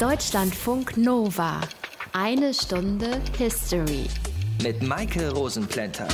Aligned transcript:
Deutschlandfunk 0.00 0.96
Nova. 0.96 1.60
Eine 2.12 2.52
Stunde 2.52 3.22
History. 3.38 4.06
Mit 4.60 4.82
Maike 4.82 5.32
Rosenplanter. 5.32 6.08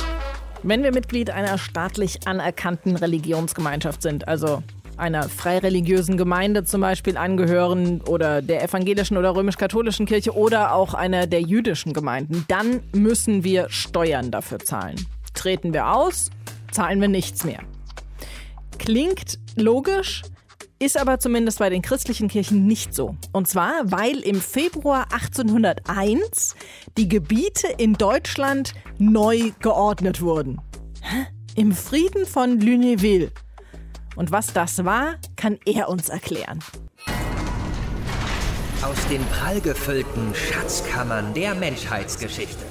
Wenn 0.61 0.83
wir 0.83 0.93
Mitglied 0.93 1.31
einer 1.31 1.57
staatlich 1.57 2.27
anerkannten 2.27 2.95
Religionsgemeinschaft 2.95 4.03
sind, 4.03 4.27
also 4.27 4.61
einer 4.97 5.27
freireligiösen 5.27 6.15
Gemeinde 6.15 6.63
zum 6.63 6.81
Beispiel 6.81 7.17
angehören 7.17 8.01
oder 8.01 8.43
der 8.43 8.63
evangelischen 8.63 9.17
oder 9.17 9.35
römisch-katholischen 9.35 10.05
Kirche 10.05 10.35
oder 10.35 10.75
auch 10.75 10.93
einer 10.93 11.25
der 11.25 11.41
jüdischen 11.41 11.93
Gemeinden, 11.93 12.45
dann 12.49 12.83
müssen 12.93 13.43
wir 13.43 13.67
Steuern 13.71 14.29
dafür 14.29 14.59
zahlen. 14.59 15.07
Treten 15.33 15.73
wir 15.73 15.91
aus, 15.91 16.29
zahlen 16.71 17.01
wir 17.01 17.07
nichts 17.07 17.43
mehr. 17.45 17.61
Klingt 18.77 19.39
logisch, 19.55 20.21
ist 20.81 20.97
aber 20.97 21.19
zumindest 21.19 21.59
bei 21.59 21.69
den 21.69 21.83
christlichen 21.83 22.27
Kirchen 22.27 22.65
nicht 22.65 22.95
so. 22.95 23.15
Und 23.31 23.47
zwar, 23.47 23.91
weil 23.91 24.17
im 24.19 24.41
Februar 24.41 25.05
1801 25.11 26.55
die 26.97 27.07
Gebiete 27.07 27.67
in 27.77 27.93
Deutschland 27.93 28.73
neu 28.97 29.51
geordnet 29.59 30.21
wurden. 30.21 30.59
Hä? 31.01 31.27
Im 31.55 31.71
Frieden 31.71 32.25
von 32.25 32.59
Lunéville. 32.59 33.29
Und 34.15 34.31
was 34.31 34.53
das 34.53 34.83
war, 34.83 35.15
kann 35.35 35.59
er 35.65 35.87
uns 35.87 36.09
erklären. 36.09 36.59
Aus 38.81 39.07
den 39.09 39.23
prallgefüllten 39.25 40.33
Schatzkammern 40.33 41.33
der 41.35 41.53
Menschheitsgeschichte. 41.53 42.65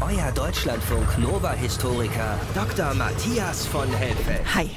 Euer 0.00 0.32
Deutschlandfunk 0.32 1.18
Nova-Historiker 1.18 2.38
Dr. 2.54 2.92
Matthias 2.94 3.66
von 3.66 3.88
Helfeld. 3.94 4.42
Hi. 4.54 4.68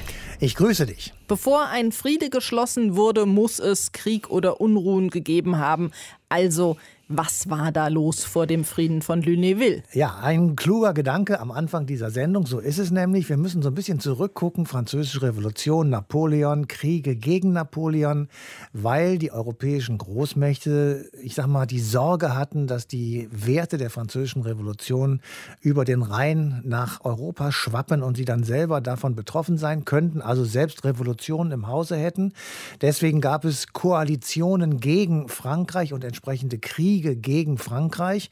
Ich 0.42 0.54
grüße 0.54 0.86
dich. 0.86 1.12
Bevor 1.28 1.66
ein 1.66 1.92
Friede 1.92 2.30
geschlossen 2.30 2.96
wurde, 2.96 3.26
muss 3.26 3.58
es 3.58 3.92
Krieg 3.92 4.30
oder 4.30 4.58
Unruhen 4.58 5.10
gegeben 5.10 5.58
haben. 5.58 5.90
Also 6.30 6.78
was 7.12 7.50
war 7.50 7.72
da 7.72 7.88
los 7.88 8.22
vor 8.22 8.46
dem 8.46 8.62
Frieden 8.62 9.02
von 9.02 9.20
Lunéville? 9.20 9.82
Ja, 9.92 10.20
ein 10.22 10.54
kluger 10.54 10.94
Gedanke 10.94 11.40
am 11.40 11.50
Anfang 11.50 11.84
dieser 11.84 12.12
Sendung. 12.12 12.46
So 12.46 12.60
ist 12.60 12.78
es 12.78 12.92
nämlich. 12.92 13.28
Wir 13.28 13.36
müssen 13.36 13.62
so 13.62 13.68
ein 13.68 13.74
bisschen 13.74 13.98
zurückgucken. 13.98 14.64
Französische 14.64 15.22
Revolution, 15.22 15.90
Napoleon, 15.90 16.68
Kriege 16.68 17.16
gegen 17.16 17.52
Napoleon, 17.52 18.28
weil 18.72 19.18
die 19.18 19.32
europäischen 19.32 19.98
Großmächte, 19.98 21.10
ich 21.20 21.34
sag 21.34 21.48
mal, 21.48 21.66
die 21.66 21.80
Sorge 21.80 22.36
hatten, 22.36 22.68
dass 22.68 22.86
die 22.86 23.28
Werte 23.32 23.76
der 23.76 23.90
französischen 23.90 24.42
Revolution 24.42 25.20
über 25.60 25.84
den 25.84 26.02
Rhein 26.02 26.62
nach 26.64 27.04
Europa 27.04 27.50
schwappen 27.50 28.04
und 28.04 28.16
sie 28.16 28.24
dann 28.24 28.44
selber 28.44 28.80
davon 28.80 29.16
betroffen 29.16 29.58
sein 29.58 29.84
könnten, 29.84 30.22
also 30.22 30.44
selbst 30.44 30.84
Revolutionen 30.84 31.50
im 31.50 31.66
Hause 31.66 31.96
hätten. 31.96 32.34
Deswegen 32.80 33.20
gab 33.20 33.44
es 33.44 33.72
Koalitionen 33.72 34.78
gegen 34.78 35.28
Frankreich 35.28 35.92
und 35.92 36.04
entsprechende 36.04 36.58
Kriege 36.58 36.99
Kriege 37.00 37.16
gegen 37.16 37.56
Frankreich. 37.56 38.28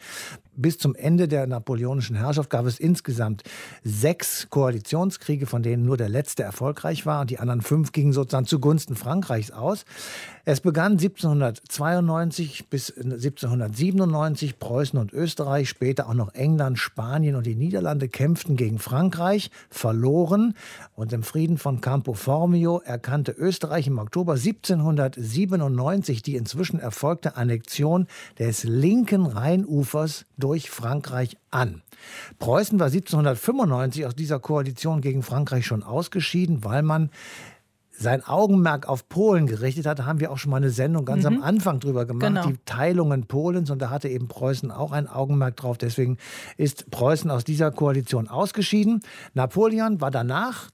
Bis 0.61 0.77
zum 0.77 0.97
Ende 0.97 1.29
der 1.29 1.47
napoleonischen 1.47 2.17
Herrschaft 2.17 2.51
gab 2.51 2.67
es 2.67 2.81
insgesamt 2.81 3.45
sechs 3.85 4.51
Koalitionskriege, 4.51 5.47
von 5.47 5.63
denen 5.63 5.85
nur 5.85 5.97
der 5.97 6.09
letzte 6.09 6.43
erfolgreich 6.43 7.07
war 7.07 7.21
und 7.21 7.31
die 7.31 7.39
anderen 7.39 7.63
fünf 7.63 7.93
gingen 7.93 8.13
sozusagen 8.13 8.45
zugunsten 8.45 8.97
Frankreichs 8.97 9.53
aus. 9.53 9.85
Es 10.45 10.61
begann 10.61 10.93
1792 10.93 12.69
bis 12.71 12.91
1797. 12.91 14.59
Preußen 14.59 14.99
und 14.99 15.13
Österreich, 15.13 15.69
später 15.69 16.09
auch 16.09 16.15
noch 16.15 16.35
England, 16.35 16.79
Spanien 16.81 17.37
und 17.37 17.47
die 17.47 17.55
Niederlande 17.55 18.09
kämpften 18.09 18.57
gegen 18.57 18.81
Frankreich, 18.81 19.53
verloren. 19.71 20.55
Und 20.97 21.13
im 21.13 21.23
Frieden 21.23 21.59
von 21.59 21.81
Campo 21.81 22.15
Formio 22.15 22.81
erkannte 22.81 23.31
Österreich 23.31 23.87
im 23.87 23.99
Oktober 23.99 24.33
1797 24.33 26.23
die 26.23 26.35
inzwischen 26.35 26.81
erfolgte 26.81 27.37
Annexion 27.37 28.09
des 28.41 28.65
linken 28.65 29.27
Rheinufers 29.27 30.25
durch 30.37 30.48
Frankreich 30.57 31.37
an. 31.51 31.83
Preußen 32.39 32.79
war 32.79 32.87
1795 32.87 34.07
aus 34.07 34.15
dieser 34.15 34.39
Koalition 34.39 35.01
gegen 35.01 35.23
Frankreich 35.23 35.67
schon 35.67 35.83
ausgeschieden, 35.83 36.65
weil 36.65 36.83
man 36.83 37.11
sein 37.99 38.25
Augenmerk 38.25 38.89
auf 38.89 39.09
Polen 39.09 39.47
gerichtet 39.47 39.85
hat, 39.85 39.99
da 39.99 40.07
haben 40.07 40.21
wir 40.21 40.31
auch 40.31 40.39
schon 40.39 40.51
mal 40.51 40.59
eine 40.59 40.71
Sendung 40.71 41.05
ganz 41.05 41.25
mhm. 41.25 41.39
am 41.39 41.43
Anfang 41.43 41.81
drüber 41.81 42.07
gemacht, 42.07 42.27
genau. 42.27 42.47
die 42.47 42.57
Teilungen 42.65 43.27
Polens 43.27 43.71
und 43.71 43.83
da 43.83 43.91
hatte 43.91 44.09
eben 44.09 44.29
Preußen 44.29 44.71
auch 44.71 44.93
ein 44.93 45.09
Augenmerk 45.09 45.57
drauf. 45.57 45.79
Deswegen 45.79 46.17
ist 46.57 46.91
Preußen 46.91 47.31
aus 47.31 47.45
dieser 47.45 47.73
Koalition 47.73 48.29
ausgeschieden. 48.29 49.01
Napoleon 49.35 50.01
war 50.01 50.13
danach 50.13 50.71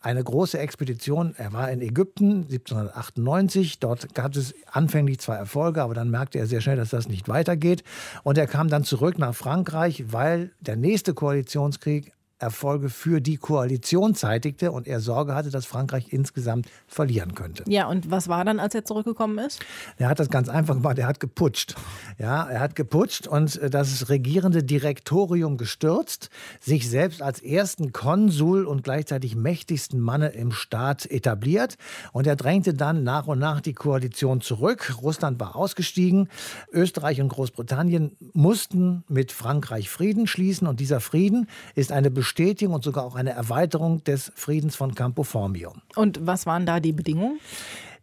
eine 0.00 0.24
große 0.24 0.58
Expedition. 0.58 1.34
Er 1.36 1.52
war 1.52 1.70
in 1.70 1.80
Ägypten 1.82 2.46
1798. 2.50 3.80
Dort 3.80 4.14
gab 4.14 4.34
es 4.34 4.54
anfänglich 4.70 5.18
zwei 5.20 5.36
Erfolge, 5.36 5.82
aber 5.82 5.94
dann 5.94 6.10
merkte 6.10 6.38
er 6.38 6.46
sehr 6.46 6.60
schnell, 6.60 6.76
dass 6.76 6.90
das 6.90 7.08
nicht 7.08 7.28
weitergeht. 7.28 7.84
Und 8.22 8.38
er 8.38 8.46
kam 8.46 8.68
dann 8.68 8.84
zurück 8.84 9.18
nach 9.18 9.34
Frankreich, 9.34 10.04
weil 10.08 10.52
der 10.60 10.76
nächste 10.76 11.12
Koalitionskrieg 11.12 12.12
Erfolge 12.40 12.88
für 12.88 13.20
die 13.20 13.36
Koalition 13.36 14.14
zeitigte 14.14 14.72
und 14.72 14.86
er 14.86 15.00
Sorge 15.00 15.34
hatte, 15.34 15.50
dass 15.50 15.66
Frankreich 15.66 16.12
insgesamt 16.12 16.66
verlieren 16.86 17.34
könnte. 17.34 17.64
Ja, 17.66 17.86
und 17.86 18.10
was 18.10 18.28
war 18.28 18.44
dann, 18.44 18.58
als 18.58 18.74
er 18.74 18.84
zurückgekommen 18.84 19.38
ist? 19.38 19.60
Er 19.98 20.08
hat 20.08 20.18
das 20.18 20.30
ganz 20.30 20.48
einfach 20.48 20.74
gemacht, 20.74 20.98
er 20.98 21.06
hat 21.06 21.20
geputscht. 21.20 21.74
Ja, 22.18 22.44
er 22.44 22.60
hat 22.60 22.74
geputscht 22.74 23.26
und 23.26 23.56
äh, 23.56 23.70
das 23.70 24.08
regierende 24.08 24.62
Direktorium 24.62 25.56
gestürzt, 25.56 26.30
sich 26.60 26.88
selbst 26.88 27.22
als 27.22 27.40
ersten 27.40 27.92
Konsul 27.92 28.64
und 28.64 28.84
gleichzeitig 28.84 29.36
mächtigsten 29.36 30.00
Manne 30.00 30.28
im 30.28 30.52
Staat 30.52 31.10
etabliert 31.10 31.76
und 32.12 32.26
er 32.26 32.36
drängte 32.36 32.74
dann 32.74 33.04
nach 33.04 33.26
und 33.26 33.38
nach 33.38 33.60
die 33.60 33.74
Koalition 33.74 34.40
zurück. 34.40 34.96
Russland 35.02 35.38
war 35.40 35.56
ausgestiegen, 35.56 36.28
Österreich 36.72 37.20
und 37.20 37.28
Großbritannien 37.28 38.16
mussten 38.32 39.04
mit 39.08 39.32
Frankreich 39.32 39.90
Frieden 39.90 40.26
schließen 40.26 40.66
und 40.66 40.80
dieser 40.80 41.00
Frieden 41.00 41.48
ist 41.74 41.92
eine 41.92 42.10
Bestätigung 42.30 42.74
und 42.74 42.84
sogar 42.84 43.02
auch 43.02 43.16
eine 43.16 43.30
Erweiterung 43.30 44.04
des 44.04 44.30
Friedens 44.36 44.76
von 44.76 44.94
Campo 44.94 45.24
Formio. 45.24 45.72
Und 45.96 46.24
was 46.24 46.46
waren 46.46 46.64
da 46.64 46.78
die 46.78 46.92
Bedingungen? 46.92 47.40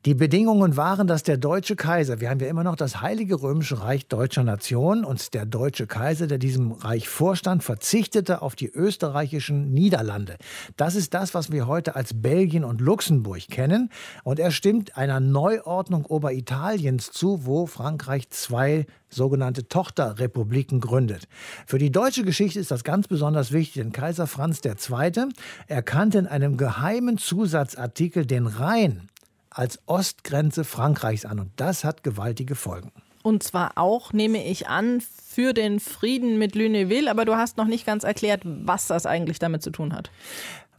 Die 0.06 0.14
Bedingungen 0.14 0.78
waren, 0.78 1.08
dass 1.08 1.24
der 1.24 1.38
deutsche 1.38 1.76
Kaiser, 1.76 2.22
wir 2.22 2.30
haben 2.30 2.40
ja 2.40 2.48
immer 2.48 2.64
noch 2.64 2.76
das 2.76 3.02
Heilige 3.02 3.42
Römische 3.42 3.82
Reich 3.82 4.08
deutscher 4.08 4.44
Nation 4.44 5.04
und 5.04 5.34
der 5.34 5.46
deutsche 5.46 5.88
Kaiser, 5.88 6.28
der 6.28 6.38
diesem 6.38 6.72
Reich 6.72 7.10
vorstand, 7.10 7.64
verzichtete 7.64 8.42
auf 8.42 8.56
die 8.56 8.70
österreichischen 8.70 9.74
Niederlande. 9.74 10.38
Das 10.78 10.96
ist 10.96 11.14
das, 11.14 11.34
was 11.34 11.52
wir 11.52 11.68
heute 11.68 11.96
als 11.96 12.22
Belgien 12.22 12.64
und 12.64 12.80
Luxemburg 12.80 13.48
kennen. 13.50 13.90
Und 14.24 14.40
er 14.40 14.52
stimmt 14.52 14.96
einer 14.96 15.20
Neuordnung 15.20 16.06
Oberitaliens 16.06 17.12
zu, 17.12 17.46
wo 17.46 17.66
Frankreich 17.66 18.30
zwei 18.30 18.86
sogenannte 19.10 19.68
Tochterrepubliken 19.68 20.80
gründet. 20.80 21.28
Für 21.66 21.80
die 21.80 21.92
deutsche 21.92 22.24
Geschichte 22.24 22.60
ist 22.60 22.72
das 22.72 22.84
ganz 22.84 23.08
besonders 23.08 23.52
wichtig, 23.52 23.82
denn 23.82 23.92
Kaiser 23.92 24.28
Franz 24.28 24.62
II. 24.64 25.30
erkannte 25.68 26.20
in 26.20 26.28
einem 26.28 26.56
geheimen 26.56 27.18
Zusatzartikel 27.18 28.26
den 28.26 28.48
Rhein 28.48 29.10
als 29.58 29.80
Ostgrenze 29.86 30.64
Frankreichs 30.64 31.26
an. 31.26 31.40
Und 31.40 31.52
das 31.56 31.84
hat 31.84 32.04
gewaltige 32.04 32.56
Folgen. 32.56 32.92
Und 33.24 33.44
zwar 33.44 33.72
auch, 33.76 34.14
nehme 34.14 34.46
ich 34.46 34.68
an, 34.68 35.02
für 35.02 35.54
den 35.54 35.80
Frieden 35.80 36.38
mit 36.38 36.56
Lunéville. 36.56 37.10
Aber 37.10 37.26
du 37.26 37.36
hast 37.36 37.58
noch 37.58 37.68
nicht 37.68 37.86
ganz 37.86 38.04
erklärt, 38.04 38.42
was 38.44 38.88
das 38.88 39.06
eigentlich 39.06 39.40
damit 39.40 39.62
zu 39.62 39.72
tun 39.72 39.94
hat. 39.94 40.12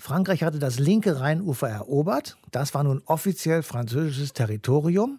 Frankreich 0.00 0.44
hatte 0.44 0.60
das 0.60 0.78
linke 0.78 1.20
Rheinufer 1.20 1.69
erobert. 1.69 2.36
Das 2.53 2.72
war 2.72 2.84
nun 2.84 3.03
offiziell 3.06 3.62
französisches 3.62 4.32
Territorium. 4.32 5.19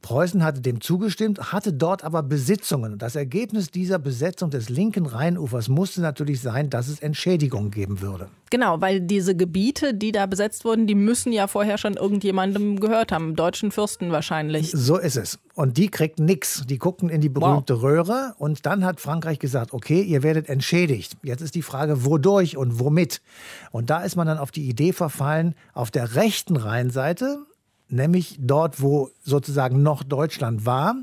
Preußen 0.00 0.44
hatte 0.44 0.60
dem 0.60 0.80
zugestimmt, 0.80 1.52
hatte 1.52 1.72
dort 1.72 2.04
aber 2.04 2.22
Besitzungen. 2.22 2.98
Das 2.98 3.16
Ergebnis 3.16 3.72
dieser 3.72 3.98
Besetzung 3.98 4.50
des 4.50 4.68
linken 4.68 5.06
Rheinufers 5.06 5.68
musste 5.68 6.00
natürlich 6.00 6.40
sein, 6.40 6.70
dass 6.70 6.86
es 6.86 7.00
Entschädigungen 7.00 7.72
geben 7.72 8.00
würde. 8.00 8.28
Genau, 8.50 8.80
weil 8.80 9.00
diese 9.00 9.34
Gebiete, 9.34 9.92
die 9.92 10.12
da 10.12 10.26
besetzt 10.26 10.64
wurden, 10.64 10.86
die 10.86 10.94
müssen 10.94 11.32
ja 11.32 11.48
vorher 11.48 11.76
schon 11.76 11.94
irgendjemandem 11.94 12.78
gehört 12.78 13.10
haben, 13.10 13.34
deutschen 13.34 13.72
Fürsten 13.72 14.12
wahrscheinlich. 14.12 14.70
So 14.70 14.98
ist 14.98 15.16
es. 15.16 15.38
Und 15.54 15.76
die 15.76 15.88
kriegten 15.88 16.24
nichts. 16.24 16.64
Die 16.66 16.78
guckten 16.78 17.10
in 17.10 17.20
die 17.20 17.28
berühmte 17.28 17.76
wow. 17.76 17.82
Röhre 17.82 18.34
und 18.38 18.64
dann 18.64 18.84
hat 18.84 19.00
Frankreich 19.00 19.38
gesagt, 19.38 19.74
okay, 19.74 20.00
ihr 20.00 20.22
werdet 20.22 20.48
entschädigt. 20.48 21.16
Jetzt 21.22 21.42
ist 21.42 21.54
die 21.54 21.62
Frage, 21.62 22.04
wodurch 22.04 22.56
und 22.56 22.78
womit. 22.78 23.20
Und 23.70 23.90
da 23.90 24.02
ist 24.02 24.16
man 24.16 24.26
dann 24.26 24.38
auf 24.38 24.50
die 24.50 24.68
Idee 24.68 24.92
verfallen, 24.92 25.54
auf 25.74 25.90
der 25.90 26.14
rechten 26.14 26.56
Rheinseite 26.56 27.46
nämlich 27.92 28.36
dort, 28.40 28.80
wo 28.80 29.10
sozusagen 29.22 29.82
noch 29.82 30.02
Deutschland 30.02 30.66
war, 30.66 30.96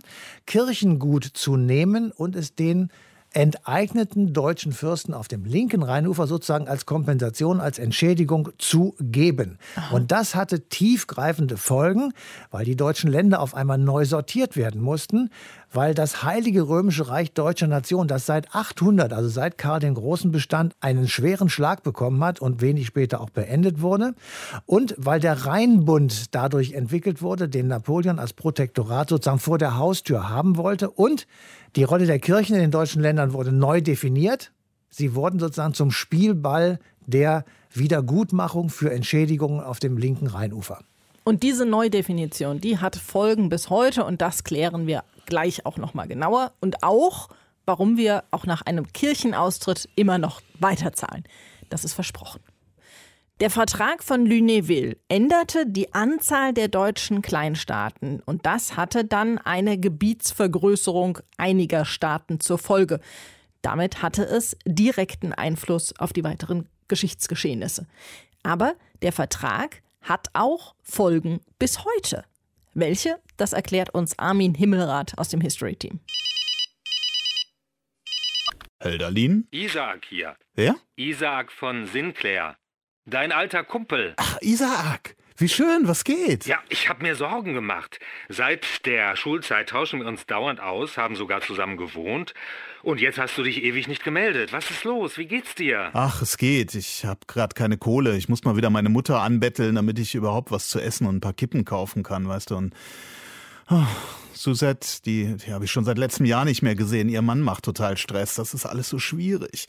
Kirchengut 0.46 1.24
zu 1.24 1.56
nehmen 1.56 2.12
und 2.12 2.36
es 2.36 2.56
den 2.56 2.90
enteigneten 3.34 4.34
deutschen 4.34 4.72
Fürsten 4.72 5.14
auf 5.14 5.28
dem 5.28 5.46
linken 5.46 5.84
Rheinufer 5.84 6.26
sozusagen 6.26 6.68
als 6.68 6.86
Kompensation, 6.86 7.60
als 7.60 7.78
Entschädigung 7.78 8.50
zu 8.58 8.96
geben. 9.00 9.60
Aha. 9.76 9.96
Und 9.96 10.12
das 10.12 10.36
hatte 10.36 10.68
tiefgreifende 10.68 11.58
Folgen, 11.58 12.14
weil 12.50 12.66
die 12.66 12.76
deutschen 12.76 13.12
Länder 13.12 13.42
auf 13.42 13.54
einmal 13.54 13.78
neu 13.78 14.06
sortiert 14.06 14.56
werden 14.56 14.82
mussten, 14.82 15.30
weil 15.72 15.94
das 15.94 16.24
Heilige 16.24 16.68
Römische 16.68 17.10
Reich 17.10 17.34
Deutscher 17.34 17.68
Nation, 17.68 18.08
das 18.08 18.26
seit 18.26 18.56
800, 18.56 19.14
also 19.14 19.30
seit 19.30 19.58
Karl 19.58 19.80
den 19.80 19.94
Großen 19.94 20.32
bestand, 20.32 20.76
einen 20.80 21.08
schweren 21.08 21.50
Schlag 21.50 21.84
bekommen 21.84 22.24
hat 22.24 22.40
und 22.42 22.62
wenig 22.62 22.88
später 22.88 23.22
auch 23.22 23.30
beendet 23.30 23.82
wurde. 23.82 24.16
Und 24.66 24.96
weil 24.98 25.20
der 25.20 25.46
Rheinbund 25.46 26.34
dadurch 26.34 26.74
entwickelt 26.74 27.22
wurde, 27.22 27.48
den 27.48 27.68
Napoleon 27.68 28.18
als 28.18 28.34
Protektorat 28.34 29.10
sozusagen 29.10 29.40
vor 29.40 29.60
der 29.60 29.78
Haustür 29.78 30.30
haben 30.30 30.58
wollte. 30.58 30.90
Und 30.90 31.28
die 31.76 31.84
Rolle 31.84 32.06
der 32.06 32.20
Kirchen 32.20 32.56
in 32.56 32.62
den 32.62 32.72
deutschen 32.72 33.02
Ländern 33.02 33.34
wurde 33.34 33.52
neu 33.52 33.82
definiert. 33.82 34.52
Sie 34.90 35.16
wurden 35.16 35.40
sozusagen 35.40 35.74
zum 35.74 35.92
Spielball 35.92 36.80
der 37.06 37.46
Wiedergutmachung 37.74 38.70
für 38.70 38.92
Entschädigungen 38.92 39.62
auf 39.62 39.80
dem 39.80 39.98
linken 39.98 40.28
Rheinufer. 40.28 40.80
Und 41.24 41.44
diese 41.44 41.66
Neudefinition, 41.66 42.60
die 42.60 42.80
hat 42.80 42.96
Folgen 42.96 43.50
bis 43.50 43.70
heute 43.70 44.04
und 44.04 44.22
das 44.22 44.44
klären 44.44 44.88
wir 44.88 45.04
gleich 45.26 45.66
auch 45.66 45.78
noch 45.78 45.94
mal 45.94 46.08
genauer 46.08 46.54
und 46.60 46.82
auch 46.82 47.30
warum 47.66 47.98
wir 47.98 48.24
auch 48.32 48.48
nach 48.48 48.64
einem 48.64 48.92
Kirchenaustritt 48.94 49.90
immer 49.96 50.18
noch 50.18 50.42
weiterzahlen. 50.60 51.24
Das 51.70 51.84
ist 51.84 51.94
versprochen. 51.94 52.40
Der 53.40 53.50
Vertrag 53.50 54.04
von 54.04 54.28
Lunéville 54.28 54.98
änderte 55.08 55.66
die 55.66 55.94
Anzahl 55.94 56.54
der 56.54 56.68
deutschen 56.68 57.22
Kleinstaaten 57.22 58.22
und 58.26 58.46
das 58.46 58.76
hatte 58.76 59.06
dann 59.06 59.38
eine 59.38 59.80
Gebietsvergrößerung 59.80 61.20
einiger 61.38 61.86
Staaten 61.86 62.42
zur 62.42 62.58
Folge. 62.58 63.00
Damit 63.62 64.02
hatte 64.02 64.24
es 64.26 64.58
direkten 64.66 65.32
Einfluss 65.32 65.98
auf 65.98 66.12
die 66.12 66.26
weiteren 66.26 66.68
Geschichtsgeschehnisse. 66.90 67.88
Aber 68.44 68.76
der 69.02 69.14
Vertrag 69.14 69.84
hat 70.02 70.28
auch 70.34 70.76
Folgen 70.84 71.40
bis 71.60 71.86
heute. 71.86 72.26
Welche? 72.74 73.20
Das 73.38 73.54
erklärt 73.54 73.94
uns 73.94 74.20
Armin 74.20 74.54
Himmelrath 74.54 75.18
aus 75.18 75.30
dem 75.30 75.40
History 75.40 75.78
Team. 75.78 76.02
Hölderlin? 78.84 79.48
Isaac 79.52 80.06
hier. 80.10 80.36
Wer? 80.56 80.76
Isaac 80.98 81.54
von 81.54 81.86
Sinclair. 81.86 82.58
Dein 83.10 83.32
alter 83.32 83.64
Kumpel. 83.64 84.14
Ach, 84.18 84.38
Isaac. 84.42 85.16
Wie 85.36 85.50
schön, 85.50 85.88
was 85.88 86.04
geht? 86.04 86.46
Ja, 86.46 86.60
ich 86.68 86.90
habe 86.90 87.02
mir 87.02 87.16
Sorgen 87.16 87.54
gemacht. 87.54 88.00
Seit 88.28 88.86
der 88.86 89.16
Schulzeit 89.16 89.70
tauschen 89.70 90.02
wir 90.02 90.08
uns 90.08 90.26
dauernd 90.26 90.60
aus, 90.60 90.98
haben 90.98 91.16
sogar 91.16 91.42
zusammen 91.42 91.78
gewohnt. 91.78 92.34
Und 92.84 93.00
jetzt 93.00 93.18
hast 93.18 93.38
du 93.38 93.44
dich 93.44 93.64
ewig 93.64 93.88
nicht 93.88 94.04
gemeldet. 94.04 94.54
Was 94.54 94.70
ist 94.70 94.84
los? 94.84 95.18
Wie 95.18 95.26
geht's 95.26 95.56
dir? 95.56 95.90
Ach, 95.94 96.22
es 96.22 96.38
geht. 96.38 96.76
Ich 96.76 97.06
habe 97.06 97.22
gerade 97.26 97.56
keine 97.56 97.78
Kohle. 97.78 98.16
Ich 98.16 98.30
muss 98.30 98.44
mal 98.44 98.58
wieder 98.58 98.70
meine 98.70 98.90
Mutter 98.90 99.22
anbetteln, 99.22 99.76
damit 99.76 99.98
ich 99.98 100.14
überhaupt 100.14 100.52
was 100.52 100.68
zu 100.68 100.80
essen 100.80 101.08
und 101.08 101.16
ein 101.16 101.22
paar 101.22 101.34
Kippen 101.34 101.66
kaufen 101.66 102.04
kann, 102.04 102.28
weißt 102.28 102.52
du. 102.52 102.58
Und 102.58 102.74
oh, 103.72 103.88
Suzette, 104.34 105.02
die, 105.06 105.36
die 105.38 105.54
habe 105.54 105.66
ich 105.66 105.72
schon 105.72 105.86
seit 105.86 105.98
letztem 105.98 106.26
Jahr 106.26 106.46
nicht 106.46 106.62
mehr 106.62 106.76
gesehen. 106.76 107.10
Ihr 107.10 107.22
Mann 107.22 107.42
macht 107.42 107.64
total 107.64 107.98
Stress. 107.98 108.36
Das 108.36 108.54
ist 108.54 108.66
alles 108.66 108.90
so 108.90 109.00
schwierig. 109.00 109.68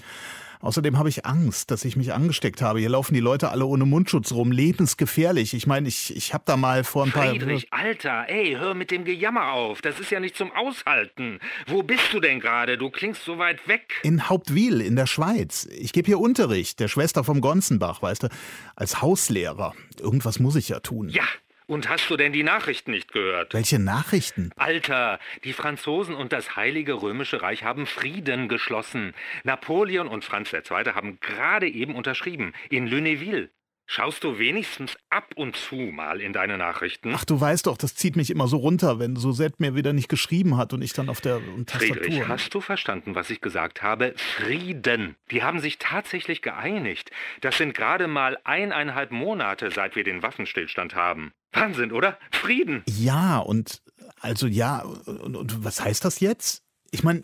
Außerdem 0.61 0.99
habe 0.99 1.09
ich 1.09 1.25
Angst, 1.25 1.71
dass 1.71 1.87
ich 1.87 1.97
mich 1.97 2.13
angesteckt 2.13 2.61
habe. 2.61 2.81
Hier 2.81 2.91
laufen 2.91 3.15
die 3.15 3.21
Leute 3.21 3.51
alle 3.51 3.65
ohne 3.65 3.87
Mundschutz 3.87 4.33
rum, 4.33 4.53
lebensgefährlich. 4.53 5.55
Ich 5.55 5.67
meine, 5.67 5.89
ich, 5.89 6.15
ich 6.15 6.35
habe 6.35 6.45
da 6.47 6.59
mal 6.59 6.85
vor 6.85 7.05
ein 7.05 7.13
paar... 7.13 7.31
Friedrich, 7.31 7.73
Alter, 7.73 8.27
ey, 8.29 8.57
hör 8.59 8.75
mit 8.75 8.91
dem 8.91 9.05
Gejammer 9.05 9.53
auf. 9.53 9.81
Das 9.81 9.99
ist 9.99 10.11
ja 10.11 10.21
nicht 10.21 10.37
zum 10.37 10.53
Aushalten. 10.53 11.39
Wo 11.67 11.83
bist 11.83 12.13
du 12.13 12.21
denn 12.21 12.41
gerade? 12.41 12.77
Du 12.77 12.91
klingst 12.91 13.25
so 13.25 13.39
weit 13.39 13.67
weg. 13.69 14.01
In 14.03 14.29
Hauptwil 14.29 14.83
in 14.83 14.97
der 14.97 15.07
Schweiz. 15.07 15.67
Ich 15.73 15.95
gebe 15.95 16.07
hier 16.07 16.21
Unterricht, 16.21 16.79
der 16.79 16.89
Schwester 16.89 17.25
vom 17.25 17.41
Gonzenbach, 17.41 18.03
weißt 18.03 18.25
du, 18.25 18.29
als 18.77 19.01
Hauslehrer. 19.01 19.75
Irgendwas 19.99 20.41
muss 20.41 20.57
ich 20.57 20.69
ja 20.69 20.81
tun. 20.81 21.09
Ja, 21.09 21.25
und 21.71 21.89
hast 21.89 22.11
du 22.11 22.17
denn 22.17 22.33
die 22.33 22.43
Nachrichten 22.43 22.91
nicht 22.91 23.13
gehört? 23.13 23.55
Welche 23.55 23.79
Nachrichten? 23.79 24.51
Alter, 24.57 25.21
die 25.45 25.53
Franzosen 25.53 26.17
und 26.17 26.33
das 26.33 26.57
Heilige 26.57 27.01
Römische 27.01 27.43
Reich 27.43 27.63
haben 27.63 27.87
Frieden 27.87 28.49
geschlossen. 28.49 29.15
Napoleon 29.45 30.09
und 30.09 30.25
Franz 30.25 30.53
II. 30.53 30.63
haben 30.93 31.21
gerade 31.21 31.69
eben 31.69 31.95
unterschrieben 31.95 32.55
in 32.71 32.89
Lunéville. 32.89 33.51
Schaust 33.93 34.23
du 34.23 34.39
wenigstens 34.39 34.97
ab 35.09 35.33
und 35.35 35.57
zu 35.57 35.75
mal 35.75 36.21
in 36.21 36.33
deine 36.33 36.57
Nachrichten? 36.57 37.13
Ach, 37.13 37.25
du 37.25 37.41
weißt 37.41 37.67
doch, 37.67 37.77
das 37.77 37.97
zieht 37.97 38.15
mich 38.15 38.31
immer 38.31 38.47
so 38.47 38.59
runter, 38.59 39.01
wenn 39.01 39.17
Suzette 39.17 39.57
mir 39.59 39.75
wieder 39.75 39.93
nicht 39.93 40.09
geschrieben 40.09 40.57
hat 40.57 40.73
und 40.73 40.81
ich 40.81 40.93
dann 40.93 41.09
auf 41.09 41.21
der 41.21 41.41
Tastatur. 41.67 41.97
Friedrich, 41.97 42.29
hast 42.29 42.55
du 42.55 42.61
verstanden, 42.61 43.17
was 43.17 43.31
ich 43.31 43.41
gesagt 43.41 43.83
habe? 43.83 44.15
Frieden. 44.17 45.17
Die 45.33 45.43
haben 45.43 45.59
sich 45.59 45.79
tatsächlich 45.79 46.41
geeinigt. 46.41 47.11
Das 47.41 47.59
sind 47.59 47.75
gerade 47.75 48.07
mal 48.07 48.39
eineinhalb 48.45 49.11
Monate, 49.11 49.73
seit 49.73 49.97
wir 49.97 50.05
den 50.05 50.23
Waffenstillstand 50.23 50.95
haben. 50.95 51.33
Wahnsinn, 51.51 51.91
oder? 51.91 52.17
Frieden. 52.31 52.85
Ja, 52.87 53.39
und 53.39 53.83
also 54.21 54.47
ja, 54.47 54.85
und, 55.07 55.35
und 55.35 55.65
was 55.65 55.81
heißt 55.81 56.05
das 56.05 56.21
jetzt? 56.21 56.63
Ich 56.93 57.05
meine, 57.05 57.23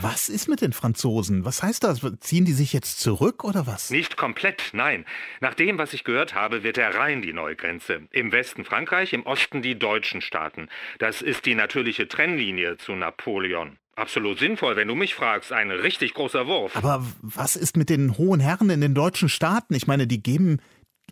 was 0.00 0.28
ist 0.28 0.48
mit 0.48 0.60
den 0.60 0.72
Franzosen? 0.72 1.44
Was 1.44 1.62
heißt 1.62 1.82
das? 1.82 2.00
Ziehen 2.20 2.44
die 2.44 2.52
sich 2.52 2.72
jetzt 2.72 3.00
zurück 3.00 3.42
oder 3.42 3.66
was? 3.66 3.90
Nicht 3.90 4.16
komplett, 4.16 4.70
nein. 4.72 5.04
Nach 5.40 5.54
dem, 5.54 5.76
was 5.76 5.92
ich 5.92 6.04
gehört 6.04 6.34
habe, 6.34 6.62
wird 6.62 6.76
der 6.76 6.94
Rhein 6.94 7.20
die 7.20 7.32
neue 7.32 7.56
Grenze. 7.56 8.02
Im 8.12 8.30
Westen 8.30 8.64
Frankreich, 8.64 9.12
im 9.12 9.26
Osten 9.26 9.60
die 9.60 9.76
deutschen 9.76 10.20
Staaten. 10.20 10.68
Das 11.00 11.20
ist 11.20 11.46
die 11.46 11.56
natürliche 11.56 12.06
Trennlinie 12.06 12.76
zu 12.76 12.92
Napoleon. 12.92 13.78
Absolut 13.96 14.38
sinnvoll, 14.38 14.76
wenn 14.76 14.86
du 14.86 14.94
mich 14.94 15.16
fragst. 15.16 15.52
Ein 15.52 15.72
richtig 15.72 16.14
großer 16.14 16.46
Wurf. 16.46 16.76
Aber 16.76 17.04
was 17.20 17.56
ist 17.56 17.76
mit 17.76 17.90
den 17.90 18.16
hohen 18.16 18.38
Herren 18.38 18.70
in 18.70 18.80
den 18.80 18.94
deutschen 18.94 19.28
Staaten? 19.28 19.74
Ich 19.74 19.88
meine, 19.88 20.06
die 20.06 20.22
geben 20.22 20.60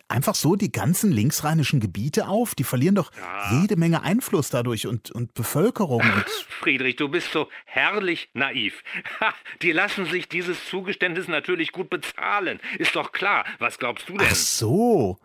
einfach 0.09 0.35
so 0.35 0.57
die 0.57 0.73
ganzen 0.73 1.11
linksrheinischen 1.13 1.81
Gebiete 1.81 2.29
auf? 2.29 2.55
Die 2.55 2.65
verlieren 2.65 2.95
doch 2.95 3.11
ja. 3.17 3.61
jede 3.61 3.77
Menge 3.77 4.03
Einfluss 4.03 4.51
dadurch 4.51 4.87
und, 4.87 5.11
und 5.11 5.35
Bevölkerung. 5.35 6.01
Und 6.01 6.29
Friedrich, 6.49 6.97
du 6.97 7.09
bist 7.09 7.33
so 7.33 7.49
herrlich 7.65 8.31
naiv. 8.35 8.83
Ha, 9.21 9.35
die 9.63 9.73
lassen 9.73 10.07
sich 10.07 10.29
dieses 10.29 10.65
Zugeständnis 10.69 11.29
natürlich 11.29 11.73
gut 11.73 11.91
bezahlen. 11.91 12.61
Ist 12.79 12.97
doch 12.97 13.13
klar. 13.13 13.45
Was 13.59 13.79
glaubst 13.79 14.09
du 14.09 14.17
denn? 14.17 14.27
Ach 14.31 14.35
so. 14.35 15.19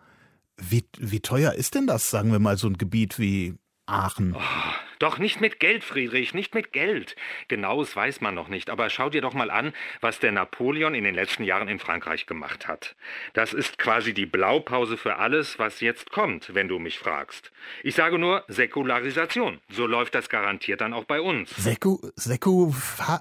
Wie, 0.58 0.84
wie 0.98 1.20
teuer 1.20 1.54
ist 1.54 1.74
denn 1.74 1.86
das, 1.86 2.10
sagen 2.10 2.30
wir 2.30 2.38
mal, 2.38 2.56
so 2.56 2.68
ein 2.68 2.78
Gebiet 2.78 3.18
wie 3.18 3.54
Aachen? 3.86 4.34
Oh. 4.36 4.40
Doch 5.02 5.18
nicht 5.18 5.40
mit 5.40 5.58
Geld, 5.58 5.82
Friedrich, 5.82 6.32
nicht 6.32 6.54
mit 6.54 6.72
Geld. 6.72 7.16
Genaues 7.48 7.96
weiß 7.96 8.20
man 8.20 8.36
noch 8.36 8.46
nicht, 8.46 8.70
aber 8.70 8.88
schau 8.88 9.10
dir 9.10 9.20
doch 9.20 9.34
mal 9.34 9.50
an, 9.50 9.72
was 10.00 10.20
der 10.20 10.30
Napoleon 10.30 10.94
in 10.94 11.02
den 11.02 11.16
letzten 11.16 11.42
Jahren 11.42 11.66
in 11.66 11.80
Frankreich 11.80 12.26
gemacht 12.26 12.68
hat. 12.68 12.94
Das 13.32 13.52
ist 13.52 13.78
quasi 13.78 14.14
die 14.14 14.26
Blaupause 14.26 14.96
für 14.96 15.16
alles, 15.16 15.58
was 15.58 15.80
jetzt 15.80 16.12
kommt, 16.12 16.54
wenn 16.54 16.68
du 16.68 16.78
mich 16.78 17.00
fragst. 17.00 17.50
Ich 17.82 17.96
sage 17.96 18.16
nur 18.16 18.44
Säkularisation. 18.46 19.58
So 19.68 19.88
läuft 19.88 20.14
das 20.14 20.28
garantiert 20.28 20.80
dann 20.80 20.92
auch 20.92 21.04
bei 21.04 21.20
uns. 21.20 21.50
Seku, 21.50 21.98
Seku, 22.14 22.72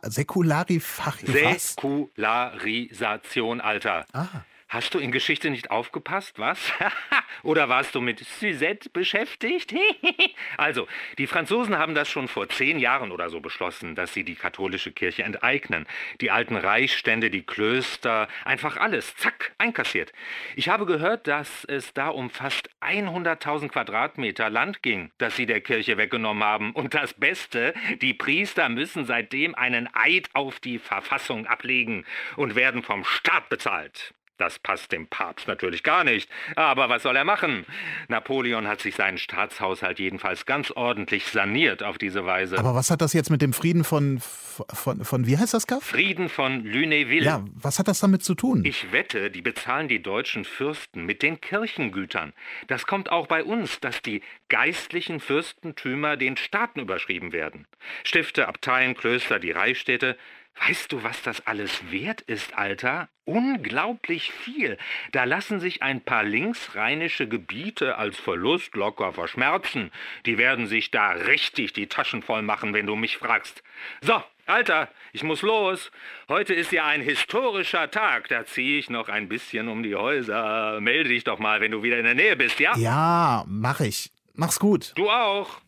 Säkularifach, 0.04 1.18
Säkularisation, 1.18 3.60
Alter. 3.60 4.06
Ah. 4.14 4.28
Hast 4.72 4.94
du 4.94 5.00
in 5.00 5.12
Geschichte 5.12 5.50
nicht 5.50 5.70
aufgepasst, 5.70 6.40
was? 6.40 6.72
Oder 7.44 7.68
warst 7.68 7.94
du 7.94 8.00
mit 8.00 8.20
Suzette 8.20 8.90
beschäftigt? 8.90 9.76
also, 10.58 10.88
die 11.18 11.28
Franzosen 11.28 11.78
haben 11.78 11.94
das 11.94 12.10
schon 12.10 12.30
vor 12.30 12.48
zehn 12.48 12.80
Jahren 12.80 13.12
oder 13.12 13.30
so 13.30 13.42
beschlossen, 13.42 13.96
dass 13.96 14.14
sie 14.14 14.24
die 14.24 14.36
katholische 14.36 14.94
Kirche 14.94 15.24
enteignen. 15.24 15.86
Die 16.22 16.32
alten 16.32 16.56
Reichsstände, 16.56 17.30
die 17.30 17.42
Klöster, 17.42 18.30
einfach 18.46 18.78
alles, 18.78 19.14
zack, 19.18 19.52
einkassiert. 19.58 20.14
Ich 20.56 20.70
habe 20.70 20.86
gehört, 20.86 21.28
dass 21.28 21.66
es 21.66 21.94
da 21.94 22.08
um 22.08 22.30
fast 22.30 22.70
100.000 22.80 23.68
Quadratmeter 23.68 24.50
Land 24.50 24.82
ging, 24.84 25.12
das 25.18 25.36
sie 25.36 25.48
der 25.48 25.60
Kirche 25.60 25.98
weggenommen 25.98 26.46
haben. 26.46 26.72
Und 26.72 26.94
das 26.94 27.14
Beste, 27.14 27.74
die 28.02 28.14
Priester 28.14 28.70
müssen 28.70 29.04
seitdem 29.04 29.54
einen 29.54 29.90
Eid 29.94 30.30
auf 30.32 30.62
die 30.62 30.80
Verfassung 30.80 31.46
ablegen 31.46 32.06
und 32.38 32.56
werden 32.56 32.84
vom 32.84 33.04
Staat 33.04 33.50
bezahlt. 33.50 34.14
Das 34.42 34.58
passt 34.58 34.92
dem 34.92 35.06
Papst 35.06 35.48
natürlich 35.48 35.84
gar 35.84 36.04
nicht. 36.04 36.28
Aber 36.56 36.90
was 36.90 37.04
soll 37.04 37.16
er 37.16 37.24
machen? 37.24 37.64
Napoleon 38.08 38.68
hat 38.68 38.82
sich 38.82 38.96
seinen 38.96 39.20
Staatshaushalt 39.20 40.00
jedenfalls 40.00 40.48
ganz 40.48 40.72
ordentlich 40.72 41.28
saniert 41.28 41.84
auf 41.84 42.00
diese 42.00 42.26
Weise. 42.26 42.58
Aber 42.58 42.74
was 42.74 42.90
hat 42.90 43.02
das 43.02 43.14
jetzt 43.14 43.30
mit 43.30 43.44
dem 43.44 43.54
Frieden 43.54 43.84
von, 43.84 44.20
von, 44.20 45.06
von 45.06 45.28
wie 45.28 45.38
heißt 45.38 45.54
das, 45.54 45.68
Gaff? 45.68 45.84
Frieden 45.84 46.28
von 46.28 46.64
Lunéville. 46.64 47.24
Ja, 47.24 47.46
was 47.54 47.78
hat 47.78 47.88
das 47.88 48.00
damit 48.00 48.24
zu 48.24 48.34
tun? 48.34 48.66
Ich 48.66 48.92
wette, 48.92 49.30
die 49.30 49.44
bezahlen 49.44 49.88
die 49.88 50.02
deutschen 50.02 50.44
Fürsten 50.44 51.06
mit 51.06 51.22
den 51.22 51.40
Kirchengütern. 51.40 52.34
Das 52.66 52.88
kommt 52.88 53.12
auch 53.12 53.28
bei 53.28 53.44
uns, 53.44 53.80
dass 53.80 54.02
die 54.02 54.24
geistlichen 54.50 55.20
Fürstentümer 55.20 56.18
den 56.18 56.36
Staaten 56.36 56.80
überschrieben 56.80 57.32
werden. 57.32 57.68
Stifte, 58.04 58.48
Abteien, 58.48 58.96
Klöster, 58.96 59.38
die 59.38 59.52
Reichsstädte, 59.52 60.18
Weißt 60.60 60.92
du, 60.92 61.02
was 61.04 61.24
das 61.24 61.46
alles 61.48 61.92
wert 61.92 62.22
ist, 62.22 62.56
Alter? 62.56 63.10
Unglaublich 63.26 64.32
viel. 64.32 64.78
Da 65.12 65.24
lassen 65.24 65.60
sich 65.60 65.82
ein 65.82 66.02
paar 66.02 66.24
linksrheinische 66.24 67.28
Gebiete 67.28 67.98
als 67.98 68.18
Verlust 68.18 68.76
locker 68.76 69.14
verschmerzen. 69.14 69.92
Die 70.26 70.38
werden 70.38 70.68
sich 70.68 70.92
da 70.92 71.12
richtig 71.12 71.74
die 71.74 71.88
Taschen 71.88 72.22
voll 72.22 72.42
machen, 72.42 72.74
wenn 72.74 72.86
du 72.86 72.96
mich 72.96 73.18
fragst. 73.18 73.64
So, 74.02 74.22
Alter, 74.46 74.90
ich 75.14 75.24
muss 75.24 75.42
los. 75.42 75.92
Heute 76.28 76.54
ist 76.54 76.72
ja 76.72 76.86
ein 76.86 77.02
historischer 77.02 77.90
Tag. 77.90 78.28
Da 78.28 78.46
ziehe 78.46 78.78
ich 78.78 78.90
noch 78.90 79.08
ein 79.10 79.30
bisschen 79.30 79.68
um 79.68 79.82
die 79.82 79.96
Häuser. 79.96 80.80
Melde 80.82 81.10
dich 81.10 81.24
doch 81.24 81.40
mal, 81.40 81.62
wenn 81.62 81.72
du 81.72 81.84
wieder 81.84 81.98
in 81.98 82.06
der 82.06 82.16
Nähe 82.16 82.36
bist, 82.36 82.60
ja? 82.60 82.76
Ja, 82.78 83.46
mach 83.48 83.80
ich. 83.80 84.12
Mach's 84.34 84.60
gut. 84.60 84.94
Du 84.96 85.10
auch. 85.10 85.62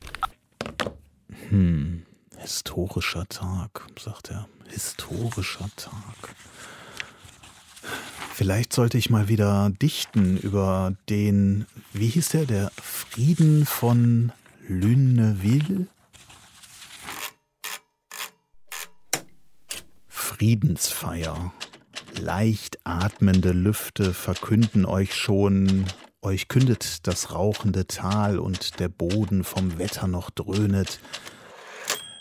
Hm. 1.50 1.83
Historischer 2.44 3.26
Tag, 3.30 3.88
sagt 3.98 4.30
er. 4.30 4.50
Historischer 4.68 5.70
Tag. 5.78 6.36
Vielleicht 8.34 8.74
sollte 8.74 8.98
ich 8.98 9.10
mal 9.10 9.30
wieder 9.30 9.70
dichten 9.82 10.36
über 10.36 10.94
den, 11.08 11.68
wie 11.94 12.08
hieß 12.08 12.30
der, 12.30 12.46
der 12.46 12.72
Frieden 12.76 13.66
von 13.66 14.34
Lunéville? 14.68 15.88
Friedensfeier. 20.10 21.54
Leicht 22.20 22.78
atmende 22.84 23.54
Lüfte 23.54 24.14
verkünden 24.14 24.86
euch 24.86 25.16
schon, 25.16 25.86
euch 26.22 26.50
kündet 26.50 27.08
das 27.08 27.32
rauchende 27.32 27.88
Tal 27.88 28.38
und 28.38 28.82
der 28.82 28.90
Boden 28.90 29.46
vom 29.46 29.78
Wetter 29.78 30.08
noch 30.08 30.30
dröhnet. 30.30 31.00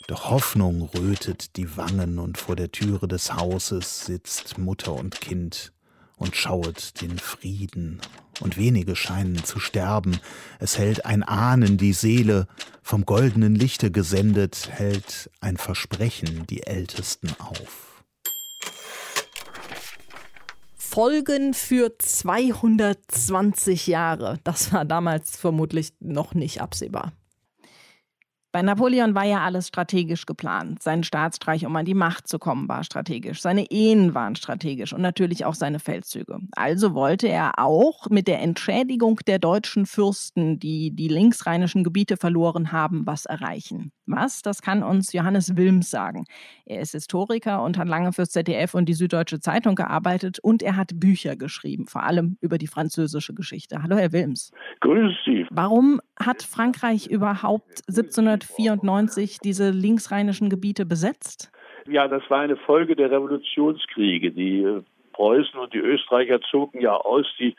Doch 0.08 0.30
Hoffnung 0.30 0.82
rötet 0.82 1.56
die 1.56 1.76
Wangen 1.76 2.18
und 2.18 2.36
vor 2.36 2.56
der 2.56 2.72
Türe 2.72 3.06
des 3.06 3.34
Hauses 3.34 4.04
sitzt 4.04 4.58
Mutter 4.58 4.94
und 4.94 5.20
Kind 5.20 5.72
und 6.16 6.34
schauet 6.36 7.00
den 7.00 7.18
Frieden. 7.18 8.00
Und 8.40 8.56
wenige 8.56 8.96
scheinen 8.96 9.44
zu 9.44 9.60
sterben. 9.60 10.18
Es 10.58 10.78
hält 10.78 11.06
ein 11.06 11.22
Ahnen 11.22 11.76
die 11.78 11.92
Seele, 11.92 12.48
vom 12.82 13.06
goldenen 13.06 13.54
Lichte 13.54 13.90
gesendet, 13.92 14.68
hält 14.70 15.30
ein 15.40 15.56
Versprechen 15.56 16.46
die 16.48 16.66
Ältesten 16.66 17.30
auf. 17.38 18.04
Folgen 20.76 21.54
für 21.54 21.96
220 21.96 23.86
Jahre. 23.86 24.40
Das 24.44 24.72
war 24.72 24.84
damals 24.84 25.36
vermutlich 25.36 25.92
noch 26.00 26.34
nicht 26.34 26.60
absehbar. 26.60 27.12
Bei 28.52 28.60
Napoleon 28.60 29.14
war 29.14 29.24
ja 29.24 29.40
alles 29.40 29.68
strategisch 29.68 30.26
geplant. 30.26 30.82
Sein 30.82 31.04
Staatsstreich, 31.04 31.64
um 31.64 31.74
an 31.74 31.86
die 31.86 31.94
Macht 31.94 32.28
zu 32.28 32.38
kommen, 32.38 32.68
war 32.68 32.84
strategisch. 32.84 33.40
Seine 33.40 33.70
Ehen 33.70 34.14
waren 34.14 34.36
strategisch 34.36 34.92
und 34.92 35.00
natürlich 35.00 35.46
auch 35.46 35.54
seine 35.54 35.78
Feldzüge. 35.78 36.38
Also 36.52 36.92
wollte 36.92 37.28
er 37.28 37.58
auch 37.58 38.10
mit 38.10 38.28
der 38.28 38.42
Entschädigung 38.42 39.20
der 39.26 39.38
deutschen 39.38 39.86
Fürsten, 39.86 40.58
die 40.58 40.90
die 40.90 41.08
linksrheinischen 41.08 41.82
Gebiete 41.82 42.18
verloren 42.18 42.72
haben, 42.72 43.06
was 43.06 43.24
erreichen. 43.24 43.90
Was? 44.06 44.42
Das 44.42 44.62
kann 44.62 44.82
uns 44.82 45.12
Johannes 45.12 45.56
Wilms 45.56 45.90
sagen. 45.90 46.24
Er 46.66 46.80
ist 46.80 46.92
Historiker 46.92 47.62
und 47.62 47.78
hat 47.78 47.88
lange 47.88 48.12
fürs 48.12 48.30
ZDF 48.30 48.74
und 48.74 48.88
die 48.88 48.94
Süddeutsche 48.94 49.40
Zeitung 49.40 49.74
gearbeitet 49.74 50.38
und 50.40 50.62
er 50.62 50.76
hat 50.76 50.90
Bücher 50.94 51.36
geschrieben, 51.36 51.86
vor 51.86 52.02
allem 52.02 52.36
über 52.40 52.58
die 52.58 52.66
französische 52.66 53.34
Geschichte. 53.34 53.82
Hallo, 53.82 53.96
Herr 53.96 54.12
Wilms. 54.12 54.50
Grüß 54.80 55.12
Sie. 55.24 55.46
Warum 55.50 56.00
hat 56.18 56.42
Frankreich 56.42 57.06
überhaupt 57.06 57.82
1794 57.88 59.38
diese 59.38 59.70
linksrheinischen 59.70 60.50
Gebiete 60.50 60.84
besetzt? 60.84 61.52
Ja, 61.86 62.08
das 62.08 62.22
war 62.28 62.40
eine 62.40 62.56
Folge 62.56 62.96
der 62.96 63.10
Revolutionskriege. 63.10 64.32
Die 64.32 64.62
äh, 64.62 64.82
Preußen 65.12 65.58
und 65.58 65.72
die 65.72 65.78
Österreicher 65.78 66.40
zogen 66.40 66.80
ja 66.80 66.94
aus, 66.94 67.26
die 67.38 67.54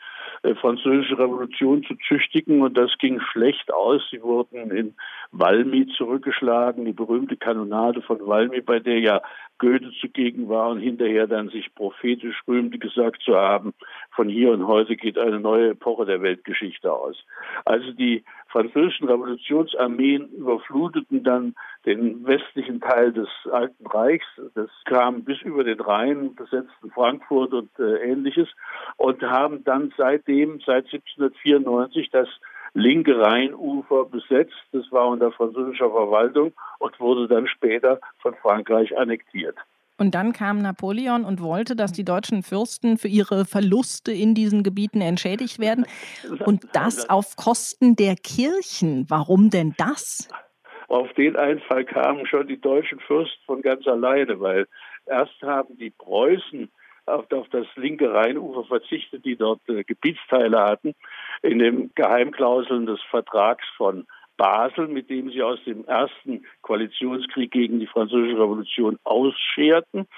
französische 0.60 1.18
Revolution 1.18 1.82
zu 1.84 1.94
züchtigen 2.06 2.60
und 2.60 2.76
das 2.76 2.90
ging 2.98 3.20
schlecht 3.20 3.72
aus. 3.72 4.02
Sie 4.10 4.22
wurden 4.22 4.70
in 4.70 4.94
Valmy 5.32 5.86
zurückgeschlagen, 5.96 6.84
die 6.84 6.92
berühmte 6.92 7.36
Kanonade 7.36 8.02
von 8.02 8.18
Valmy, 8.26 8.60
bei 8.60 8.78
der 8.78 9.00
ja 9.00 9.22
Goethe 9.58 9.90
zugegen 10.00 10.48
war 10.48 10.70
und 10.70 10.80
hinterher 10.80 11.26
dann 11.26 11.48
sich 11.48 11.74
prophetisch 11.74 12.42
rühmte, 12.46 12.78
gesagt 12.78 13.22
zu 13.22 13.34
haben, 13.34 13.72
von 14.10 14.28
hier 14.28 14.52
und 14.52 14.66
heute 14.66 14.96
geht 14.96 15.16
eine 15.18 15.40
neue 15.40 15.70
Epoche 15.70 16.04
der 16.04 16.20
Weltgeschichte 16.20 16.92
aus. 16.92 17.16
Also 17.64 17.92
die 17.92 18.24
französischen 18.48 19.08
Revolutionsarmeen 19.08 20.28
überfluteten 20.32 21.24
dann 21.24 21.54
den 21.86 22.26
westlichen 22.26 22.80
Teil 22.80 23.12
des 23.12 23.28
Alten 23.50 23.86
Reichs. 23.86 24.26
Das 24.54 24.70
kam 24.86 25.24
bis 25.24 25.40
über 25.42 25.64
den 25.64 25.80
Rhein, 25.80 26.34
besetzten 26.34 26.90
Frankfurt 26.90 27.52
und 27.52 27.70
äh, 27.78 28.10
ähnliches 28.10 28.48
und 28.96 29.22
haben 29.22 29.64
dann 29.64 29.92
seitdem, 29.96 30.60
seit 30.64 30.86
1794, 30.86 32.10
das 32.10 32.28
linke 32.72 33.18
Rheinufer 33.18 34.04
besetzt. 34.04 34.54
Das 34.72 34.90
war 34.90 35.08
unter 35.08 35.30
französischer 35.32 35.90
Verwaltung 35.90 36.52
und 36.78 36.98
wurde 37.00 37.28
dann 37.28 37.46
später 37.46 38.00
von 38.20 38.34
Frankreich 38.34 38.96
annektiert. 38.96 39.56
Und 39.96 40.16
dann 40.16 40.32
kam 40.32 40.58
Napoleon 40.58 41.24
und 41.24 41.40
wollte, 41.40 41.76
dass 41.76 41.92
die 41.92 42.04
deutschen 42.04 42.42
Fürsten 42.42 42.98
für 42.98 43.06
ihre 43.06 43.44
Verluste 43.44 44.10
in 44.10 44.34
diesen 44.34 44.64
Gebieten 44.64 45.00
entschädigt 45.00 45.60
werden. 45.60 45.86
Und 46.44 46.66
das 46.72 47.08
auf 47.08 47.36
Kosten 47.36 47.94
der 47.94 48.16
Kirchen. 48.16 49.06
Warum 49.08 49.50
denn 49.50 49.72
das? 49.78 50.28
Auf 50.88 51.12
den 51.14 51.36
Einfall 51.36 51.84
kamen 51.84 52.26
schon 52.26 52.46
die 52.46 52.60
deutschen 52.60 53.00
Fürsten 53.00 53.42
von 53.46 53.62
ganz 53.62 53.86
alleine, 53.86 54.40
weil 54.40 54.66
erst 55.06 55.40
haben 55.42 55.76
die 55.78 55.90
Preußen 55.90 56.70
auf, 57.06 57.26
das 57.28 57.66
linke 57.76 58.12
Rheinufer 58.12 58.64
verzichtet, 58.64 59.24
die 59.24 59.36
dort 59.36 59.60
äh, 59.68 59.84
Gebietsteile 59.84 60.58
hatten, 60.60 60.94
in 61.42 61.58
den 61.58 61.90
Geheimklauseln 61.94 62.86
des 62.86 63.00
Vertrags 63.10 63.66
von 63.76 64.06
Basel, 64.36 64.88
mit 64.88 65.10
dem 65.10 65.30
sie 65.30 65.42
aus 65.42 65.58
dem 65.64 65.84
ersten 65.84 66.44
Koalitionskrieg 66.62 67.50
gegen 67.52 67.78
die 67.78 67.86
Französische 67.86 68.38
Revolution 68.40 68.98
ausscherten. 69.04 70.08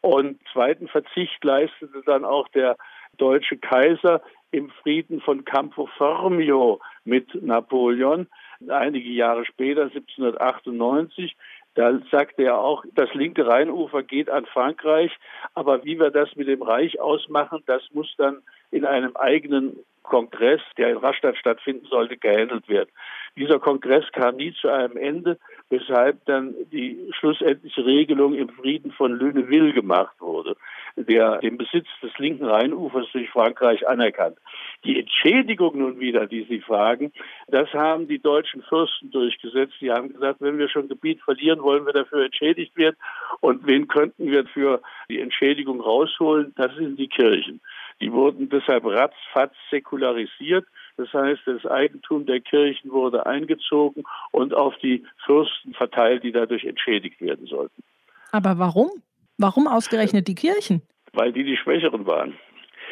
Und 0.00 0.40
zweiten 0.52 0.88
Verzicht 0.88 1.42
leistete 1.42 2.02
dann 2.04 2.24
auch 2.24 2.48
der 2.48 2.76
deutsche 3.16 3.56
Kaiser 3.56 4.20
im 4.50 4.70
Frieden 4.82 5.20
von 5.20 5.44
Campo 5.44 5.88
Formio 5.96 6.80
mit 7.04 7.34
Napoleon, 7.42 8.26
einige 8.70 9.08
Jahre 9.10 9.44
später, 9.44 9.82
1798. 9.82 11.36
Da 11.74 11.98
sagte 12.10 12.42
er 12.42 12.58
auch, 12.58 12.84
das 12.94 13.12
linke 13.14 13.46
Rheinufer 13.46 14.02
geht 14.02 14.28
an 14.28 14.44
Frankreich, 14.44 15.10
aber 15.54 15.84
wie 15.84 15.98
wir 15.98 16.10
das 16.10 16.34
mit 16.36 16.46
dem 16.48 16.62
Reich 16.62 17.00
ausmachen, 17.00 17.62
das 17.66 17.82
muss 17.92 18.14
dann 18.18 18.42
in 18.70 18.84
einem 18.84 19.16
eigenen 19.16 19.78
Kongress, 20.02 20.60
der 20.76 20.90
in 20.90 20.98
Rastatt 20.98 21.38
stattfinden 21.38 21.86
sollte, 21.86 22.18
gehandelt 22.18 22.68
werden. 22.68 22.90
Dieser 23.36 23.58
Kongress 23.58 24.04
kam 24.12 24.36
nie 24.36 24.52
zu 24.52 24.68
einem 24.68 24.96
Ende, 24.96 25.38
weshalb 25.72 26.24
dann 26.26 26.54
die 26.70 27.10
schlussendliche 27.18 27.84
Regelung 27.84 28.34
im 28.34 28.50
Frieden 28.50 28.92
von 28.92 29.18
Lunéville 29.18 29.72
gemacht 29.72 30.14
wurde, 30.20 30.54
der 30.96 31.38
den 31.38 31.56
Besitz 31.56 31.86
des 32.02 32.16
linken 32.18 32.44
Rheinufers 32.44 33.06
durch 33.12 33.30
Frankreich 33.30 33.88
anerkannt. 33.88 34.36
Die 34.84 35.00
Entschädigung 35.00 35.78
nun 35.78 35.98
wieder, 35.98 36.26
die 36.26 36.44
Sie 36.44 36.60
fragen, 36.60 37.10
das 37.48 37.72
haben 37.72 38.06
die 38.06 38.18
deutschen 38.18 38.62
Fürsten 38.62 39.10
durchgesetzt. 39.10 39.74
Die 39.80 39.90
haben 39.90 40.12
gesagt, 40.12 40.42
wenn 40.42 40.58
wir 40.58 40.68
schon 40.68 40.88
Gebiet 40.88 41.22
verlieren, 41.22 41.62
wollen 41.62 41.86
wir 41.86 41.94
dafür 41.94 42.26
entschädigt 42.26 42.76
werden. 42.76 42.96
Und 43.40 43.66
wen 43.66 43.88
könnten 43.88 44.30
wir 44.30 44.44
für 44.44 44.82
die 45.08 45.20
Entschädigung 45.20 45.80
rausholen? 45.80 46.52
Das 46.56 46.74
sind 46.76 46.98
die 46.98 47.08
Kirchen. 47.08 47.62
Die 48.02 48.12
wurden 48.12 48.50
deshalb 48.50 48.84
ratzfatz 48.84 49.54
säkularisiert. 49.70 50.66
Das 50.96 51.12
heißt, 51.12 51.42
das 51.46 51.66
Eigentum 51.66 52.26
der 52.26 52.40
Kirchen 52.40 52.90
wurde 52.90 53.26
eingezogen 53.26 54.04
und 54.30 54.54
auf 54.54 54.76
die 54.78 55.04
Fürsten 55.24 55.74
verteilt, 55.74 56.22
die 56.22 56.32
dadurch 56.32 56.64
entschädigt 56.64 57.20
werden 57.20 57.46
sollten. 57.46 57.82
Aber 58.30 58.58
warum? 58.58 58.90
Warum 59.38 59.66
ausgerechnet 59.66 60.28
die 60.28 60.34
Kirchen? 60.34 60.82
Weil 61.12 61.32
die 61.32 61.44
die 61.44 61.56
Schwächeren 61.56 62.06
waren. 62.06 62.34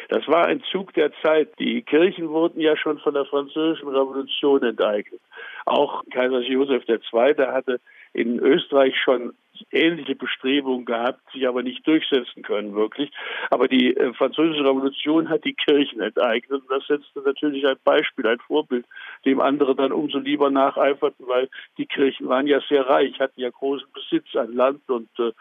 Das 0.09 0.27
war 0.27 0.45
ein 0.45 0.61
Zug 0.71 0.93
der 0.93 1.11
Zeit. 1.21 1.57
Die 1.59 1.81
Kirchen 1.83 2.29
wurden 2.29 2.59
ja 2.59 2.75
schon 2.75 2.99
von 2.99 3.13
der 3.13 3.25
Französischen 3.25 3.87
Revolution 3.87 4.61
enteignet. 4.61 5.21
Auch 5.65 6.03
Kaiser 6.11 6.41
Joseph 6.41 6.83
II. 6.89 7.35
hatte 7.47 7.79
in 8.13 8.39
Österreich 8.39 8.93
schon 9.01 9.33
ähnliche 9.71 10.15
Bestrebungen 10.15 10.85
gehabt, 10.85 11.19
sich 11.31 11.47
aber 11.47 11.63
nicht 11.63 11.85
durchsetzen 11.85 12.43
können 12.43 12.75
wirklich. 12.75 13.11
Aber 13.49 13.67
die 13.67 13.95
äh, 13.95 14.13
französische 14.13 14.63
Revolution 14.63 15.29
hat 15.29 15.45
die 15.45 15.53
Kirchen 15.53 16.01
enteignet 16.01 16.61
und 16.61 16.71
das 16.71 16.85
setzte 16.87 17.21
natürlich 17.21 17.65
ein 17.65 17.77
Beispiel, 17.83 18.27
ein 18.27 18.39
Vorbild, 18.39 18.85
dem 19.25 19.39
andere 19.39 19.75
dann 19.75 19.91
umso 19.91 20.19
lieber 20.19 20.49
nacheiferten, 20.49 21.27
weil 21.27 21.49
die 21.77 21.85
Kirchen 21.85 22.27
waren 22.27 22.47
ja 22.47 22.59
sehr 22.69 22.87
reich, 22.87 23.19
hatten 23.19 23.39
ja 23.39 23.49
großen 23.49 23.87
Besitz 23.93 24.35
an 24.35 24.53
Land 24.53 24.81
und 24.89 25.09
äh, 25.19 25.31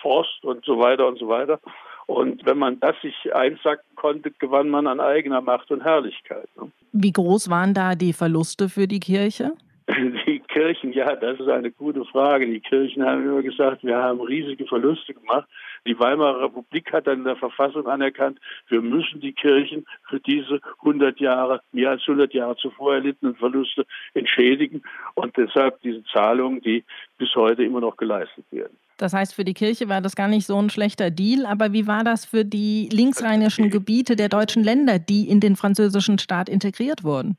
Forst 0.00 0.44
und 0.44 0.64
so 0.64 0.78
weiter 0.78 1.06
und 1.06 1.18
so 1.18 1.28
weiter. 1.28 1.60
Und 2.06 2.44
wenn 2.44 2.58
man 2.58 2.80
das 2.80 2.96
sich 3.00 3.34
einsacken 3.34 3.94
konnte, 3.94 4.32
gewann 4.32 4.68
man 4.68 4.86
an 4.86 5.00
eigener 5.00 5.40
Macht 5.40 5.70
und 5.70 5.82
Herrlichkeit. 5.82 6.48
Ne? 6.56 6.70
Wie 6.92 7.12
groß 7.12 7.48
waren 7.48 7.74
da 7.74 7.94
die 7.94 8.12
Verluste 8.12 8.68
für 8.68 8.86
die 8.86 9.00
Kirche? 9.00 9.52
Die 10.26 10.31
Kirchen, 10.52 10.92
ja, 10.92 11.16
das 11.16 11.40
ist 11.40 11.48
eine 11.48 11.70
gute 11.70 12.04
Frage. 12.04 12.46
Die 12.46 12.60
Kirchen 12.60 13.04
haben 13.04 13.24
immer 13.24 13.42
gesagt, 13.42 13.82
wir 13.82 13.96
haben 13.96 14.20
riesige 14.20 14.66
Verluste 14.66 15.14
gemacht. 15.14 15.48
Die 15.86 15.98
Weimarer 15.98 16.44
Republik 16.44 16.92
hat 16.92 17.06
dann 17.06 17.20
in 17.20 17.24
der 17.24 17.36
Verfassung 17.36 17.86
anerkannt, 17.86 18.38
wir 18.68 18.82
müssen 18.82 19.20
die 19.20 19.32
Kirchen 19.32 19.86
für 20.08 20.20
diese 20.20 20.60
100 20.80 21.18
Jahre, 21.20 21.62
mehr 21.72 21.90
als 21.90 22.02
100 22.02 22.34
Jahre 22.34 22.56
zuvor 22.56 22.94
erlittenen 22.94 23.34
Verluste 23.34 23.86
entschädigen 24.14 24.82
und 25.14 25.36
deshalb 25.36 25.80
diese 25.80 26.04
Zahlungen, 26.04 26.60
die 26.60 26.84
bis 27.16 27.34
heute 27.34 27.64
immer 27.64 27.80
noch 27.80 27.96
geleistet 27.96 28.44
werden. 28.50 28.76
Das 28.98 29.14
heißt, 29.14 29.34
für 29.34 29.44
die 29.44 29.54
Kirche 29.54 29.88
war 29.88 30.00
das 30.00 30.14
gar 30.14 30.28
nicht 30.28 30.46
so 30.46 30.56
ein 30.60 30.70
schlechter 30.70 31.10
Deal. 31.10 31.46
Aber 31.46 31.72
wie 31.72 31.88
war 31.88 32.04
das 32.04 32.24
für 32.24 32.44
die 32.44 32.88
linksrheinischen 32.92 33.70
Gebiete 33.70 34.14
der 34.14 34.28
deutschen 34.28 34.62
Länder, 34.62 34.98
die 34.98 35.28
in 35.28 35.40
den 35.40 35.56
französischen 35.56 36.18
Staat 36.18 36.48
integriert 36.48 37.02
wurden? 37.02 37.36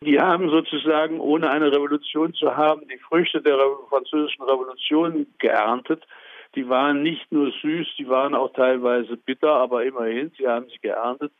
Die 0.00 0.20
haben 0.20 0.50
sozusagen, 0.50 1.20
ohne 1.20 1.50
eine 1.50 1.70
Revolution 1.72 2.34
zu 2.34 2.56
haben, 2.56 2.82
die 2.88 2.98
Früchte 2.98 3.40
der 3.40 3.58
französischen 3.88 4.42
Revolution 4.42 5.26
geerntet. 5.38 6.04
Die 6.54 6.68
waren 6.68 7.02
nicht 7.02 7.30
nur 7.32 7.50
süß, 7.50 7.88
die 7.98 8.08
waren 8.08 8.34
auch 8.34 8.52
teilweise 8.52 9.16
bitter, 9.16 9.52
aber 9.52 9.84
immerhin, 9.84 10.30
sie 10.38 10.46
haben 10.46 10.66
sie 10.68 10.78
geerntet. 10.78 11.32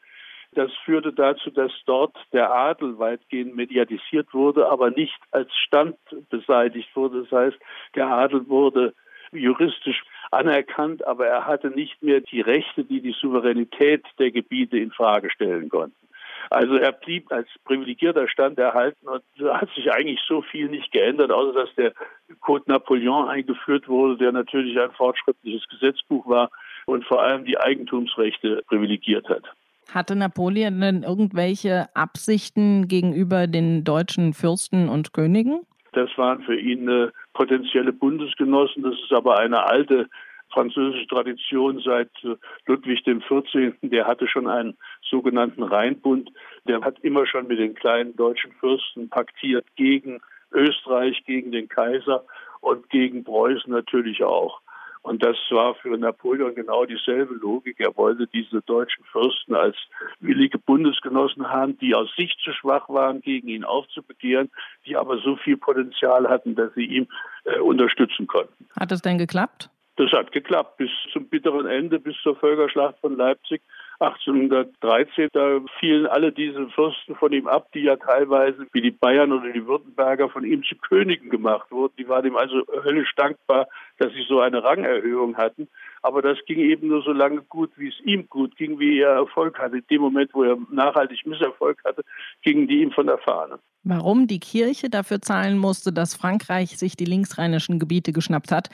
Das 0.54 0.70
führte 0.84 1.12
dazu, 1.12 1.50
dass 1.50 1.72
dort 1.84 2.16
der 2.32 2.52
Adel 2.52 2.98
weitgehend 2.98 3.56
mediatisiert 3.56 4.32
wurde, 4.32 4.68
aber 4.68 4.90
nicht 4.90 5.18
als 5.32 5.52
Stand 5.66 5.96
beseitigt 6.30 6.94
wurde. 6.94 7.22
Das 7.22 7.32
heißt, 7.32 7.58
der 7.96 8.06
Adel 8.06 8.48
wurde 8.48 8.94
juristisch 9.32 10.04
anerkannt, 10.30 11.04
aber 11.06 11.26
er 11.26 11.46
hatte 11.46 11.70
nicht 11.70 12.02
mehr 12.02 12.20
die 12.20 12.40
Rechte, 12.40 12.84
die 12.84 13.00
die 13.00 13.16
Souveränität 13.20 14.04
der 14.18 14.30
Gebiete 14.30 14.78
in 14.78 14.92
Frage 14.92 15.30
stellen 15.30 15.68
konnten. 15.68 16.03
Also 16.50 16.76
er 16.76 16.92
blieb 16.92 17.30
als 17.32 17.48
privilegierter 17.64 18.28
Stand 18.28 18.58
erhalten 18.58 19.06
und 19.08 19.22
hat 19.52 19.68
sich 19.74 19.92
eigentlich 19.92 20.20
so 20.26 20.42
viel 20.42 20.68
nicht 20.68 20.92
geändert, 20.92 21.30
außer 21.30 21.52
dass 21.52 21.74
der 21.76 21.92
Code 22.40 22.64
Napoleon 22.66 23.28
eingeführt 23.28 23.88
wurde, 23.88 24.16
der 24.16 24.32
natürlich 24.32 24.78
ein 24.78 24.90
fortschrittliches 24.92 25.66
Gesetzbuch 25.68 26.26
war 26.26 26.50
und 26.86 27.04
vor 27.04 27.22
allem 27.22 27.44
die 27.44 27.58
Eigentumsrechte 27.58 28.62
privilegiert 28.68 29.28
hat. 29.28 29.44
Hatte 29.92 30.16
Napoleon 30.16 30.80
denn 30.80 31.02
irgendwelche 31.02 31.86
Absichten 31.94 32.88
gegenüber 32.88 33.46
den 33.46 33.84
deutschen 33.84 34.32
Fürsten 34.32 34.88
und 34.88 35.12
Königen? 35.12 35.60
Das 35.92 36.10
waren 36.16 36.42
für 36.42 36.58
ihn 36.58 36.88
äh, 36.88 37.10
potenzielle 37.34 37.92
Bundesgenossen. 37.92 38.82
Das 38.82 38.94
ist 38.94 39.12
aber 39.12 39.38
eine 39.38 39.64
alte 39.64 40.08
französische 40.52 41.06
Tradition 41.06 41.80
seit 41.84 42.10
äh, 42.24 42.36
Ludwig 42.66 43.04
XIV. 43.04 43.74
Der 43.82 44.06
hatte 44.06 44.26
schon 44.26 44.48
einen 44.48 44.76
sogenannten 45.08 45.62
Rheinbund. 45.62 46.30
Der 46.66 46.80
hat 46.80 46.98
immer 47.00 47.26
schon 47.26 47.46
mit 47.46 47.58
den 47.58 47.74
kleinen 47.74 48.16
deutschen 48.16 48.52
Fürsten 48.52 49.08
paktiert 49.08 49.66
gegen 49.76 50.20
Österreich, 50.52 51.22
gegen 51.26 51.52
den 51.52 51.68
Kaiser 51.68 52.24
und 52.60 52.88
gegen 52.90 53.24
Preußen 53.24 53.72
natürlich 53.72 54.22
auch. 54.22 54.60
Und 55.04 55.22
das 55.22 55.36
war 55.50 55.74
für 55.74 55.98
Napoleon 55.98 56.54
genau 56.54 56.86
dieselbe 56.86 57.34
Logik. 57.34 57.78
Er 57.78 57.94
wollte 57.94 58.26
diese 58.26 58.62
deutschen 58.62 59.04
Fürsten 59.04 59.54
als 59.54 59.76
willige 60.20 60.58
Bundesgenossen 60.58 61.46
haben, 61.46 61.76
die 61.76 61.94
aus 61.94 62.08
sich 62.16 62.34
zu 62.42 62.54
schwach 62.54 62.88
waren, 62.88 63.20
gegen 63.20 63.48
ihn 63.48 63.64
aufzubegehren, 63.64 64.50
die 64.86 64.96
aber 64.96 65.18
so 65.18 65.36
viel 65.36 65.58
Potenzial 65.58 66.26
hatten, 66.26 66.54
dass 66.54 66.72
sie 66.72 66.86
ihm 66.86 67.06
äh, 67.44 67.58
unterstützen 67.58 68.26
konnten. 68.26 68.66
Hat 68.80 68.92
es 68.92 69.02
denn 69.02 69.18
geklappt? 69.18 69.68
Das 69.96 70.10
hat 70.12 70.32
geklappt 70.32 70.78
bis 70.78 70.90
zum 71.12 71.28
bitteren 71.28 71.66
Ende, 71.66 72.00
bis 72.00 72.16
zur 72.22 72.36
Völkerschlacht 72.36 72.98
von 73.00 73.14
Leipzig 73.14 73.60
1813. 74.00 75.28
Da 75.32 75.60
fielen 75.78 76.06
alle 76.06 76.32
diese 76.32 76.68
Fürsten 76.68 77.14
von 77.14 77.32
ihm 77.32 77.46
ab, 77.46 77.68
die 77.74 77.82
ja 77.82 77.96
teilweise 77.96 78.66
wie 78.72 78.80
die 78.80 78.90
Bayern 78.90 79.32
oder 79.32 79.52
die 79.52 79.66
Württemberger 79.66 80.28
von 80.28 80.44
ihm 80.44 80.62
zu 80.64 80.76
Königen 80.76 81.30
gemacht 81.30 81.70
wurden. 81.70 81.94
Die 81.98 82.08
waren 82.08 82.26
ihm 82.26 82.36
also 82.36 82.62
höllisch 82.82 83.14
dankbar, 83.16 83.68
dass 83.98 84.12
sie 84.12 84.24
so 84.28 84.40
eine 84.40 84.62
Rangerhöhung 84.62 85.36
hatten. 85.36 85.68
Aber 86.04 86.20
das 86.20 86.36
ging 86.44 86.58
eben 86.58 86.88
nur 86.88 87.02
so 87.02 87.12
lange 87.12 87.40
gut, 87.48 87.70
wie 87.76 87.88
es 87.88 87.98
ihm 88.04 88.28
gut 88.28 88.54
ging, 88.58 88.78
wie 88.78 89.00
er 89.00 89.14
Erfolg 89.14 89.58
hatte. 89.58 89.78
In 89.78 89.86
dem 89.90 90.02
Moment, 90.02 90.34
wo 90.34 90.42
er 90.42 90.58
nachhaltig 90.70 91.24
Misserfolg 91.24 91.82
hatte, 91.82 92.02
gingen 92.42 92.68
die 92.68 92.82
ihm 92.82 92.90
von 92.90 93.06
der 93.06 93.16
Fahne. 93.16 93.58
Warum 93.84 94.26
die 94.26 94.38
Kirche 94.38 94.90
dafür 94.90 95.22
zahlen 95.22 95.56
musste, 95.56 95.94
dass 95.94 96.14
Frankreich 96.14 96.76
sich 96.76 96.94
die 96.94 97.06
linksrheinischen 97.06 97.78
Gebiete 97.78 98.12
geschnappt 98.12 98.52
hat, 98.52 98.68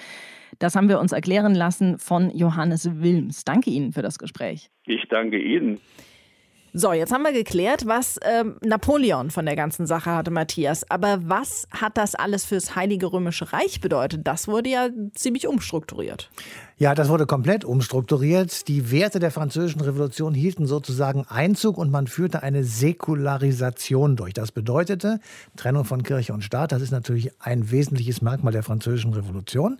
das 0.59 0.75
haben 0.75 0.89
wir 0.89 0.99
uns 0.99 1.13
erklären 1.13 1.55
lassen 1.55 2.01
von 2.01 2.37
Johannes 2.37 3.01
Wilms. 3.01 3.45
Danke 3.45 3.71
Ihnen 3.71 3.93
für 3.93 4.03
das 4.03 4.19
Gespräch. 4.19 4.69
Ich 4.87 5.07
danke 5.09 5.39
Ihnen. 5.39 5.79
So, 6.73 6.93
jetzt 6.93 7.13
haben 7.13 7.23
wir 7.23 7.33
geklärt, 7.33 7.87
was 7.87 8.19
ähm, 8.23 8.57
Napoleon 8.63 9.31
von 9.31 9.45
der 9.45 9.57
ganzen 9.57 9.87
Sache 9.87 10.13
hatte, 10.15 10.31
Matthias. 10.31 10.89
Aber 10.89 11.19
was 11.25 11.67
hat 11.73 11.97
das 11.97 12.15
alles 12.15 12.45
fürs 12.45 12.77
Heilige 12.77 13.13
Römische 13.13 13.53
Reich 13.53 13.81
bedeutet? 13.81 14.21
Das 14.25 14.47
wurde 14.47 14.71
ja 14.71 14.89
ziemlich 15.15 15.49
umstrukturiert. 15.49 16.31
Ja, 16.81 16.95
das 16.95 17.11
wurde 17.11 17.27
komplett 17.27 17.67
umstrukturiert. 17.67 18.67
Die 18.67 18.91
Werte 18.91 19.19
der 19.19 19.31
Französischen 19.31 19.83
Revolution 19.83 20.33
hielten 20.33 20.65
sozusagen 20.65 21.27
Einzug 21.29 21.77
und 21.77 21.91
man 21.91 22.07
führte 22.07 22.43
eine 22.43 22.65
Säkularisation 22.65 24.17
durch. 24.17 24.33
Das 24.33 24.51
bedeutete 24.51 25.21
Trennung 25.57 25.85
von 25.85 26.03
Kirche 26.03 26.33
und 26.33 26.43
Staat. 26.43 26.73
Das 26.73 26.81
ist 26.81 26.91
natürlich 26.91 27.33
ein 27.39 27.71
wesentliches 27.71 28.23
Merkmal 28.23 28.55
der 28.55 28.63
Französischen 28.63 29.13
Revolution. 29.13 29.77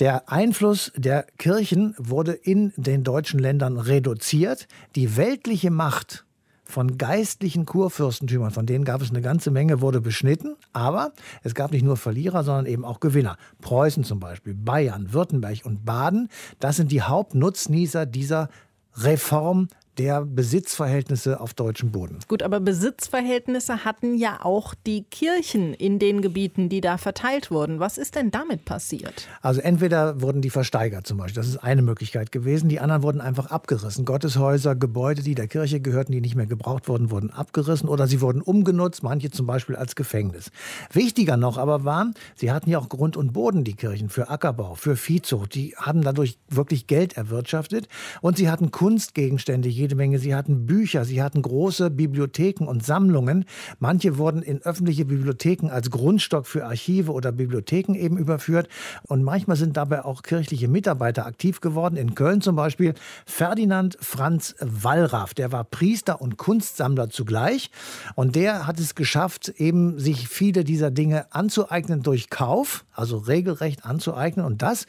Der 0.00 0.30
Einfluss 0.30 0.92
der 0.96 1.24
Kirchen 1.38 1.94
wurde 1.96 2.32
in 2.32 2.74
den 2.76 3.04
deutschen 3.04 3.40
Ländern 3.40 3.78
reduziert. 3.78 4.68
Die 4.96 5.16
weltliche 5.16 5.70
Macht 5.70 6.23
von 6.64 6.98
geistlichen 6.98 7.66
Kurfürstentümern, 7.66 8.50
von 8.50 8.66
denen 8.66 8.84
gab 8.84 9.02
es 9.02 9.10
eine 9.10 9.20
ganze 9.20 9.50
Menge, 9.50 9.80
wurde 9.80 10.00
beschnitten. 10.00 10.56
Aber 10.72 11.12
es 11.42 11.54
gab 11.54 11.72
nicht 11.72 11.84
nur 11.84 11.96
Verlierer, 11.96 12.42
sondern 12.42 12.66
eben 12.66 12.84
auch 12.84 13.00
Gewinner. 13.00 13.36
Preußen 13.60 14.04
zum 14.04 14.20
Beispiel, 14.20 14.54
Bayern, 14.54 15.12
Württemberg 15.12 15.64
und 15.64 15.84
Baden, 15.84 16.28
das 16.60 16.76
sind 16.76 16.90
die 16.90 17.02
Hauptnutznießer 17.02 18.06
dieser 18.06 18.48
Reform 18.96 19.68
der 19.98 20.24
Besitzverhältnisse 20.24 21.40
auf 21.40 21.54
deutschem 21.54 21.92
Boden. 21.92 22.18
Gut, 22.28 22.42
aber 22.42 22.60
Besitzverhältnisse 22.60 23.84
hatten 23.84 24.16
ja 24.16 24.40
auch 24.42 24.74
die 24.86 25.04
Kirchen 25.04 25.74
in 25.74 25.98
den 25.98 26.22
Gebieten, 26.22 26.68
die 26.68 26.80
da 26.80 26.98
verteilt 26.98 27.50
wurden. 27.50 27.80
Was 27.80 27.98
ist 27.98 28.14
denn 28.14 28.30
damit 28.30 28.64
passiert? 28.64 29.28
Also 29.42 29.60
entweder 29.60 30.20
wurden 30.20 30.42
die 30.42 30.50
versteigert 30.50 31.06
zum 31.06 31.18
Beispiel, 31.18 31.36
das 31.36 31.48
ist 31.48 31.58
eine 31.58 31.82
Möglichkeit 31.82 32.32
gewesen. 32.32 32.68
Die 32.68 32.80
anderen 32.80 33.02
wurden 33.02 33.20
einfach 33.20 33.46
abgerissen. 33.50 34.04
Gotteshäuser, 34.04 34.74
Gebäude, 34.74 35.22
die 35.22 35.34
der 35.34 35.48
Kirche 35.48 35.80
gehörten, 35.80 36.12
die 36.12 36.20
nicht 36.20 36.36
mehr 36.36 36.46
gebraucht 36.46 36.88
wurden, 36.88 37.10
wurden 37.10 37.30
abgerissen 37.30 37.88
oder 37.88 38.06
sie 38.06 38.20
wurden 38.20 38.42
umgenutzt, 38.42 39.02
manche 39.02 39.30
zum 39.30 39.46
Beispiel 39.46 39.76
als 39.76 39.94
Gefängnis. 39.94 40.50
Wichtiger 40.92 41.36
noch 41.36 41.58
aber 41.58 41.84
war, 41.84 42.10
sie 42.34 42.50
hatten 42.50 42.70
ja 42.70 42.78
auch 42.78 42.88
Grund 42.88 43.16
und 43.16 43.32
Boden, 43.32 43.64
die 43.64 43.74
Kirchen, 43.74 44.08
für 44.08 44.30
Ackerbau, 44.30 44.74
für 44.74 44.96
Viehzucht. 44.96 45.54
Die 45.54 45.74
haben 45.76 46.02
dadurch 46.02 46.38
wirklich 46.48 46.86
Geld 46.86 47.16
erwirtschaftet 47.16 47.88
und 48.20 48.36
sie 48.36 48.50
hatten 48.50 48.70
Kunstgegenstände, 48.70 49.68
jede 49.84 49.96
Menge. 49.96 50.18
Sie 50.18 50.34
hatten 50.34 50.66
Bücher, 50.66 51.04
sie 51.04 51.22
hatten 51.22 51.42
große 51.42 51.90
Bibliotheken 51.90 52.64
und 52.66 52.84
Sammlungen. 52.84 53.44
Manche 53.78 54.16
wurden 54.16 54.42
in 54.42 54.62
öffentliche 54.62 55.04
Bibliotheken 55.04 55.68
als 55.68 55.90
Grundstock 55.90 56.46
für 56.46 56.64
Archive 56.64 57.12
oder 57.12 57.32
Bibliotheken 57.32 57.94
eben 57.94 58.16
überführt. 58.16 58.68
Und 59.06 59.22
manchmal 59.22 59.58
sind 59.58 59.76
dabei 59.76 60.04
auch 60.04 60.22
kirchliche 60.22 60.68
Mitarbeiter 60.68 61.26
aktiv 61.26 61.60
geworden. 61.60 61.96
In 61.96 62.14
Köln 62.14 62.40
zum 62.40 62.56
Beispiel 62.56 62.94
Ferdinand 63.26 63.98
Franz 64.00 64.54
Wallraff. 64.60 65.34
Der 65.34 65.52
war 65.52 65.64
Priester 65.64 66.22
und 66.22 66.38
Kunstsammler 66.38 67.10
zugleich. 67.10 67.70
Und 68.14 68.36
der 68.36 68.66
hat 68.66 68.80
es 68.80 68.94
geschafft, 68.94 69.48
eben 69.58 69.98
sich 69.98 70.28
viele 70.28 70.64
dieser 70.64 70.90
Dinge 70.90 71.32
anzueignen 71.34 72.02
durch 72.02 72.30
Kauf, 72.30 72.86
also 72.94 73.18
regelrecht 73.18 73.84
anzueignen. 73.84 74.46
Und 74.46 74.62
das 74.62 74.86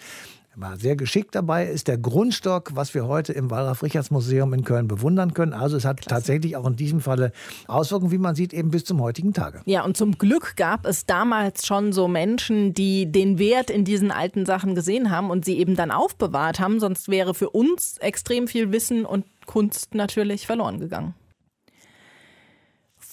war 0.56 0.78
sehr 0.78 0.96
geschickt 0.96 1.36
dabei, 1.36 1.66
ist 1.68 1.88
der 1.88 1.98
Grundstock, 1.98 2.76
was 2.76 2.94
wir 2.94 3.08
heute 3.08 3.34
im 3.34 3.50
Wallraf-Richards-Museum 3.50 4.54
in 4.54 4.64
Köln 4.64 4.88
bewundern 4.88 5.34
können. 5.34 5.54
Also 5.54 5.78
es 5.78 5.86
hat 5.86 5.98
Klasse. 5.98 6.10
tatsächlich 6.10 6.56
auch 6.56 6.66
in 6.66 6.76
diesem 6.76 7.02
Falle 7.02 7.32
Auswirkungen, 7.68 8.12
wie 8.12 8.18
man 8.18 8.36
sieht, 8.36 8.54
eben 8.54 8.72
bis 8.72 8.86
zum 8.86 9.02
heutigen 9.02 9.34
Tage. 9.34 9.62
Ja, 9.66 9.84
und 9.84 9.98
zum 9.98 10.18
Glück 10.18 10.56
gab 10.56 10.86
es 10.86 11.06
damals 11.06 11.66
schon 11.66 11.94
so 11.94 12.08
Menschen, 12.08 12.74
die 12.74 13.12
den 13.12 13.40
Wert 13.40 13.70
in 13.70 13.86
diesen 13.86 14.12
alten 14.12 14.46
Sachen 14.46 14.76
gesehen 14.76 15.12
haben 15.12 15.30
und 15.30 15.46
sie 15.46 15.58
eben 15.58 15.76
dann 15.76 15.92
aufbewahrt 15.92 16.60
haben. 16.60 16.80
Sonst 16.80 17.10
wäre 17.10 17.34
für 17.34 17.50
uns 17.50 17.98
extrem 17.98 18.48
viel 18.48 18.72
Wissen 18.72 19.06
und 19.06 19.26
Kunst 19.46 19.94
natürlich 19.94 20.48
verloren 20.48 20.80
gegangen. 20.80 21.14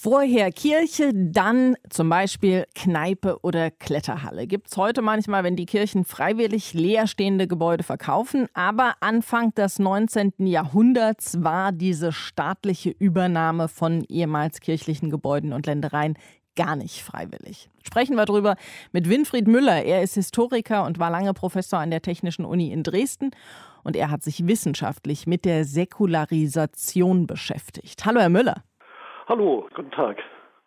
Vorher 0.03 0.51
Kirche, 0.51 1.13
dann 1.13 1.77
zum 1.89 2.09
Beispiel 2.09 2.65
Kneipe 2.75 3.37
oder 3.41 3.71
Kletterhalle. 3.71 4.47
Gibt 4.47 4.67
es 4.67 4.75
heute 4.75 5.01
manchmal, 5.01 5.45
wenn 5.45 5.55
die 5.55 5.65
Kirchen 5.65 6.03
freiwillig 6.03 6.73
leerstehende 6.73 7.47
Gebäude 7.47 7.85
verkaufen. 7.85 8.47
Aber 8.53 8.95
Anfang 8.99 9.55
des 9.55 9.79
19. 9.79 10.33
Jahrhunderts 10.39 11.41
war 11.41 11.71
diese 11.71 12.11
staatliche 12.11 12.89
Übernahme 12.89 13.69
von 13.69 14.03
ehemals 14.09 14.59
kirchlichen 14.59 15.09
Gebäuden 15.09 15.53
und 15.53 15.67
Ländereien 15.67 16.17
gar 16.57 16.75
nicht 16.75 17.01
freiwillig. 17.01 17.69
Sprechen 17.81 18.17
wir 18.17 18.25
darüber 18.25 18.57
mit 18.91 19.07
Winfried 19.07 19.47
Müller. 19.47 19.85
Er 19.85 20.03
ist 20.03 20.15
Historiker 20.15 20.83
und 20.83 20.99
war 20.99 21.11
lange 21.11 21.33
Professor 21.33 21.79
an 21.79 21.91
der 21.91 22.01
Technischen 22.01 22.43
Uni 22.43 22.73
in 22.73 22.83
Dresden. 22.83 23.31
Und 23.83 23.95
er 23.95 24.11
hat 24.11 24.21
sich 24.21 24.47
wissenschaftlich 24.47 25.27
mit 25.27 25.45
der 25.45 25.63
Säkularisation 25.63 27.25
beschäftigt. 27.25 28.05
Hallo, 28.05 28.19
Herr 28.19 28.27
Müller. 28.27 28.65
Hallo, 29.25 29.69
guten 29.73 29.91
Tag. 29.91 30.21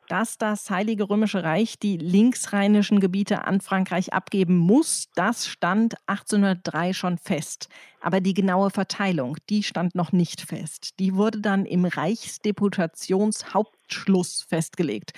Dass 0.08 0.38
das 0.38 0.70
Heilige 0.70 1.10
Römische 1.10 1.44
Reich 1.44 1.78
die 1.78 1.98
linksrheinischen 1.98 3.00
Gebiete 3.00 3.44
an 3.44 3.60
Frankreich 3.60 4.14
abgeben 4.14 4.56
muss, 4.56 5.10
das 5.14 5.46
stand 5.46 5.96
1803 6.06 6.94
schon 6.94 7.18
fest. 7.18 7.68
Aber 8.00 8.20
die 8.20 8.32
genaue 8.32 8.70
Verteilung, 8.70 9.36
die 9.50 9.62
stand 9.62 9.94
noch 9.94 10.12
nicht 10.12 10.40
fest. 10.40 10.98
Die 11.00 11.16
wurde 11.16 11.42
dann 11.42 11.66
im 11.66 11.84
Reichsdeputationshauptschluss 11.84 14.46
festgelegt. 14.48 15.12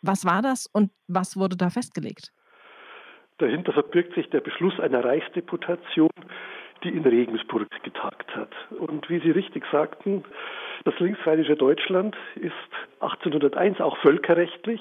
Was 0.00 0.24
war 0.24 0.42
das 0.42 0.66
und 0.66 0.90
was 1.06 1.36
wurde 1.36 1.56
da 1.56 1.70
festgelegt? 1.70 2.32
Dahinter 3.38 3.72
verbirgt 3.72 4.14
sich 4.14 4.28
der 4.30 4.40
Beschluss 4.40 4.80
einer 4.80 5.04
Reichsdeputation, 5.04 6.10
die 6.82 6.88
in 6.88 7.04
Regensburg 7.04 7.68
getagt 7.84 8.34
hat. 8.34 8.50
Und 8.80 9.08
wie 9.08 9.20
Sie 9.20 9.30
richtig 9.30 9.62
sagten, 9.70 10.24
Das 10.84 10.98
linksrheinische 10.98 11.54
Deutschland 11.54 12.16
ist 12.34 12.52
1801 13.00 13.80
auch 13.80 13.96
völkerrechtlich 13.98 14.80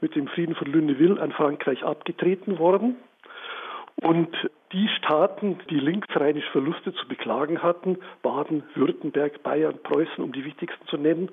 mit 0.00 0.14
dem 0.14 0.28
Frieden 0.28 0.54
von 0.54 0.68
Lunéville 0.68 1.18
an 1.18 1.32
Frankreich 1.32 1.82
abgetreten 1.84 2.58
worden. 2.58 2.96
Und 4.00 4.28
die 4.72 4.88
Staaten, 4.98 5.58
die 5.70 5.80
linksrheinisch 5.80 6.48
Verluste 6.50 6.92
zu 6.92 7.08
beklagen 7.08 7.62
hatten, 7.62 7.98
Baden, 8.22 8.62
Württemberg, 8.74 9.42
Bayern, 9.42 9.78
Preußen, 9.82 10.22
um 10.22 10.32
die 10.32 10.44
wichtigsten 10.44 10.86
zu 10.86 10.98
nennen, 10.98 11.30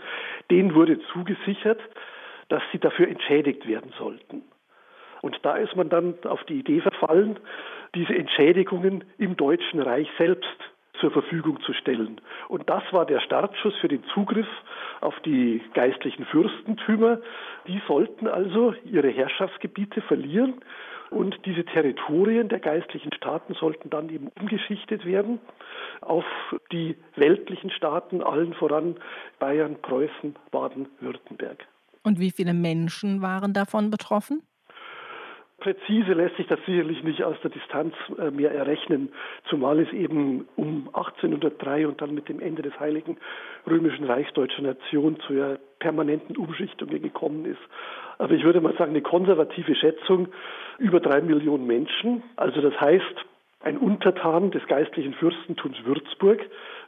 denen 0.49 0.73
wurde 0.73 0.99
zugesichert, 1.11 1.79
dass 2.47 2.63
sie 2.71 2.79
dafür 2.79 3.07
entschädigt 3.07 3.67
werden 3.67 3.91
sollten. 3.99 4.43
Und 5.21 5.39
da 5.43 5.57
ist 5.57 5.75
man 5.75 5.89
dann 5.89 6.15
auf 6.23 6.43
die 6.45 6.59
Idee 6.59 6.81
verfallen, 6.81 7.39
diese 7.93 8.15
Entschädigungen 8.15 9.03
im 9.17 9.35
Deutschen 9.35 9.81
Reich 9.81 10.07
selbst 10.17 10.74
zur 10.99 11.11
Verfügung 11.11 11.61
zu 11.61 11.73
stellen. 11.73 12.21
Und 12.47 12.69
das 12.69 12.83
war 12.91 13.05
der 13.05 13.19
Startschuss 13.19 13.75
für 13.81 13.87
den 13.87 14.03
Zugriff 14.13 14.47
auf 15.01 15.19
die 15.21 15.61
geistlichen 15.73 16.25
Fürstentümer. 16.25 17.19
Die 17.67 17.81
sollten 17.87 18.27
also 18.27 18.73
ihre 18.83 19.09
Herrschaftsgebiete 19.09 20.01
verlieren 20.01 20.61
und 21.09 21.37
diese 21.45 21.65
Territorien 21.65 22.49
der 22.49 22.59
geistlichen 22.59 23.13
Staaten 23.13 23.53
sollten 23.53 23.89
dann 23.89 24.09
eben 24.09 24.29
umgeschichtet 24.39 25.05
werden 25.05 25.39
auf 26.01 26.25
die 26.71 26.95
weltlichen 27.15 27.69
Staaten, 27.69 28.21
allen 28.21 28.53
voran 28.53 28.97
Bayern, 29.39 29.81
Preußen, 29.81 30.35
Baden-Württemberg. 30.51 31.67
Und 32.03 32.19
wie 32.19 32.31
viele 32.31 32.53
Menschen 32.53 33.21
waren 33.21 33.53
davon 33.53 33.89
betroffen? 33.89 34.43
Präzise 35.59 36.13
lässt 36.13 36.35
sich 36.37 36.47
das 36.47 36.59
sicherlich 36.65 37.03
nicht 37.03 37.23
aus 37.23 37.37
der 37.41 37.49
Distanz 37.49 37.93
äh, 38.19 38.29
mehr 38.29 38.51
errechnen, 38.51 39.11
zumal 39.49 39.79
es 39.79 39.91
eben 39.93 40.47
um 40.55 40.89
1803 40.93 41.87
und 41.87 42.01
dann 42.01 42.13
mit 42.13 42.29
dem 42.29 42.39
Ende 42.39 42.61
des 42.61 42.77
Heiligen 42.79 43.17
Römischen 43.65 44.05
Reichs 44.05 44.31
deutscher 44.33 44.61
Nation 44.61 45.19
zu 45.21 45.33
einer 45.33 45.57
permanenten 45.79 46.37
Umschichtung 46.37 46.89
gekommen 46.89 47.45
ist. 47.45 47.61
Aber 48.17 48.33
ich 48.33 48.43
würde 48.43 48.61
mal 48.61 48.75
sagen, 48.77 48.91
eine 48.91 49.01
konservative 49.01 49.75
Schätzung 49.75 50.27
über 50.77 50.99
drei 50.99 51.21
Millionen 51.21 51.65
Menschen. 51.67 52.23
Also 52.35 52.61
das 52.61 52.79
heißt, 52.79 53.25
ein 53.61 53.77
Untertan 53.77 54.51
des 54.51 54.65
geistlichen 54.67 55.13
Fürstentums 55.13 55.77
Würzburg, 55.85 56.39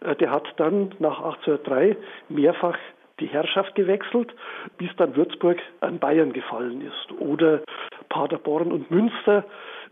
äh, 0.01 0.15
der 0.15 0.31
hat 0.31 0.47
dann 0.57 0.93
nach 0.99 1.19
1803 1.19 1.97
mehrfach 2.29 2.77
die 3.19 3.27
Herrschaft 3.27 3.73
gewechselt, 3.75 4.33
bis 4.77 4.89
dann 4.97 5.15
Würzburg 5.15 5.57
an 5.81 5.99
Bayern 5.99 6.33
gefallen 6.33 6.81
ist. 6.81 7.19
Oder 7.19 7.61
Paderborn 8.09 8.71
und 8.71 8.91
Münster, 8.91 9.45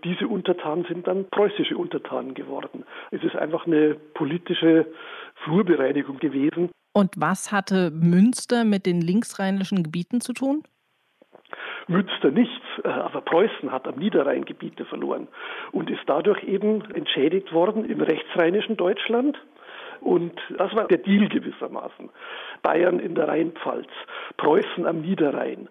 diese 0.03 0.27
Untertanen 0.27 0.85
sind 0.85 1.07
dann 1.07 1.29
preußische 1.29 1.77
Untertanen 1.77 2.33
geworden. 2.33 2.85
Es 3.11 3.23
ist 3.23 3.35
einfach 3.35 3.65
eine 3.65 3.95
politische 4.13 4.87
Flurbereinigung 5.43 6.19
gewesen. 6.19 6.69
Und 6.93 7.11
was 7.17 7.51
hatte 7.51 7.91
Münster 7.91 8.63
mit 8.63 8.85
den 8.85 9.01
linksrheinischen 9.01 9.83
Gebieten 9.83 10.21
zu 10.21 10.33
tun? 10.33 10.63
Münster 11.87 12.31
nichts, 12.31 12.63
äh, 12.83 12.87
aber 12.87 13.21
Preußen 13.21 13.71
hat 13.71 13.87
am 13.87 13.95
Niederrhein 13.95 14.45
Gebiete 14.45 14.85
verloren 14.85 15.27
und 15.71 15.89
ist 15.89 16.01
dadurch 16.07 16.43
eben 16.43 16.89
entschädigt 16.91 17.53
worden 17.53 17.85
im 17.85 18.01
rechtsrheinischen 18.01 18.75
Deutschland 18.77 19.37
und 20.01 20.39
das 20.57 20.73
war 20.75 20.87
der 20.87 20.99
Deal 20.99 21.27
gewissermaßen. 21.29 22.09
Bayern 22.61 22.99
in 22.99 23.15
der 23.15 23.27
Rheinpfalz, 23.27 23.87
Preußen 24.37 24.85
am 24.85 25.01
Niederrhein, 25.01 25.69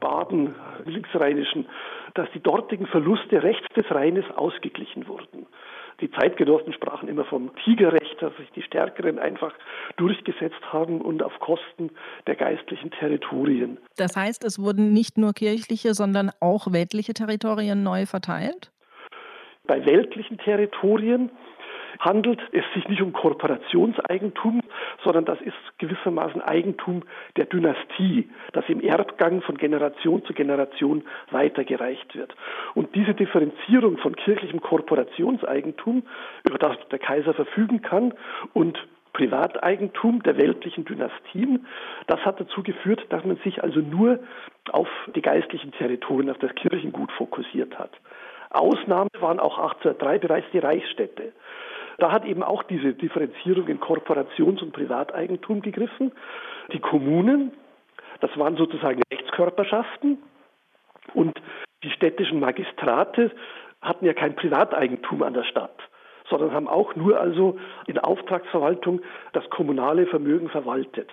Baden, 0.00 0.54
linksrheinischen, 0.84 1.66
dass 2.14 2.28
die 2.32 2.40
dortigen 2.40 2.86
Verluste 2.86 3.42
rechts 3.42 3.66
des 3.74 3.90
Rheines 3.90 4.24
ausgeglichen 4.36 5.08
wurden. 5.08 5.46
Die 6.00 6.10
Zeitgenossen 6.10 6.74
sprachen 6.74 7.08
immer 7.08 7.24
vom 7.24 7.50
Tigerrecht, 7.64 8.20
dass 8.20 8.36
sich 8.36 8.50
die 8.50 8.62
Stärkeren 8.62 9.18
einfach 9.18 9.54
durchgesetzt 9.96 10.60
haben 10.70 11.00
und 11.00 11.22
auf 11.22 11.38
Kosten 11.40 11.90
der 12.26 12.34
geistlichen 12.34 12.90
Territorien. 12.90 13.78
Das 13.96 14.14
heißt, 14.14 14.44
es 14.44 14.60
wurden 14.60 14.92
nicht 14.92 15.16
nur 15.16 15.32
kirchliche, 15.32 15.94
sondern 15.94 16.30
auch 16.40 16.70
weltliche 16.72 17.14
Territorien 17.14 17.82
neu 17.82 18.04
verteilt? 18.04 18.70
Bei 19.66 19.84
weltlichen 19.84 20.36
Territorien 20.38 21.30
handelt 21.98 22.40
es 22.52 22.64
sich 22.74 22.88
nicht 22.88 23.02
um 23.02 23.12
Kooperationseigentum, 23.12 24.62
sondern 25.04 25.24
das 25.24 25.40
ist 25.40 25.54
gewissermaßen 25.78 26.40
Eigentum 26.42 27.02
der 27.36 27.46
Dynastie, 27.46 28.28
das 28.52 28.64
im 28.68 28.80
Erbgang 28.80 29.42
von 29.42 29.56
Generation 29.56 30.24
zu 30.24 30.32
Generation 30.32 31.04
weitergereicht 31.30 32.14
wird. 32.14 32.34
Und 32.74 32.94
diese 32.94 33.14
Differenzierung 33.14 33.98
von 33.98 34.16
kirchlichem 34.16 34.60
Kooperationseigentum, 34.60 36.02
über 36.44 36.58
das 36.58 36.76
der 36.90 36.98
Kaiser 36.98 37.34
verfügen 37.34 37.82
kann, 37.82 38.14
und 38.52 38.78
Privateigentum 39.16 40.22
der 40.22 40.36
weltlichen 40.36 40.84
Dynastien. 40.84 41.66
Das 42.06 42.20
hat 42.26 42.38
dazu 42.38 42.62
geführt, 42.62 43.06
dass 43.08 43.24
man 43.24 43.38
sich 43.38 43.62
also 43.62 43.80
nur 43.80 44.18
auf 44.70 44.88
die 45.14 45.22
geistlichen 45.22 45.72
Territorien, 45.72 46.28
auf 46.28 46.36
das 46.36 46.54
Kirchengut 46.54 47.10
fokussiert 47.12 47.78
hat. 47.78 47.92
Ausnahme 48.50 49.08
waren 49.18 49.40
auch 49.40 49.58
1803 49.58 50.18
bereits 50.18 50.46
die 50.52 50.58
Reichsstädte. 50.58 51.32
Da 51.98 52.12
hat 52.12 52.24
eben 52.24 52.42
auch 52.42 52.62
diese 52.62 52.92
Differenzierung 52.94 53.68
in 53.68 53.80
Korporations- 53.80 54.62
und 54.62 54.72
Privateigentum 54.72 55.62
gegriffen. 55.62 56.12
Die 56.72 56.80
Kommunen, 56.80 57.52
das 58.20 58.36
waren 58.36 58.56
sozusagen 58.56 59.02
Rechtskörperschaften 59.12 60.18
und 61.14 61.40
die 61.82 61.90
städtischen 61.90 62.40
Magistrate 62.40 63.30
hatten 63.80 64.04
ja 64.04 64.12
kein 64.12 64.34
Privateigentum 64.34 65.22
an 65.22 65.34
der 65.34 65.44
Stadt, 65.44 65.78
sondern 66.28 66.52
haben 66.52 66.68
auch 66.68 66.96
nur 66.96 67.20
also 67.20 67.58
in 67.86 67.98
Auftragsverwaltung 67.98 69.00
das 69.32 69.48
kommunale 69.50 70.06
Vermögen 70.06 70.48
verwaltet 70.48 71.10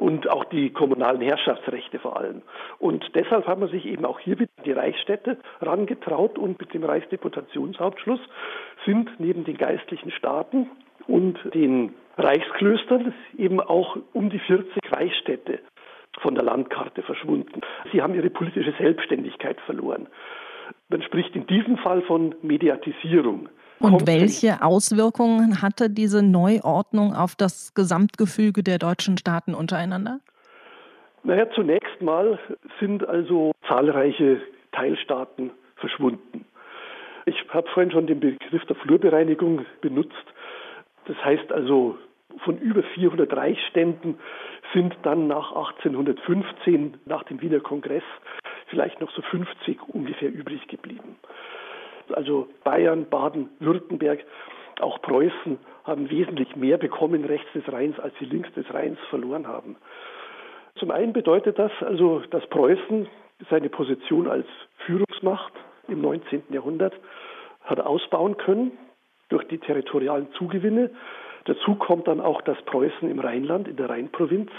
und 0.00 0.28
auch 0.30 0.44
die 0.44 0.70
kommunalen 0.70 1.20
Herrschaftsrechte 1.20 1.98
vor 1.98 2.16
allem. 2.16 2.42
Und 2.78 3.04
deshalb 3.14 3.46
haben 3.46 3.60
wir 3.60 3.68
sich 3.68 3.84
eben 3.84 4.04
auch 4.04 4.18
hier 4.18 4.38
wieder 4.38 4.50
die 4.64 4.72
Reichsstädte 4.72 5.36
rangetraut 5.60 6.38
und 6.38 6.58
mit 6.58 6.72
dem 6.74 6.84
Reichsdeputationshauptschluss 6.84 8.20
sind 8.86 9.10
neben 9.18 9.44
den 9.44 9.58
geistlichen 9.58 10.10
Staaten 10.10 10.68
und 11.06 11.38
den 11.54 11.94
Reichsklöstern 12.16 13.14
eben 13.36 13.60
auch 13.60 13.96
um 14.12 14.30
die 14.30 14.38
40 14.38 14.72
Reichsstädte 14.90 15.60
von 16.20 16.34
der 16.34 16.44
Landkarte 16.44 17.02
verschwunden. 17.02 17.60
Sie 17.92 18.02
haben 18.02 18.14
ihre 18.14 18.30
politische 18.30 18.72
Selbstständigkeit 18.78 19.60
verloren. 19.60 20.08
Man 20.88 21.02
spricht 21.02 21.36
in 21.36 21.46
diesem 21.46 21.76
Fall 21.76 22.02
von 22.02 22.34
Mediatisierung. 22.42 23.48
Und 23.80 24.06
welche 24.06 24.62
Auswirkungen 24.62 25.62
hatte 25.62 25.88
diese 25.88 26.22
Neuordnung 26.22 27.14
auf 27.14 27.34
das 27.34 27.72
Gesamtgefüge 27.74 28.62
der 28.62 28.78
deutschen 28.78 29.16
Staaten 29.16 29.54
untereinander? 29.54 30.20
Naja, 31.22 31.46
zunächst 31.54 32.00
mal 32.02 32.38
sind 32.78 33.08
also 33.08 33.52
zahlreiche 33.66 34.42
Teilstaaten 34.72 35.50
verschwunden. 35.76 36.44
Ich 37.24 37.36
habe 37.48 37.68
vorhin 37.70 37.90
schon 37.90 38.06
den 38.06 38.20
Begriff 38.20 38.64
der 38.66 38.76
Flurbereinigung 38.76 39.64
benutzt. 39.80 40.14
Das 41.06 41.16
heißt 41.24 41.50
also, 41.50 41.96
von 42.44 42.58
über 42.58 42.82
400 42.82 43.32
Reichsständen 43.32 44.18
sind 44.74 44.94
dann 45.02 45.26
nach 45.26 45.52
1815, 45.52 46.98
nach 47.06 47.22
dem 47.24 47.40
Wiener 47.40 47.60
Kongress, 47.60 48.04
vielleicht 48.68 49.00
noch 49.00 49.10
so 49.12 49.22
50 49.22 49.80
ungefähr 49.88 50.30
übrig 50.30 50.68
geblieben 50.68 51.16
also 52.12 52.48
Bayern, 52.64 53.06
Baden, 53.08 53.48
Württemberg, 53.58 54.20
auch 54.80 55.00
Preußen 55.02 55.58
haben 55.84 56.10
wesentlich 56.10 56.56
mehr 56.56 56.78
bekommen 56.78 57.24
rechts 57.24 57.52
des 57.52 57.70
Rheins, 57.72 57.98
als 57.98 58.14
sie 58.18 58.24
links 58.24 58.52
des 58.54 58.72
Rheins 58.72 58.98
verloren 59.10 59.46
haben. 59.46 59.76
Zum 60.76 60.90
einen 60.90 61.12
bedeutet 61.12 61.58
das 61.58 61.72
also, 61.80 62.20
dass 62.30 62.46
Preußen 62.48 63.08
seine 63.50 63.68
Position 63.68 64.28
als 64.28 64.46
Führungsmacht 64.86 65.52
im 65.88 66.00
19. 66.00 66.44
Jahrhundert 66.50 66.94
hat 67.64 67.80
ausbauen 67.80 68.36
können 68.36 68.72
durch 69.28 69.46
die 69.48 69.58
territorialen 69.58 70.32
Zugewinne. 70.32 70.90
Dazu 71.44 71.74
kommt 71.74 72.06
dann 72.08 72.20
auch, 72.20 72.42
dass 72.42 72.60
Preußen 72.62 73.10
im 73.10 73.18
Rheinland, 73.18 73.68
in 73.68 73.76
der 73.76 73.88
Rheinprovinz, 73.88 74.50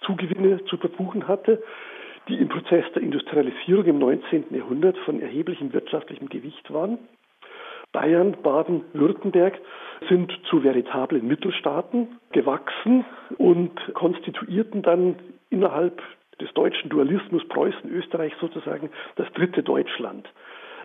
Zugewinne 0.00 0.64
zu 0.66 0.76
verbuchen 0.76 1.26
hatte, 1.26 1.62
die 2.28 2.36
im 2.36 2.48
Prozess 2.48 2.84
der 2.94 3.02
Industrialisierung 3.02 3.84
im 3.84 3.98
19. 3.98 4.46
Jahrhundert 4.50 4.98
von 4.98 5.20
erheblichem 5.20 5.72
wirtschaftlichem 5.72 6.28
Gewicht 6.28 6.72
waren. 6.72 6.98
Bayern, 7.92 8.36
Baden, 8.42 8.84
Württemberg 8.92 9.58
sind 10.08 10.32
zu 10.50 10.62
veritablen 10.62 11.26
Mittelstaaten 11.26 12.08
gewachsen 12.32 13.04
und 13.38 13.72
konstituierten 13.94 14.82
dann 14.82 15.16
innerhalb 15.50 16.02
des 16.40 16.52
deutschen 16.52 16.90
Dualismus 16.90 17.46
Preußen, 17.48 17.90
Österreich 17.90 18.34
sozusagen 18.40 18.90
das 19.14 19.32
dritte 19.32 19.62
Deutschland. 19.62 20.28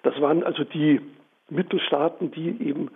Das 0.03 0.19
waren 0.21 0.43
also 0.43 0.63
die 0.63 1.01
Mittelstaaten, 1.49 2.31
die 2.31 2.55
eben 2.65 2.89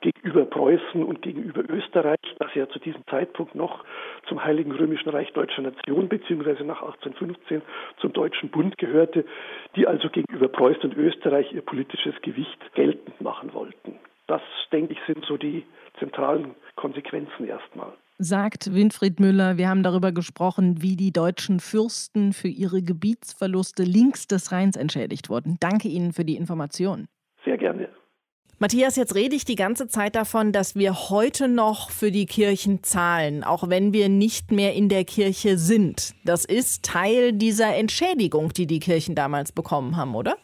gegenüber 0.00 0.44
Preußen 0.44 1.02
und 1.04 1.22
gegenüber 1.22 1.62
Österreich, 1.68 2.18
das 2.38 2.54
ja 2.54 2.68
zu 2.68 2.78
diesem 2.78 3.06
Zeitpunkt 3.06 3.54
noch 3.54 3.84
zum 4.28 4.42
Heiligen 4.42 4.72
Römischen 4.72 5.10
Reich 5.10 5.32
Deutscher 5.32 5.62
Nation 5.62 6.08
beziehungsweise 6.08 6.64
nach 6.64 6.82
1815 6.82 7.62
zum 8.00 8.12
Deutschen 8.12 8.50
Bund 8.50 8.78
gehörte, 8.78 9.24
die 9.76 9.86
also 9.86 10.08
gegenüber 10.08 10.48
Preußen 10.48 10.82
und 10.82 10.96
Österreich 10.96 11.52
ihr 11.52 11.62
politisches 11.62 12.14
Gewicht 12.22 12.58
geltend 12.74 13.20
machen 13.20 13.52
wollten. 13.52 13.98
Das, 14.26 14.42
denke 14.72 14.92
ich, 14.92 14.98
sind 15.06 15.24
so 15.24 15.36
die 15.36 15.64
zentralen 15.98 16.54
Konsequenzen 16.76 17.48
erstmal. 17.48 17.92
sagt 18.18 18.72
Winfried 18.72 19.18
Müller. 19.18 19.58
Wir 19.58 19.68
haben 19.68 19.82
darüber 19.82 20.12
gesprochen, 20.12 20.82
wie 20.82 20.94
die 20.94 21.12
deutschen 21.12 21.58
Fürsten 21.58 22.32
für 22.32 22.48
ihre 22.48 22.82
Gebietsverluste 22.82 23.82
links 23.82 24.26
des 24.26 24.52
Rheins 24.52 24.76
entschädigt 24.76 25.30
wurden. 25.30 25.56
Danke 25.58 25.88
Ihnen 25.88 26.12
für 26.12 26.24
die 26.24 26.36
Information. 26.36 27.08
Sehr 27.44 27.58
gerne. 27.58 27.88
Matthias, 28.62 28.96
jetzt 28.96 29.14
rede 29.14 29.34
ich 29.34 29.46
die 29.46 29.54
ganze 29.54 29.88
Zeit 29.88 30.14
davon, 30.14 30.52
dass 30.52 30.74
wir 30.74 31.08
heute 31.08 31.48
noch 31.48 31.88
für 31.88 32.10
die 32.10 32.26
Kirchen 32.26 32.82
zahlen, 32.82 33.42
auch 33.42 33.70
wenn 33.70 33.94
wir 33.94 34.10
nicht 34.10 34.52
mehr 34.52 34.74
in 34.74 34.90
der 34.90 35.06
Kirche 35.06 35.56
sind. 35.56 36.14
Das 36.26 36.44
ist 36.44 36.82
Teil 36.82 37.32
dieser 37.32 37.74
Entschädigung, 37.74 38.52
die 38.52 38.66
die 38.66 38.78
Kirchen 38.78 39.14
damals 39.14 39.52
bekommen 39.52 39.96
haben, 39.96 40.14
oder? 40.14 40.36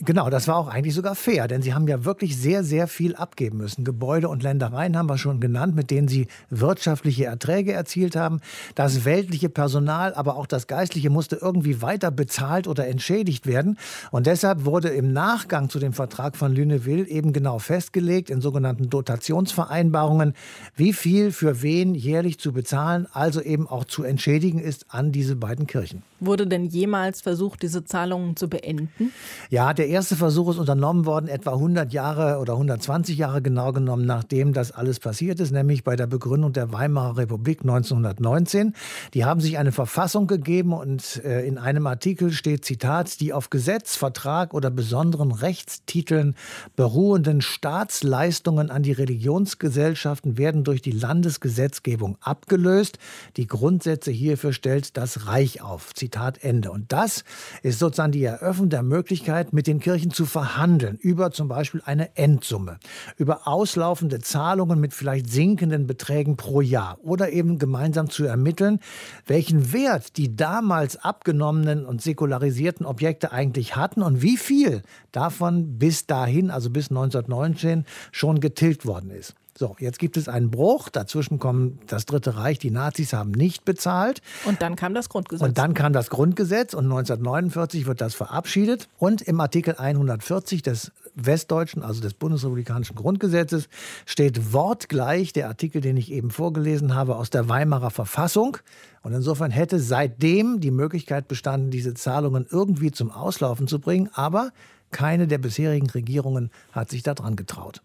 Genau, 0.00 0.30
das 0.30 0.48
war 0.48 0.56
auch 0.56 0.68
eigentlich 0.68 0.94
sogar 0.94 1.14
fair, 1.14 1.46
denn 1.46 1.62
sie 1.62 1.74
haben 1.74 1.86
ja 1.86 2.04
wirklich 2.04 2.36
sehr, 2.36 2.64
sehr 2.64 2.88
viel 2.88 3.14
abgeben 3.14 3.58
müssen. 3.58 3.84
Gebäude 3.84 4.28
und 4.28 4.42
Ländereien 4.42 4.96
haben 4.96 5.08
wir 5.08 5.18
schon 5.18 5.40
genannt, 5.40 5.76
mit 5.76 5.90
denen 5.90 6.08
sie 6.08 6.26
wirtschaftliche 6.48 7.26
Erträge 7.26 7.72
erzielt 7.72 8.16
haben. 8.16 8.40
Das 8.74 9.04
weltliche 9.04 9.48
Personal, 9.48 10.14
aber 10.14 10.36
auch 10.36 10.46
das 10.46 10.66
Geistliche 10.66 11.10
musste 11.10 11.36
irgendwie 11.36 11.82
weiter 11.82 12.10
bezahlt 12.10 12.66
oder 12.66 12.88
entschädigt 12.88 13.46
werden. 13.46 13.78
Und 14.10 14.26
deshalb 14.26 14.64
wurde 14.64 14.88
im 14.88 15.12
Nachgang 15.12 15.68
zu 15.68 15.78
dem 15.78 15.92
Vertrag 15.92 16.36
von 16.36 16.52
Lüneville 16.52 17.06
eben 17.06 17.32
genau 17.32 17.58
festgelegt, 17.58 18.30
in 18.30 18.40
sogenannten 18.40 18.90
Dotationsvereinbarungen, 18.90 20.34
wie 20.74 20.92
viel 20.92 21.30
für 21.30 21.62
wen 21.62 21.94
jährlich 21.94 22.40
zu 22.40 22.52
bezahlen, 22.52 23.06
also 23.12 23.40
eben 23.40 23.68
auch 23.68 23.84
zu 23.84 24.02
entschädigen 24.02 24.58
ist 24.58 24.86
an 24.88 25.12
diese 25.12 25.36
beiden 25.36 25.66
Kirchen. 25.66 26.02
Wurde 26.18 26.46
denn 26.46 26.66
jemals 26.66 27.20
versucht, 27.20 27.62
diese 27.62 27.84
Zahlungen 27.84 28.36
zu 28.36 28.48
beenden? 28.48 29.12
Ja, 29.48 29.59
der 29.60 29.88
erste 29.88 30.16
Versuch 30.16 30.48
ist 30.48 30.58
unternommen 30.58 31.04
worden, 31.04 31.28
etwa 31.28 31.52
100 31.52 31.92
Jahre 31.92 32.38
oder 32.38 32.54
120 32.54 33.18
Jahre 33.18 33.42
genau 33.42 33.72
genommen, 33.72 34.06
nachdem 34.06 34.54
das 34.54 34.72
alles 34.72 35.00
passiert 35.00 35.38
ist, 35.38 35.50
nämlich 35.50 35.84
bei 35.84 35.96
der 35.96 36.06
Begründung 36.06 36.54
der 36.54 36.72
Weimarer 36.72 37.18
Republik 37.18 37.60
1919. 37.60 38.74
Die 39.12 39.26
haben 39.26 39.40
sich 39.42 39.58
eine 39.58 39.72
Verfassung 39.72 40.26
gegeben 40.26 40.72
und 40.72 41.22
äh, 41.26 41.46
in 41.46 41.58
einem 41.58 41.86
Artikel 41.86 42.32
steht 42.32 42.64
Zitat, 42.64 43.20
die 43.20 43.34
auf 43.34 43.50
Gesetz, 43.50 43.96
Vertrag 43.96 44.54
oder 44.54 44.70
besonderen 44.70 45.30
Rechtstiteln 45.30 46.36
beruhenden 46.74 47.42
Staatsleistungen 47.42 48.70
an 48.70 48.82
die 48.82 48.92
Religionsgesellschaften 48.92 50.38
werden 50.38 50.64
durch 50.64 50.80
die 50.80 50.90
Landesgesetzgebung 50.90 52.16
abgelöst. 52.22 52.98
Die 53.36 53.46
Grundsätze 53.46 54.10
hierfür 54.10 54.54
stellt 54.54 54.96
das 54.96 55.26
Reich 55.26 55.60
auf. 55.60 55.92
Zitat 55.92 56.42
Ende. 56.42 56.70
Und 56.70 56.92
das 56.92 57.24
ist 57.62 57.78
sozusagen 57.78 58.12
die 58.12 58.24
Eröffnung 58.24 58.70
der 58.70 58.82
Möglichkeit, 58.82 59.49
mit 59.52 59.66
den 59.66 59.80
Kirchen 59.80 60.10
zu 60.10 60.26
verhandeln 60.26 60.96
über 60.96 61.30
zum 61.30 61.48
Beispiel 61.48 61.82
eine 61.84 62.16
Endsumme, 62.16 62.78
über 63.16 63.46
auslaufende 63.46 64.20
Zahlungen 64.20 64.80
mit 64.80 64.94
vielleicht 64.94 65.30
sinkenden 65.30 65.86
Beträgen 65.86 66.36
pro 66.36 66.60
Jahr 66.60 66.98
oder 67.02 67.32
eben 67.32 67.58
gemeinsam 67.58 68.10
zu 68.10 68.24
ermitteln, 68.24 68.80
welchen 69.26 69.72
Wert 69.72 70.16
die 70.16 70.36
damals 70.36 70.96
abgenommenen 70.96 71.86
und 71.86 72.02
säkularisierten 72.02 72.86
Objekte 72.86 73.32
eigentlich 73.32 73.76
hatten 73.76 74.02
und 74.02 74.22
wie 74.22 74.36
viel 74.36 74.82
davon 75.12 75.78
bis 75.78 76.06
dahin, 76.06 76.50
also 76.50 76.70
bis 76.70 76.90
1919, 76.90 77.84
schon 78.12 78.40
getilgt 78.40 78.86
worden 78.86 79.10
ist. 79.10 79.34
So, 79.60 79.76
jetzt 79.78 79.98
gibt 79.98 80.16
es 80.16 80.26
einen 80.26 80.50
Bruch. 80.50 80.88
Dazwischen 80.88 81.38
kommt 81.38 81.92
das 81.92 82.06
Dritte 82.06 82.34
Reich. 82.34 82.58
Die 82.58 82.70
Nazis 82.70 83.12
haben 83.12 83.30
nicht 83.30 83.66
bezahlt. 83.66 84.22
Und 84.46 84.62
dann 84.62 84.74
kam 84.74 84.94
das 84.94 85.10
Grundgesetz. 85.10 85.46
Und 85.46 85.58
dann 85.58 85.74
kam 85.74 85.92
das 85.92 86.08
Grundgesetz 86.08 86.72
und 86.72 86.84
1949 86.84 87.84
wird 87.84 88.00
das 88.00 88.14
verabschiedet. 88.14 88.88
Und 88.96 89.20
im 89.20 89.38
Artikel 89.38 89.74
140 89.76 90.62
des 90.62 90.92
Westdeutschen, 91.14 91.82
also 91.82 92.00
des 92.00 92.14
bundesrepublikanischen 92.14 92.96
Grundgesetzes, 92.96 93.68
steht 94.06 94.54
wortgleich 94.54 95.34
der 95.34 95.48
Artikel, 95.48 95.82
den 95.82 95.98
ich 95.98 96.10
eben 96.10 96.30
vorgelesen 96.30 96.94
habe, 96.94 97.16
aus 97.16 97.28
der 97.28 97.50
Weimarer 97.50 97.90
Verfassung. 97.90 98.56
Und 99.02 99.12
insofern 99.12 99.50
hätte 99.50 99.78
seitdem 99.78 100.60
die 100.60 100.70
Möglichkeit 100.70 101.28
bestanden, 101.28 101.70
diese 101.70 101.92
Zahlungen 101.92 102.46
irgendwie 102.50 102.92
zum 102.92 103.10
Auslaufen 103.10 103.68
zu 103.68 103.78
bringen. 103.78 104.08
Aber 104.14 104.52
keine 104.90 105.26
der 105.26 105.36
bisherigen 105.36 105.90
Regierungen 105.90 106.50
hat 106.72 106.88
sich 106.88 107.02
daran 107.02 107.36
getraut. 107.36 107.82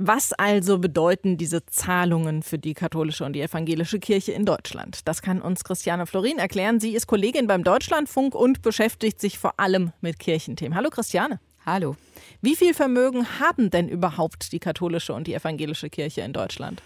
Was 0.00 0.32
also 0.32 0.78
bedeuten 0.78 1.38
diese 1.38 1.66
Zahlungen 1.66 2.44
für 2.44 2.56
die 2.56 2.74
katholische 2.74 3.24
und 3.24 3.32
die 3.32 3.40
evangelische 3.40 3.98
Kirche 3.98 4.30
in 4.30 4.44
Deutschland? 4.44 5.00
Das 5.08 5.22
kann 5.22 5.42
uns 5.42 5.64
Christiane 5.64 6.06
Florin 6.06 6.38
erklären. 6.38 6.78
Sie 6.78 6.94
ist 6.94 7.08
Kollegin 7.08 7.48
beim 7.48 7.64
Deutschlandfunk 7.64 8.36
und 8.36 8.62
beschäftigt 8.62 9.20
sich 9.20 9.40
vor 9.40 9.58
allem 9.58 9.90
mit 10.00 10.20
Kirchenthemen. 10.20 10.76
Hallo 10.76 10.90
Christiane. 10.90 11.40
Hallo. 11.66 11.96
Wie 12.40 12.54
viel 12.54 12.74
Vermögen 12.74 13.40
haben 13.40 13.70
denn 13.70 13.88
überhaupt 13.88 14.52
die 14.52 14.60
katholische 14.60 15.12
und 15.14 15.26
die 15.26 15.34
evangelische 15.34 15.90
Kirche 15.90 16.20
in 16.20 16.32
Deutschland? 16.32 16.80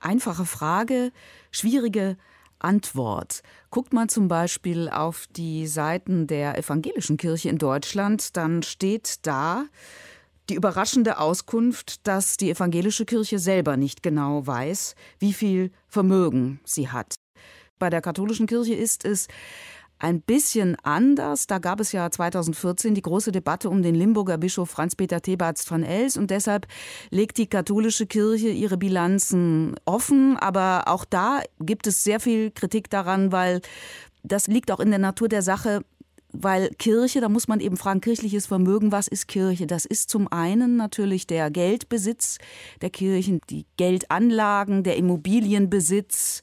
Einfache 0.00 0.44
Frage, 0.44 1.12
schwierige 1.52 2.16
Antwort. 2.58 3.42
Guckt 3.70 3.92
man 3.92 4.08
zum 4.08 4.26
Beispiel 4.26 4.88
auf 4.88 5.28
die 5.30 5.68
Seiten 5.68 6.26
der 6.26 6.58
evangelischen 6.58 7.18
Kirche 7.18 7.50
in 7.50 7.58
Deutschland, 7.58 8.36
dann 8.36 8.64
steht 8.64 9.26
da, 9.26 9.66
die 10.48 10.54
überraschende 10.54 11.18
Auskunft, 11.18 12.06
dass 12.06 12.36
die 12.36 12.50
evangelische 12.50 13.04
Kirche 13.04 13.38
selber 13.38 13.76
nicht 13.76 14.02
genau 14.02 14.46
weiß, 14.46 14.94
wie 15.18 15.32
viel 15.32 15.70
Vermögen 15.88 16.60
sie 16.64 16.88
hat. 16.88 17.16
Bei 17.78 17.90
der 17.90 18.00
katholischen 18.00 18.46
Kirche 18.46 18.74
ist 18.74 19.04
es 19.04 19.28
ein 19.98 20.20
bisschen 20.20 20.76
anders. 20.82 21.46
Da 21.46 21.58
gab 21.58 21.80
es 21.80 21.92
ja 21.92 22.10
2014 22.10 22.94
die 22.94 23.02
große 23.02 23.32
Debatte 23.32 23.68
um 23.68 23.82
den 23.82 23.94
Limburger 23.94 24.38
Bischof 24.38 24.70
Franz-Peter 24.70 25.20
Thebarts 25.20 25.64
von 25.64 25.82
Els 25.82 26.16
und 26.16 26.30
deshalb 26.30 26.66
legt 27.10 27.38
die 27.38 27.48
katholische 27.48 28.06
Kirche 28.06 28.48
ihre 28.48 28.76
Bilanzen 28.76 29.74
offen. 29.84 30.36
Aber 30.36 30.84
auch 30.86 31.04
da 31.04 31.42
gibt 31.60 31.86
es 31.86 32.04
sehr 32.04 32.20
viel 32.20 32.50
Kritik 32.50 32.90
daran, 32.90 33.32
weil 33.32 33.60
das 34.22 34.46
liegt 34.46 34.70
auch 34.70 34.80
in 34.80 34.90
der 34.90 34.98
Natur 34.98 35.28
der 35.28 35.42
Sache 35.42 35.82
weil 36.40 36.70
Kirche, 36.78 37.20
da 37.20 37.28
muss 37.28 37.48
man 37.48 37.60
eben 37.60 37.76
fragen, 37.76 38.00
kirchliches 38.00 38.46
Vermögen, 38.46 38.92
was 38.92 39.08
ist 39.08 39.28
Kirche? 39.28 39.66
Das 39.66 39.84
ist 39.84 40.10
zum 40.10 40.30
einen 40.30 40.76
natürlich 40.76 41.26
der 41.26 41.50
Geldbesitz 41.50 42.38
der 42.80 42.90
Kirchen, 42.90 43.40
die 43.50 43.66
Geldanlagen, 43.76 44.82
der 44.82 44.96
Immobilienbesitz, 44.96 46.42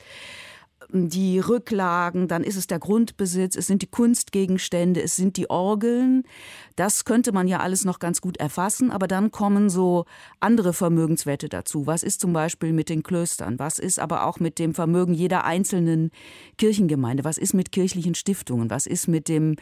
die 0.91 1.39
Rücklagen, 1.39 2.28
dann 2.28 2.43
ist 2.43 2.56
es 2.56 2.67
der 2.67 2.80
Grundbesitz, 2.80 3.56
es 3.56 3.67
sind 3.67 3.82
die 3.82 3.88
Kunstgegenstände, 3.88 5.02
es 5.02 5.15
sind 5.15 5.38
die 5.38 5.50
Orgeln. 5.50 6.24
Das 6.76 7.06
könnte 7.06 7.32
man 7.32 7.48
ja 7.48 7.60
alles 7.60 7.86
noch 7.86 8.00
ganz 8.00 8.21
gut 8.21 8.38
erfassen, 8.38 8.91
aber 8.91 9.08
dann 9.08 9.32
kommen 9.32 9.69
so 9.69 10.06
andere 10.39 10.74
Vermögenswerte 10.74 11.50
dazu. 11.50 11.88
Was 11.88 12.04
ist 12.04 12.21
zum 12.21 12.34
Beispiel 12.34 12.74
mit 12.74 12.89
den 12.89 13.04
Klöstern? 13.04 13.60
Was 13.60 13.80
ist 13.80 14.00
aber 14.00 14.26
auch 14.26 14.39
mit 14.39 14.60
dem 14.60 14.74
Vermögen 14.74 15.13
jeder 15.13 15.45
einzelnen 15.45 16.12
Kirchengemeinde? 16.58 17.24
Was 17.24 17.38
ist 17.38 17.54
mit 17.54 17.71
kirchlichen 17.71 18.15
Stiftungen? 18.15 18.69
Was 18.69 18.86
ist 18.86 19.08
mit 19.08 19.28
dem 19.28 19.56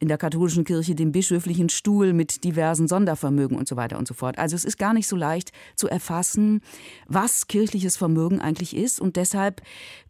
in 0.00 0.08
der 0.08 0.18
katholischen 0.18 0.64
Kirche 0.64 0.94
dem 0.94 1.10
bischöflichen 1.10 1.68
Stuhl 1.68 2.12
mit 2.12 2.44
diversen 2.44 2.86
Sondervermögen 2.86 3.58
und 3.58 3.66
so 3.66 3.76
weiter 3.76 3.98
und 3.98 4.06
so 4.06 4.14
fort. 4.14 4.38
Also 4.38 4.54
es 4.54 4.64
ist 4.64 4.78
gar 4.78 4.94
nicht 4.94 5.08
so 5.08 5.16
leicht 5.16 5.50
zu 5.74 5.88
erfassen, 5.88 6.60
was 7.08 7.48
kirchliches 7.48 7.96
Vermögen 7.96 8.40
eigentlich 8.40 8.76
ist. 8.76 9.00
Und 9.00 9.16
deshalb 9.16 9.60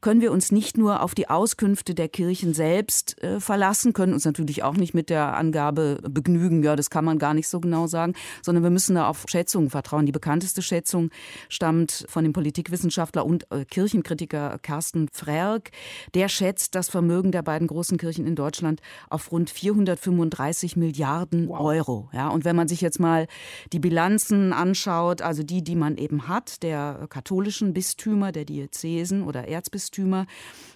können 0.02 0.20
wir 0.20 0.30
uns 0.30 0.52
nicht 0.52 0.76
nur 0.76 1.02
auf 1.02 1.14
die 1.14 1.30
Auskünfte 1.30 1.94
der 1.94 2.08
Kirchen 2.08 2.52
selbst 2.52 3.22
äh, 3.22 3.40
verlassen, 3.40 3.94
können 3.94 4.12
uns 4.12 4.26
natürlich 4.26 4.62
auch 4.62 4.76
nicht 4.76 4.92
mit 4.92 5.08
der 5.08 5.36
Angabe 5.36 6.00
begnügen, 6.02 6.62
ja, 6.62 6.76
das 6.76 6.90
kann 6.90 7.04
man 7.04 7.18
gar 7.18 7.32
nicht 7.32 7.48
so 7.48 7.58
genau 7.58 7.86
sagen, 7.86 8.12
sondern 8.42 8.64
wir 8.64 8.70
müssen 8.70 8.94
da 8.94 9.08
auf 9.08 9.24
Schätzungen 9.26 9.70
vertrauen. 9.70 10.04
Die 10.04 10.12
bekannteste 10.12 10.60
Schätzung 10.60 11.10
stammt 11.48 12.04
von 12.08 12.24
dem 12.24 12.34
Politikwissenschaftler 12.34 13.24
und 13.24 13.50
äh, 13.50 13.64
Kirchenkritiker 13.64 14.58
Carsten 14.60 15.08
Frerk. 15.12 15.70
Der 16.14 16.28
schätzt 16.28 16.74
das 16.74 16.90
Vermögen 16.90 17.32
der 17.32 17.42
beiden 17.42 17.66
großen 17.66 17.96
Kirchen 17.96 18.26
in 18.26 18.34
Deutschland 18.34 18.82
auf 19.08 19.32
rund 19.32 19.48
400 19.48 19.77
435 19.86 20.76
Milliarden 20.76 21.48
wow. 21.48 21.60
Euro. 21.60 22.10
Ja, 22.12 22.28
und 22.28 22.44
wenn 22.44 22.56
man 22.56 22.68
sich 22.68 22.80
jetzt 22.80 23.00
mal 23.00 23.26
die 23.72 23.78
Bilanzen 23.78 24.52
anschaut, 24.52 25.22
also 25.22 25.42
die, 25.42 25.62
die 25.62 25.76
man 25.76 25.96
eben 25.96 26.28
hat, 26.28 26.62
der 26.62 27.06
katholischen 27.08 27.72
Bistümer, 27.72 28.32
der 28.32 28.44
Diözesen 28.44 29.22
oder 29.22 29.48
Erzbistümer, 29.48 30.26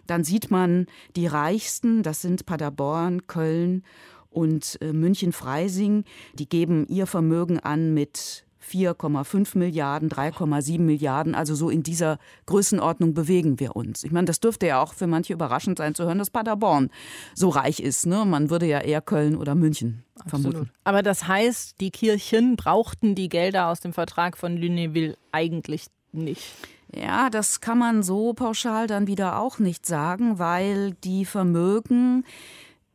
dann 0.07 0.25
sieht 0.25 0.51
man 0.51 0.87
die 1.17 1.27
reichsten, 1.27 2.03
das 2.03 2.23
sind 2.23 2.47
Paderborn, 2.47 3.27
Köln 3.27 3.85
und 4.31 4.79
äh, 4.81 4.93
München-Freising, 4.93 6.05
die 6.35 6.49
geben 6.49 6.87
ihr 6.89 7.07
Vermögen 7.07 7.61
an 7.61 7.93
mit 7.95 8.45
4,5 8.63 9.59
Milliarden, 9.59 10.09
3,7 10.09 10.81
Milliarden. 10.81 11.35
Also 11.35 11.55
so 11.55 11.71
in 11.71 11.83
dieser 11.83 12.19
Größenordnung 12.47 13.15
bewegen 13.15 13.61
wir 13.61 13.77
uns. 13.77 14.05
Ich 14.05 14.13
meine, 14.13 14.27
das 14.27 14.41
dürfte 14.41 14.67
ja 14.67 14.83
auch 14.83 14.95
für 14.95 15.07
manche 15.07 15.33
überraschend 15.33 15.79
sein 15.79 15.95
zu 15.95 16.05
hören, 16.05 16.19
dass 16.19 16.31
Paderborn 16.31 16.91
so 17.35 17.49
reich 17.49 17.81
ist. 17.81 18.07
Ne? 18.07 18.25
Man 18.25 18.51
würde 18.51 18.67
ja 18.67 18.79
eher 18.79 19.01
Köln 19.01 19.37
oder 19.37 19.55
München 19.55 20.05
Absolut. 20.21 20.53
vermuten. 20.53 20.71
Aber 20.85 21.03
das 21.03 21.27
heißt, 21.27 21.81
die 21.81 21.91
Kirchen 21.91 22.57
brauchten 22.57 23.15
die 23.15 23.29
Gelder 23.29 23.69
aus 23.69 23.81
dem 23.81 23.93
Vertrag 23.93 24.39
von 24.39 24.57
Lunéville 24.57 25.17
eigentlich 25.33 25.87
nicht. 26.13 26.55
Ja, 26.95 27.31
das 27.31 27.61
kann 27.61 27.79
man 27.79 28.03
so 28.03 28.35
pauschal 28.35 28.87
dann 28.87 29.07
wieder 29.07 29.39
auch 29.39 29.59
nicht 29.59 29.87
sagen, 29.87 30.39
weil 30.39 30.93
die 31.05 31.25
Vermögen 31.25 32.25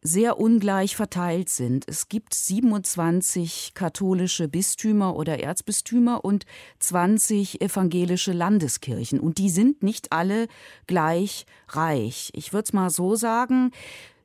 sehr 0.08 0.40
ungleich 0.40 0.96
verteilt 0.96 1.50
sind. 1.50 1.84
Es 1.88 2.08
gibt 2.08 2.34
27 2.34 3.74
katholische 3.74 4.48
Bistümer 4.48 5.16
oder 5.16 5.40
Erzbistümer 5.40 6.24
und 6.24 6.46
20 6.80 7.62
evangelische 7.62 8.32
Landeskirchen. 8.32 9.20
Und 9.20 9.38
die 9.38 9.50
sind 9.50 9.84
nicht 9.84 10.14
alle 10.14 10.48
gleich 10.88 11.46
reich. 11.68 12.32
Ich 12.34 12.54
würde 12.54 12.64
es 12.64 12.74
mal 12.74 12.90
so 12.90 13.16
sagen, 13.16 13.72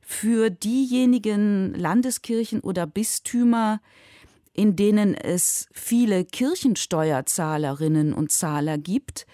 für 0.01 0.51
diejenigen 0.51 1.75
Landeskirchen 1.75 2.61
oder 2.61 2.87
Bistümer, 2.87 3.81
in 4.53 4.77
denen 4.77 5.14
es 5.14 5.68
viele 5.73 6.25
Kirchensteuerzahlerinnen 6.25 8.12
und 8.12 8.31
Zahler 8.31 8.79
gibt, 8.79 9.27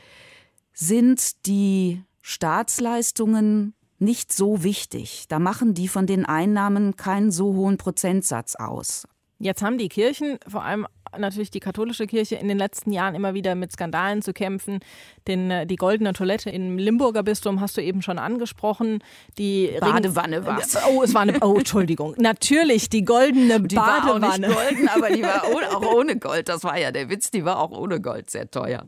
sind 0.73 1.47
die 1.47 2.03
Staatsleistungen 2.23 3.75
nicht 3.99 4.33
so 4.33 4.63
wichtig. 4.63 5.27
Da 5.29 5.39
machen 5.39 5.75
die 5.75 5.89
von 5.89 6.07
den 6.07 6.25
Einnahmen 6.25 6.97
keinen 6.97 7.31
so 7.31 7.55
hohen 7.55 7.77
Prozentsatz 7.77 8.55
aus. 8.55 9.07
Jetzt 9.41 9.63
haben 9.63 9.79
die 9.79 9.89
Kirchen, 9.89 10.39
vor 10.49 10.65
allem 10.65 10.87
natürlich 11.17 11.51
die 11.51 11.61
katholische 11.61 12.07
Kirche, 12.07 12.37
in 12.37 12.49
den 12.49 12.59
letzten 12.59 12.93
Jahren 12.93 13.15
immer 13.15 13.35
wieder 13.35 13.55
mit 13.55 13.73
Skandalen 13.73 14.21
zu 14.21 14.33
kämpfen. 14.33 14.81
Den, 15.27 15.51
äh, 15.51 15.67
die 15.67 15.77
goldene 15.77 16.13
Toilette 16.13 16.51
im 16.51 16.77
Limburger 16.77 17.23
Bistum 17.23 17.61
hast 17.61 17.77
du 17.77 17.83
eben 17.83 18.03
schon 18.03 18.19
angesprochen. 18.19 19.03
Die 19.39 19.71
Badewanne 19.81 20.45
war 20.45 20.59
es. 20.59 20.77
Oh, 20.89 21.03
es 21.03 21.15
war 21.15 21.23
eine, 21.23 21.41
oh, 21.41 21.57
Entschuldigung. 21.57 22.15
Natürlich, 22.19 22.91
die 22.91 23.05
goldene 23.05 23.61
die 23.61 23.77
Badewanne. 23.77 24.49
War 24.49 24.57
auch 24.57 24.71
nicht 24.71 24.77
golden, 24.77 24.89
aber 24.89 25.11
die 25.11 25.23
war 25.23 25.45
auch 25.77 25.95
ohne 25.95 26.19
Gold. 26.19 26.49
Das 26.49 26.65
war 26.65 26.79
ja 26.79 26.91
der 26.91 27.09
Witz, 27.09 27.31
die 27.31 27.45
war 27.45 27.61
auch 27.61 27.71
ohne 27.71 28.01
Gold 28.01 28.31
sehr 28.31 28.51
teuer. 28.51 28.87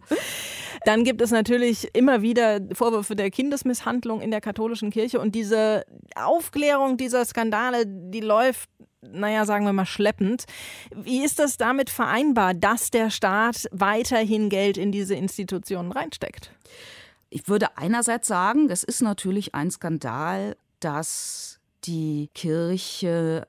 Dann 0.85 1.05
gibt 1.05 1.21
es 1.21 1.31
natürlich 1.31 1.89
immer 1.95 2.23
wieder 2.23 2.61
Vorwürfe 2.73 3.15
der 3.15 3.31
Kindesmisshandlung 3.31 4.21
in 4.21 4.31
der 4.31 4.41
katholischen 4.41 4.91
Kirche 4.91 5.21
und 5.21 5.35
diese 5.35 5.85
Aufklärung 6.15 6.97
dieser 6.97 7.25
Skandale, 7.25 7.85
die 7.87 8.21
läuft 8.21 8.69
naja, 9.03 9.47
sagen 9.47 9.65
wir 9.65 9.73
mal, 9.73 9.87
schleppend. 9.87 10.45
Wie 10.95 11.25
ist 11.25 11.39
das 11.39 11.57
damit 11.57 11.89
vereinbar, 11.89 12.53
dass 12.53 12.91
der 12.91 13.11
Staat 13.11 13.67
weiterhin 13.73 14.51
Geld 14.51 14.77
in 14.77 14.93
diese 14.93 15.15
Institutionen 15.15 15.91
reinsteckt? 15.93 16.53
Ich 17.31 17.49
würde 17.49 17.79
einerseits 17.79 18.29
sagen, 18.29 18.69
das 18.69 18.83
ist 18.83 19.01
natürlich 19.01 19.55
ein 19.55 19.71
Skandal, 19.71 20.57
dass 20.81 21.61
die 21.85 22.29
Kirche, 22.35 23.47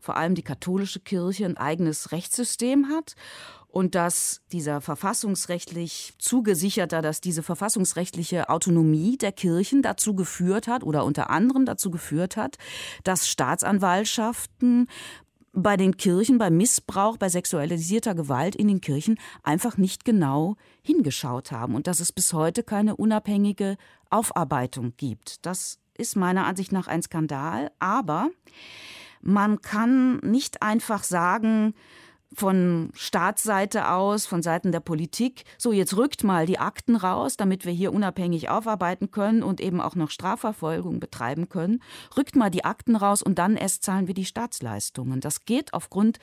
vor 0.00 0.16
allem 0.16 0.34
die 0.34 0.42
katholische 0.42 1.00
Kirche, 1.00 1.44
ein 1.44 1.56
eigenes 1.56 2.12
Rechtssystem 2.12 2.88
hat 2.88 3.16
und 3.76 3.94
dass 3.94 4.40
dieser 4.52 4.80
verfassungsrechtlich 4.80 6.14
zugesicherter, 6.16 7.02
dass 7.02 7.20
diese 7.20 7.42
verfassungsrechtliche 7.42 8.48
Autonomie 8.48 9.18
der 9.18 9.32
Kirchen 9.32 9.82
dazu 9.82 10.14
geführt 10.14 10.66
hat 10.66 10.82
oder 10.82 11.04
unter 11.04 11.28
anderem 11.28 11.66
dazu 11.66 11.90
geführt 11.90 12.38
hat, 12.38 12.56
dass 13.04 13.28
Staatsanwaltschaften 13.28 14.88
bei 15.52 15.76
den 15.76 15.98
Kirchen, 15.98 16.38
bei 16.38 16.48
Missbrauch, 16.48 17.18
bei 17.18 17.28
sexualisierter 17.28 18.14
Gewalt 18.14 18.56
in 18.56 18.68
den 18.68 18.80
Kirchen 18.80 19.18
einfach 19.42 19.76
nicht 19.76 20.06
genau 20.06 20.56
hingeschaut 20.80 21.52
haben 21.52 21.74
und 21.74 21.86
dass 21.86 22.00
es 22.00 22.12
bis 22.12 22.32
heute 22.32 22.62
keine 22.62 22.96
unabhängige 22.96 23.76
Aufarbeitung 24.08 24.94
gibt. 24.96 25.44
Das 25.44 25.80
ist 25.98 26.16
meiner 26.16 26.46
Ansicht 26.46 26.72
nach 26.72 26.86
ein 26.86 27.02
Skandal, 27.02 27.70
aber 27.78 28.30
man 29.20 29.60
kann 29.60 30.16
nicht 30.20 30.62
einfach 30.62 31.04
sagen, 31.04 31.74
von 32.36 32.90
Staatsseite 32.92 33.90
aus, 33.90 34.26
von 34.26 34.42
Seiten 34.42 34.70
der 34.70 34.80
Politik, 34.80 35.44
so 35.56 35.72
jetzt 35.72 35.96
rückt 35.96 36.22
mal 36.22 36.44
die 36.44 36.58
Akten 36.58 36.94
raus, 36.94 37.38
damit 37.38 37.64
wir 37.64 37.72
hier 37.72 37.94
unabhängig 37.94 38.50
aufarbeiten 38.50 39.10
können 39.10 39.42
und 39.42 39.58
eben 39.58 39.80
auch 39.80 39.94
noch 39.94 40.10
Strafverfolgung 40.10 41.00
betreiben 41.00 41.48
können, 41.48 41.82
rückt 42.14 42.36
mal 42.36 42.50
die 42.50 42.64
Akten 42.64 42.94
raus 42.94 43.22
und 43.22 43.38
dann 43.38 43.56
erst 43.56 43.84
zahlen 43.84 44.06
wir 44.06 44.12
die 44.12 44.26
Staatsleistungen. 44.26 45.22
Das 45.22 45.46
geht 45.46 45.72
aufgrund 45.72 46.18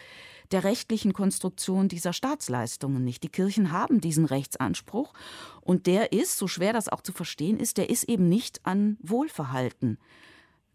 der 0.52 0.64
rechtlichen 0.64 1.14
Konstruktion 1.14 1.88
dieser 1.88 2.14
Staatsleistungen 2.14 3.04
nicht. 3.04 3.24
Die 3.24 3.30
Kirchen 3.30 3.72
haben 3.72 4.00
diesen 4.00 4.26
Rechtsanspruch 4.26 5.14
und 5.62 5.88
der 5.88 6.12
ist, 6.12 6.38
so 6.38 6.48
schwer 6.48 6.74
das 6.74 6.90
auch 6.90 7.02
zu 7.02 7.12
verstehen 7.12 7.60
ist, 7.60 7.78
der 7.78 7.90
ist 7.90 8.04
eben 8.04 8.30
nicht 8.30 8.64
an 8.66 8.98
Wohlverhalten 9.02 9.98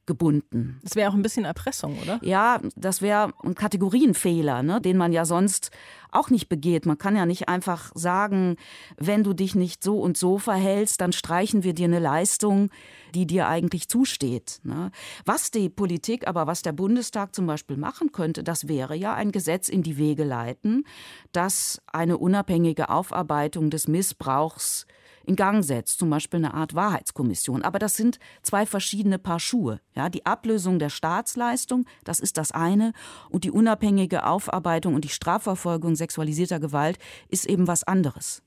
gebunden. 0.09 0.81
Das 0.83 0.97
wäre 0.97 1.11
auch 1.11 1.15
ein 1.15 1.23
bisschen 1.23 1.45
Erpressung, 1.45 1.97
oder? 2.03 2.19
Ja, 2.23 2.61
das 2.75 3.03
wäre 3.03 3.33
ein 3.45 3.55
Kategorienfehler, 3.55 4.65
ne, 4.65 4.81
den 4.81 4.97
man 4.97 5.13
ja 5.13 5.25
sonst 5.25 5.71
auch 6.11 6.31
nicht 6.31 6.49
begeht. 6.49 6.87
Man 6.87 6.97
kann 6.97 7.15
ja 7.15 7.27
nicht 7.27 7.49
einfach 7.49 7.93
sagen, 7.95 8.57
wenn 8.97 9.23
du 9.23 9.35
dich 9.35 9.55
nicht 9.55 9.85
so 9.85 10.01
und 10.01 10.17
so 10.17 10.39
verhältst, 10.39 11.03
dann 11.03 11.13
streichen 11.13 11.63
wir 11.63 11.75
dir 11.75 11.85
eine 11.85 11.99
Leistung, 11.99 12.71
die 13.15 13.27
dir 13.27 13.49
eigentlich 13.49 13.89
zusteht. 13.89 14.61
Ne. 14.65 14.91
Was 15.27 15.51
die 15.51 15.69
Politik, 15.69 16.27
aber 16.27 16.47
was 16.47 16.63
der 16.63 16.73
Bundestag 16.73 17.35
zum 17.35 17.47
Beispiel 17.47 17.77
machen 17.77 18.11
könnte, 18.11 18.43
das 18.43 18.67
wäre 18.67 18.97
ja 18.97 19.15
ein 19.15 19.31
Gesetz 19.31 19.69
in 19.69 19.83
die 19.83 19.99
Wege 19.99 20.25
leiten, 20.25 20.85
das 21.33 21.83
eine 21.93 22.17
unabhängige 22.17 22.89
Aufarbeitung 22.89 23.69
des 23.69 23.87
Missbrauchs 23.87 24.87
in 25.29 25.37
Gang 25.37 25.63
setzt, 25.63 25.99
zum 25.99 26.09
Beispiel 26.11 26.39
eine 26.39 26.55
Art 26.55 26.75
Wahrheitskommission. 26.75 27.63
Aber 27.63 27.79
das 27.79 27.97
sind 27.97 28.19
zwei 28.43 28.65
verschiedene 28.65 29.19
Paar 29.19 29.39
Schuhe. 29.39 29.81
Ja, 29.95 30.09
die 30.09 30.25
Ablösung 30.25 30.79
der 30.79 30.89
Staatsleistung, 30.89 31.85
das 32.05 32.19
ist 32.19 32.39
das 32.39 32.51
eine, 32.51 32.93
und 33.29 33.45
die 33.45 33.51
unabhängige 33.51 34.25
Aufarbeitung 34.25 34.95
und 34.95 35.05
die 35.05 35.11
Strafverfolgung 35.11 35.97
sexualisierter 35.97 36.61
Gewalt 36.61 36.99
ist 37.29 37.45
eben 37.45 37.67
was 37.67 37.85
anderes. 37.85 38.43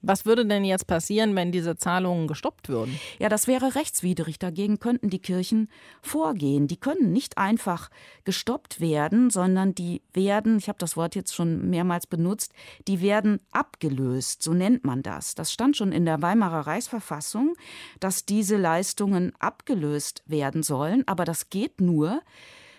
Was 0.00 0.24
würde 0.24 0.46
denn 0.46 0.64
jetzt 0.64 0.86
passieren, 0.86 1.34
wenn 1.34 1.50
diese 1.50 1.76
Zahlungen 1.76 2.28
gestoppt 2.28 2.68
würden? 2.68 2.98
Ja, 3.18 3.28
das 3.28 3.48
wäre 3.48 3.74
rechtswidrig. 3.74 4.38
Dagegen 4.38 4.78
könnten 4.78 5.10
die 5.10 5.18
Kirchen 5.18 5.68
vorgehen. 6.02 6.68
Die 6.68 6.76
können 6.76 7.12
nicht 7.12 7.36
einfach 7.36 7.90
gestoppt 8.24 8.80
werden, 8.80 9.30
sondern 9.30 9.74
die 9.74 10.02
werden, 10.12 10.58
ich 10.58 10.68
habe 10.68 10.78
das 10.78 10.96
Wort 10.96 11.16
jetzt 11.16 11.34
schon 11.34 11.68
mehrmals 11.68 12.06
benutzt, 12.06 12.52
die 12.86 13.00
werden 13.00 13.40
abgelöst. 13.50 14.42
So 14.42 14.54
nennt 14.54 14.84
man 14.84 15.02
das. 15.02 15.34
Das 15.34 15.52
stand 15.52 15.76
schon 15.76 15.90
in 15.90 16.04
der 16.04 16.22
Weimarer 16.22 16.68
Reichsverfassung, 16.68 17.54
dass 17.98 18.24
diese 18.24 18.56
Leistungen 18.56 19.32
abgelöst 19.40 20.22
werden 20.26 20.62
sollen. 20.62 21.02
Aber 21.08 21.24
das 21.24 21.50
geht 21.50 21.80
nur, 21.80 22.22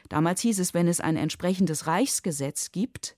damals 0.08 0.40
hieß 0.40 0.60
es, 0.60 0.74
wenn 0.74 0.88
es 0.88 1.02
ein 1.02 1.18
entsprechendes 1.18 1.86
Reichsgesetz 1.86 2.72
gibt, 2.72 3.18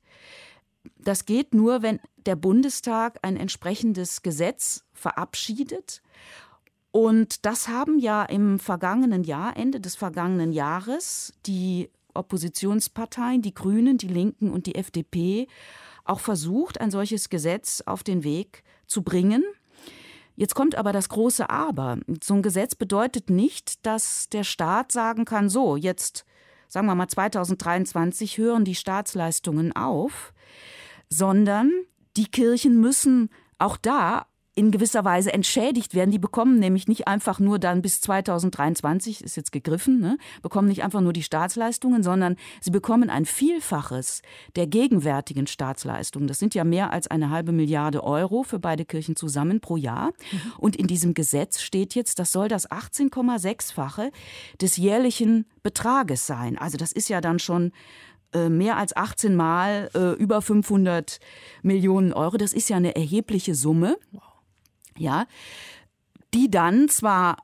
das 0.98 1.26
geht 1.26 1.54
nur, 1.54 1.82
wenn 1.82 2.00
der 2.26 2.36
Bundestag 2.36 3.20
ein 3.22 3.38
entsprechendes 3.38 4.22
Gesetz 4.22 4.84
verabschiedet. 4.94 6.02
Und 6.92 7.46
das 7.46 7.68
haben 7.68 8.00
ja 8.00 8.24
im 8.24 8.60
vergangenen 8.60 9.24
Jahr, 9.24 9.56
Ende 9.56 9.80
des 9.80 9.96
vergangenen 9.96 10.52
Jahres, 10.52 11.34
die 11.46 11.90
Oppositionsparteien, 12.14 13.42
die 13.42 13.54
Grünen, 13.54 13.98
die 13.98 14.10
Linken 14.10 14.52
und 14.52 14.66
die 14.66 14.76
FDP 14.76 15.48
auch 16.04 16.20
versucht, 16.20 16.82
ein 16.82 16.92
solches 16.92 17.30
Gesetz 17.30 17.82
auf 17.86 18.04
den 18.04 18.24
Weg 18.24 18.64
zu 18.88 19.04
bringen. 19.04 19.44
Jetzt 20.36 20.56
kommt 20.56 20.76
aber 20.76 20.92
das 20.92 21.10
große 21.10 21.50
Aber. 21.50 22.00
So 22.24 22.34
ein 22.34 22.42
Gesetz 22.42 22.76
bedeutet 22.76 23.30
nicht, 23.30 23.86
dass 23.86 24.28
der 24.30 24.44
Staat 24.44 24.92
sagen 24.92 25.24
kann, 25.24 25.50
so, 25.50 25.78
jetzt 25.78 26.26
sagen 26.68 26.88
wir 26.88 26.96
mal 26.96 27.08
2023 27.08 28.38
hören 28.38 28.66
die 28.66 28.76
Staatsleistungen 28.76 29.76
auf, 29.76 30.34
sondern 31.12 31.72
die 32.18 32.26
Kirchen 32.26 32.80
müssen 32.80 33.30
auch 33.60 33.78
da 33.78 34.26
in 34.54 34.72
gewisser 34.72 35.06
Weise 35.06 35.32
entschädigt 35.34 35.96
werden. 35.96 36.12
Die 36.12 36.20
bekommen 36.20 36.60
nämlich 36.60 36.88
nicht 36.88 37.08
einfach 37.08 37.40
nur 37.40 37.58
dann 37.58 37.82
bis 37.82 38.02
2023, 38.02 39.24
ist 39.24 39.38
jetzt 39.38 39.52
gegriffen, 39.52 40.00
ne, 40.00 40.18
bekommen 40.42 40.68
nicht 40.68 40.84
einfach 40.84 41.00
nur 41.00 41.14
die 41.14 41.24
Staatsleistungen, 41.24 42.04
sondern 42.04 42.36
sie 42.60 42.72
bekommen 42.72 43.10
ein 43.10 43.26
Vielfaches 43.26 44.22
der 44.58 44.68
gegenwärtigen 44.68 45.48
Staatsleistungen. 45.48 46.28
Das 46.28 46.40
sind 46.40 46.54
ja 46.54 46.66
mehr 46.66 46.92
als 46.92 47.08
eine 47.08 47.30
halbe 47.30 47.54
Milliarde 47.54 48.04
Euro 48.04 48.44
für 48.44 48.60
beide 48.60 48.84
Kirchen 48.84 49.16
zusammen 49.16 49.62
pro 49.62 49.78
Jahr. 49.78 50.08
Mhm. 50.32 50.54
Und 50.58 50.76
in 50.76 50.88
diesem 50.88 51.14
Gesetz 51.14 51.62
steht 51.62 51.96
jetzt, 51.96 52.20
das 52.20 52.34
soll 52.34 52.50
das 52.50 52.70
18,6-fache 52.70 54.12
des 54.60 54.76
jährlichen 54.76 55.46
Betrages 55.64 56.28
sein. 56.28 56.58
Also 56.58 56.78
das 56.78 56.92
ist 56.92 57.08
ja 57.08 57.22
dann 57.22 57.40
schon 57.40 57.72
mehr 58.50 58.78
als 58.78 58.96
18 58.96 59.36
Mal 59.36 59.90
äh, 59.94 60.14
über 60.14 60.42
500 60.42 61.20
Millionen 61.62 62.14
Euro. 62.14 62.38
Das 62.38 62.54
ist 62.54 62.70
ja 62.70 62.78
eine 62.78 62.96
erhebliche 62.96 63.56
Summe. 63.56 63.98
Ja, 64.98 65.26
die 66.34 66.50
dann 66.52 66.90
zwar 66.90 67.38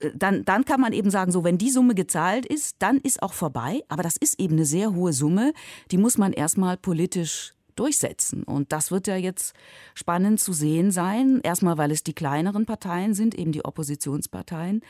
äh, 0.00 0.10
dann, 0.14 0.44
dann 0.44 0.64
kann 0.64 0.80
man 0.80 0.92
eben 0.92 1.10
sagen, 1.10 1.32
so 1.32 1.44
wenn 1.44 1.58
die 1.58 1.70
Summe 1.70 1.94
gezahlt 1.94 2.46
ist, 2.46 2.76
dann 2.80 2.98
ist 2.98 3.22
auch 3.22 3.32
vorbei. 3.32 3.82
Aber 3.88 4.02
das 4.02 4.16
ist 4.16 4.38
eben 4.40 4.54
eine 4.54 4.66
sehr 4.66 4.94
hohe 4.94 5.12
Summe, 5.12 5.52
die 5.90 5.98
muss 5.98 6.18
man 6.18 6.32
erstmal 6.32 6.76
politisch 6.76 7.54
durchsetzen. 7.76 8.42
Und 8.42 8.72
das 8.72 8.90
wird 8.90 9.06
ja 9.06 9.16
jetzt 9.16 9.54
spannend 9.94 10.40
zu 10.40 10.52
sehen 10.52 10.90
sein. 10.90 11.40
Erstmal, 11.42 11.78
weil 11.78 11.90
es 11.90 12.02
die 12.02 12.14
kleineren 12.14 12.66
Parteien 12.66 13.14
sind, 13.14 13.34
eben 13.34 13.52
die 13.52 13.64
Oppositionsparteien. 13.64 14.82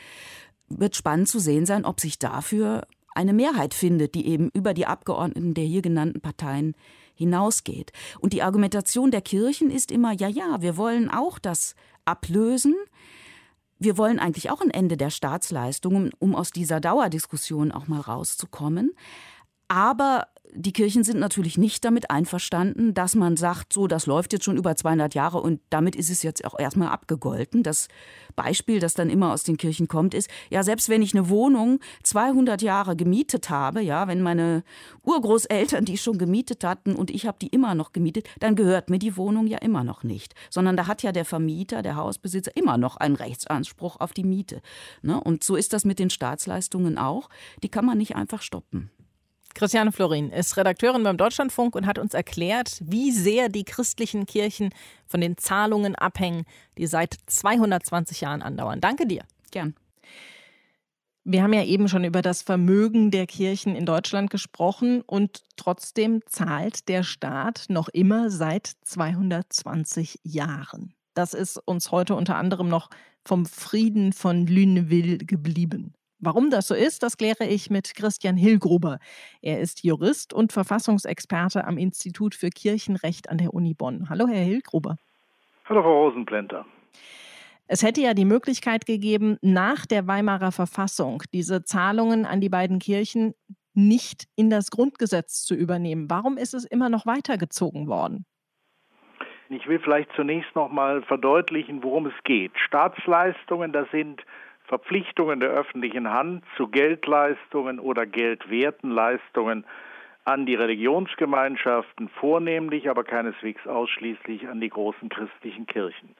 Wird 0.69 0.97
spannend 0.97 1.29
zu 1.29 1.39
sehen 1.39 1.67
sein, 1.67 1.85
ob 1.85 2.01
sich 2.01 2.19
dafür 2.19 2.87
eine 3.15 3.33
Mehrheit 3.33 3.75
findet, 3.75 4.15
die 4.15 4.27
eben 4.27 4.51
über 4.53 4.75
die 4.75 4.87
Abgeordneten 4.87 5.55
der 5.55 5.65
hier 5.65 5.83
genannten 5.83 6.21
Parteien 6.21 6.75
hinausgeht. 7.15 7.93
Und 8.21 8.33
die 8.33 8.43
Argumentation 8.43 9.11
der 9.11 9.21
Kirchen 9.21 9.71
ist 9.71 9.91
immer, 9.91 10.13
ja, 10.13 10.29
ja, 10.29 10.61
wir 10.61 10.77
wollen 10.77 11.11
auch 11.11 11.39
das 11.39 11.75
ablösen. 12.05 12.75
wir 13.79 13.99
wollen 13.99 14.21
eigentlich 14.21 14.51
auch 14.51 14.61
ein 14.61 14.71
Ende 14.71 14.97
der 14.97 15.11
Staatsleistungen, 15.11 16.13
um 16.21 16.37
aus 16.37 16.51
dieser 16.53 16.81
Dauerdiskussion 16.81 17.73
auch 17.73 17.89
mal 17.89 18.01
rauszukommen. 18.01 18.93
Aber 19.73 20.27
die 20.55 20.75
Kirchen 20.75 21.03
sind 21.03 21.19
natürlich 21.19 21.57
nicht 21.57 21.83
damit 21.83 22.11
einverstanden, 22.11 22.93
dass 22.93 23.15
man 23.15 23.39
sagt, 23.39 23.73
so, 23.73 23.87
das 23.87 24.05
läuft 24.05 24.35
jetzt 24.35 24.45
schon 24.45 24.59
über 24.59 24.77
200 24.77 25.15
Jahre 25.15 25.41
und 25.41 25.63
damit 25.71 25.97
ist 25.97 26.11
es 26.11 26.23
jetzt 26.23 26.45
auch 26.45 26.59
erstmal 26.59 26.89
abgegolten. 26.89 27.63
Das 27.63 27.89
Beispiel, 28.37 28.79
das 28.79 28.93
dann 28.93 29.09
immer 29.09 29.33
aus 29.33 29.45
den 29.45 29.57
Kirchen 29.57 29.89
kommt, 29.89 30.13
ist, 30.13 30.29
ja, 30.51 30.63
selbst 30.63 30.91
wenn 30.91 31.01
ich 31.01 31.15
eine 31.15 31.31
Wohnung 31.31 31.81
200 32.03 32.61
Jahre 32.61 32.97
gemietet 32.97 33.49
habe, 33.49 33.81
ja, 33.81 34.09
wenn 34.09 34.21
meine 34.21 34.63
Urgroßeltern 35.05 35.87
die 35.87 35.97
schon 35.97 36.19
gemietet 36.19 36.65
hatten 36.65 36.97
und 36.97 37.11
ich 37.11 37.25
habe 37.25 37.39
die 37.41 37.49
immer 37.49 37.75
noch 37.75 37.95
gemietet, 37.95 38.29
dann 38.41 38.55
gehört 38.55 38.91
mir 38.91 38.99
die 38.99 39.17
Wohnung 39.17 39.47
ja 39.47 39.57
immer 39.57 39.85
noch 39.85 40.03
nicht, 40.03 40.35
sondern 40.51 40.77
da 40.77 40.87
hat 40.87 41.03
ja 41.03 41.13
der 41.13 41.25
Vermieter, 41.25 41.81
der 41.81 41.97
Hausbesitzer 41.97 42.55
immer 42.59 42.77
noch 42.77 42.99
einen 42.99 43.17
Rechtsanspruch 43.17 44.01
auf 44.01 44.13
die 44.13 44.25
Miete. 44.25 44.61
Ne? 45.01 45.19
Und 45.19 45.45
so 45.45 45.57
ist 45.57 45.73
das 45.73 45.87
mit 45.87 45.99
den 45.99 46.11
Staatsleistungen 46.11 46.99
auch. 46.99 47.31
Die 47.63 47.71
kann 47.71 47.87
man 47.87 47.97
nicht 47.97 48.17
einfach 48.17 48.43
stoppen. 48.43 48.91
Christiane 49.55 49.93
Florin 49.93 50.31
ist 50.31 50.57
Redakteurin 50.57 51.03
beim 51.03 51.17
Deutschlandfunk 51.17 51.75
und 51.77 51.87
hat 51.87 51.99
uns 51.99 52.15
erklärt, 52.15 52.79
wie 52.83 53.13
sehr 53.13 53.49
die 53.49 53.65
christlichen 53.65 54.27
Kirchen 54.27 54.71
von 55.07 55.21
den 55.21 55.37
Zahlungen 55.37 55.95
abhängen, 55.95 56.45
die 56.79 56.87
seit 56.87 57.17
220 57.27 58.21
Jahren 58.23 58.43
andauern. 58.43 58.81
Danke 58.81 59.07
dir. 59.07 59.25
Gern. 59.51 59.75
Wir 61.25 61.45
haben 61.45 61.53
ja 61.53 61.63
eben 61.63 61.89
schon 61.89 62.03
über 62.03 62.21
das 62.21 62.43
Vermögen 62.43 63.13
der 63.13 63.27
Kirchen 63.27 63.77
in 63.77 63.87
Deutschland 63.87 64.31
gesprochen 64.31 65.03
und 65.03 65.45
trotzdem 65.57 66.21
zahlt 66.27 66.89
der 66.89 67.05
Staat 67.05 67.67
noch 67.69 67.89
immer 67.89 68.29
seit 68.29 68.73
220 68.83 70.19
Jahren. 70.25 70.95
Das 71.15 71.33
ist 71.33 71.59
uns 71.59 71.93
heute 71.93 72.17
unter 72.17 72.37
anderem 72.37 72.69
noch 72.69 72.91
vom 73.25 73.47
Frieden 73.47 74.13
von 74.13 74.49
Lüneville 74.49 75.19
geblieben. 75.19 75.95
Warum 76.25 76.51
das 76.51 76.69
so 76.69 76.75
ist, 76.77 77.03
das 77.03 77.17
kläre 77.17 77.47
ich 77.49 77.69
mit 77.69 77.97
Christian 77.97 78.37
Hillgruber. 78.37 79.01
Er 79.41 79.59
ist 79.59 79.83
Jurist 79.83 80.33
und 80.33 80.53
Verfassungsexperte 80.53 81.65
am 81.65 81.79
Institut 81.79 82.37
für 82.37 82.49
Kirchenrecht 82.49 83.29
an 83.29 83.39
der 83.39 83.53
Uni 83.53 83.75
Bonn. 83.75 84.09
Hallo, 84.09 84.29
Herr 84.29 84.45
Hillgruber. 84.45 84.99
Hallo, 85.65 85.83
Frau 85.83 86.05
Rosenplenter. 86.05 86.65
Es 87.67 87.83
hätte 87.83 88.03
ja 88.03 88.15
die 88.15 88.25
Möglichkeit 88.25 88.87
gegeben, 88.87 89.37
nach 89.43 89.85
der 89.85 90.07
Weimarer 90.07 90.53
Verfassung 90.53 91.25
diese 91.33 91.65
Zahlungen 91.65 92.25
an 92.25 92.41
die 92.41 92.49
beiden 92.49 92.79
Kirchen 92.79 93.35
nicht 93.75 94.29
in 94.37 94.49
das 94.49 94.71
Grundgesetz 94.71 95.43
zu 95.43 95.57
übernehmen. 95.57 96.09
Warum 96.09 96.37
ist 96.37 96.55
es 96.55 96.65
immer 96.65 96.89
noch 96.89 97.05
weitergezogen 97.05 97.89
worden? 97.89 98.27
Ich 99.49 99.67
will 99.67 99.81
vielleicht 99.81 100.11
zunächst 100.15 100.55
noch 100.55 100.71
mal 100.71 101.03
verdeutlichen, 101.03 101.83
worum 101.83 102.07
es 102.07 102.15
geht. 102.23 102.53
Staatsleistungen, 102.65 103.73
das 103.73 103.91
sind 103.91 104.23
Verpflichtungen 104.65 105.41
der 105.41 105.51
öffentlichen 105.51 106.11
Hand 106.11 106.45
zu 106.57 106.69
Geldleistungen 106.69 107.79
oder 107.79 108.07
geldwerten 108.07 108.91
Leistungen 108.91 109.65
an 110.25 110.47
die 110.47 110.55
Religionsgemeinschaften, 110.55 112.09
vornehmlich, 112.09 112.89
aber 112.89 113.05
keineswegs 113.05 113.67
ausschließlich 113.67 114.49
an 114.49 114.61
die 114.61 114.69
großen 114.69 115.09
christlichen 115.09 115.67
Kirchen. 115.67 116.15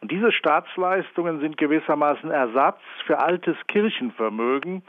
Und 0.00 0.12
diese 0.12 0.30
Staatsleistungen 0.30 1.40
sind 1.40 1.56
gewissermaßen 1.56 2.30
Ersatz 2.30 2.80
für 3.06 3.18
altes 3.18 3.56
Kirchenvermögen, 3.66 4.82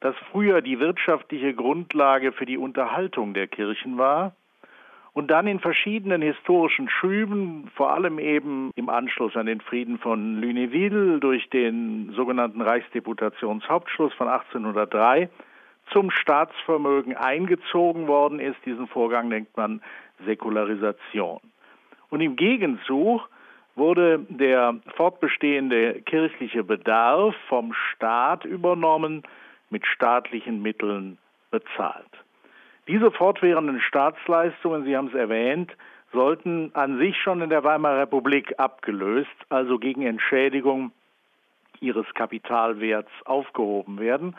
das 0.00 0.16
früher 0.32 0.60
die 0.60 0.80
wirtschaftliche 0.80 1.54
Grundlage 1.54 2.32
für 2.32 2.46
die 2.46 2.58
Unterhaltung 2.58 3.32
der 3.32 3.46
Kirchen 3.46 3.96
war 3.96 4.34
und 5.12 5.30
dann 5.30 5.46
in 5.46 5.60
verschiedenen 5.60 6.22
historischen 6.22 6.88
Schüben, 6.88 7.70
vor 7.74 7.92
allem 7.92 8.18
eben 8.18 8.70
im 8.76 8.88
Anschluss 8.88 9.36
an 9.36 9.46
den 9.46 9.60
Frieden 9.60 9.98
von 9.98 10.40
Lunéville 10.40 11.18
durch 11.18 11.48
den 11.50 12.12
sogenannten 12.14 12.60
Reichsdeputationshauptschluss 12.60 14.12
von 14.14 14.28
1803 14.28 15.28
zum 15.92 16.10
Staatsvermögen 16.10 17.16
eingezogen 17.16 18.06
worden 18.06 18.38
ist. 18.38 18.58
Diesen 18.64 18.86
Vorgang 18.86 19.28
nennt 19.28 19.56
man 19.56 19.82
Säkularisation. 20.24 21.40
Und 22.10 22.20
im 22.20 22.36
Gegenzug 22.36 23.28
wurde 23.74 24.20
der 24.28 24.76
fortbestehende 24.96 26.02
kirchliche 26.02 26.62
Bedarf 26.62 27.34
vom 27.48 27.72
Staat 27.72 28.44
übernommen, 28.44 29.22
mit 29.70 29.86
staatlichen 29.86 30.62
Mitteln 30.62 31.16
bezahlt. 31.50 32.10
Diese 32.90 33.12
fortwährenden 33.12 33.80
Staatsleistungen, 33.80 34.82
Sie 34.82 34.96
haben 34.96 35.06
es 35.06 35.14
erwähnt, 35.14 35.76
sollten 36.12 36.72
an 36.74 36.98
sich 36.98 37.16
schon 37.22 37.40
in 37.40 37.48
der 37.48 37.62
Weimarer 37.62 38.00
Republik 38.00 38.52
abgelöst, 38.58 39.30
also 39.48 39.78
gegen 39.78 40.02
Entschädigung 40.02 40.90
ihres 41.78 42.12
Kapitalwerts 42.14 43.12
aufgehoben 43.26 44.00
werden. 44.00 44.34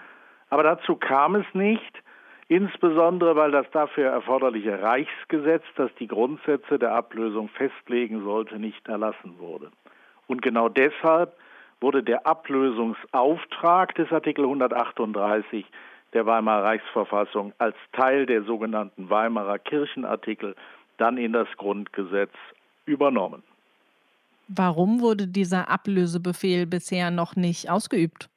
Aber 0.49 0.63
dazu 0.63 0.97
kam 0.97 1.35
es 1.35 1.45
nicht, 1.53 2.03
insbesondere 2.49 3.37
weil 3.37 3.51
das 3.51 3.71
dafür 3.71 4.09
erforderliche 4.09 4.81
Reichsgesetz, 4.81 5.63
das 5.77 5.89
die 5.97 6.07
Grundsätze 6.07 6.77
der 6.77 6.93
Ablösung 6.93 7.47
festlegen 7.47 8.25
sollte, 8.25 8.59
nicht 8.59 8.85
erlassen 8.89 9.35
wurde. 9.39 9.71
Und 10.27 10.41
genau 10.41 10.67
deshalb 10.67 11.37
wurde 11.79 12.03
der 12.03 12.27
Ablösungsauftrag 12.27 13.95
des 13.95 14.11
Artikel 14.11 14.43
138 14.43 15.65
der 16.13 16.25
Weimarer 16.25 16.63
Reichsverfassung 16.63 17.53
als 17.57 17.75
Teil 17.93 18.25
der 18.25 18.43
sogenannten 18.43 19.09
Weimarer 19.09 19.59
Kirchenartikel 19.59 20.55
dann 20.97 21.17
in 21.17 21.33
das 21.33 21.47
Grundgesetz 21.57 22.33
übernommen. 22.85 23.43
Warum 24.47 25.01
wurde 25.01 25.27
dieser 25.27 25.69
Ablösebefehl 25.69 26.65
bisher 26.65 27.09
noch 27.09 27.35
nicht 27.35 27.69
ausgeübt? 27.69 28.29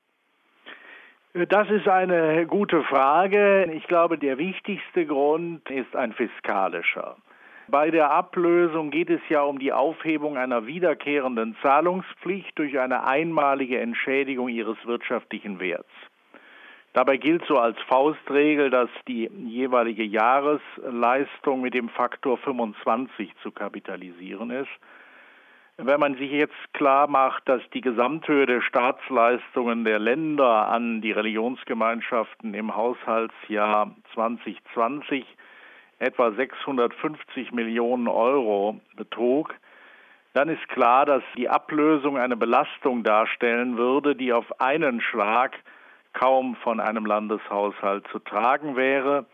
Das 1.48 1.68
ist 1.68 1.88
eine 1.88 2.46
gute 2.46 2.84
Frage. 2.84 3.68
Ich 3.74 3.88
glaube, 3.88 4.16
der 4.18 4.38
wichtigste 4.38 5.04
Grund 5.04 5.68
ist 5.68 5.96
ein 5.96 6.12
fiskalischer. 6.12 7.16
Bei 7.66 7.90
der 7.90 8.12
Ablösung 8.12 8.92
geht 8.92 9.10
es 9.10 9.20
ja 9.28 9.42
um 9.42 9.58
die 9.58 9.72
Aufhebung 9.72 10.36
einer 10.36 10.66
wiederkehrenden 10.66 11.56
Zahlungspflicht 11.60 12.56
durch 12.56 12.78
eine 12.78 13.04
einmalige 13.04 13.80
Entschädigung 13.80 14.48
ihres 14.48 14.76
wirtschaftlichen 14.84 15.58
Werts. 15.58 15.90
Dabei 16.94 17.16
gilt 17.16 17.44
so 17.46 17.58
als 17.58 17.76
Faustregel, 17.88 18.70
dass 18.70 18.88
die 19.08 19.28
jeweilige 19.46 20.04
Jahresleistung 20.04 21.60
mit 21.60 21.74
dem 21.74 21.88
Faktor 21.88 22.38
25 22.38 23.34
zu 23.42 23.50
kapitalisieren 23.50 24.50
ist. 24.50 24.70
Wenn 25.76 25.98
man 25.98 26.14
sich 26.14 26.30
jetzt 26.30 26.72
klar 26.72 27.08
macht, 27.08 27.48
dass 27.48 27.60
die 27.74 27.80
Gesamthöhe 27.80 28.46
der 28.46 28.60
Staatsleistungen 28.60 29.84
der 29.84 29.98
Länder 29.98 30.68
an 30.68 31.00
die 31.00 31.10
Religionsgemeinschaften 31.10 32.54
im 32.54 32.76
Haushaltsjahr 32.76 33.90
2020 34.14 35.26
etwa 35.98 36.30
650 36.30 37.50
Millionen 37.50 38.06
Euro 38.06 38.80
betrug, 38.94 39.52
dann 40.32 40.48
ist 40.48 40.68
klar, 40.68 41.06
dass 41.06 41.24
die 41.36 41.48
Ablösung 41.48 42.18
eine 42.18 42.36
Belastung 42.36 43.02
darstellen 43.02 43.76
würde, 43.76 44.14
die 44.14 44.32
auf 44.32 44.60
einen 44.60 45.00
Schlag 45.00 45.58
kaum 46.14 46.56
von 46.56 46.80
einem 46.80 47.04
Landeshaushalt 47.04 48.06
zu 48.08 48.18
tragen 48.18 48.76
wäre, 48.76 49.26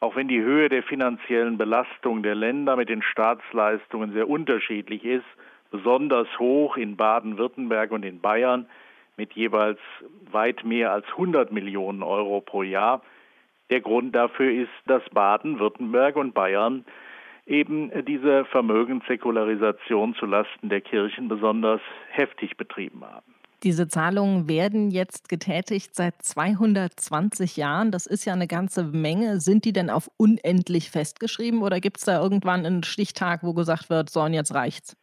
auch 0.00 0.16
wenn 0.16 0.28
die 0.28 0.40
Höhe 0.40 0.68
der 0.68 0.82
finanziellen 0.82 1.58
Belastung 1.58 2.22
der 2.22 2.34
Länder 2.34 2.76
mit 2.76 2.88
den 2.88 3.02
Staatsleistungen 3.02 4.12
sehr 4.12 4.28
unterschiedlich 4.28 5.04
ist, 5.04 5.26
besonders 5.70 6.28
hoch 6.38 6.76
in 6.76 6.96
Baden-Württemberg 6.96 7.90
und 7.90 8.04
in 8.04 8.20
Bayern 8.20 8.66
mit 9.16 9.32
jeweils 9.32 9.78
weit 10.30 10.64
mehr 10.64 10.92
als 10.92 11.06
100 11.12 11.52
Millionen 11.52 12.02
Euro 12.02 12.40
pro 12.40 12.62
Jahr. 12.62 13.02
Der 13.70 13.80
Grund 13.80 14.14
dafür 14.14 14.50
ist, 14.50 14.72
dass 14.86 15.02
Baden-Württemberg 15.10 16.16
und 16.16 16.34
Bayern 16.34 16.84
eben 17.46 17.90
diese 18.04 18.44
Vermögenssäkularisation 18.46 20.14
zulasten 20.14 20.68
der 20.68 20.80
Kirchen 20.80 21.28
besonders 21.28 21.80
heftig 22.10 22.56
betrieben 22.56 23.04
haben. 23.04 23.33
Diese 23.64 23.88
Zahlungen 23.88 24.46
werden 24.46 24.90
jetzt 24.90 25.30
getätigt 25.30 25.94
seit 25.94 26.20
220 26.20 27.56
Jahren. 27.56 27.90
Das 27.92 28.06
ist 28.06 28.26
ja 28.26 28.34
eine 28.34 28.46
ganze 28.46 28.84
Menge. 28.84 29.40
Sind 29.40 29.64
die 29.64 29.72
denn 29.72 29.88
auf 29.88 30.10
unendlich 30.18 30.90
festgeschrieben 30.90 31.62
oder 31.62 31.80
gibt 31.80 31.96
es 31.96 32.04
da 32.04 32.22
irgendwann 32.22 32.66
einen 32.66 32.82
Stichtag, 32.82 33.42
wo 33.42 33.54
gesagt 33.54 33.88
wird, 33.88 34.10
so 34.10 34.20
und 34.20 34.34
jetzt 34.34 34.54
reicht's? 34.54 34.98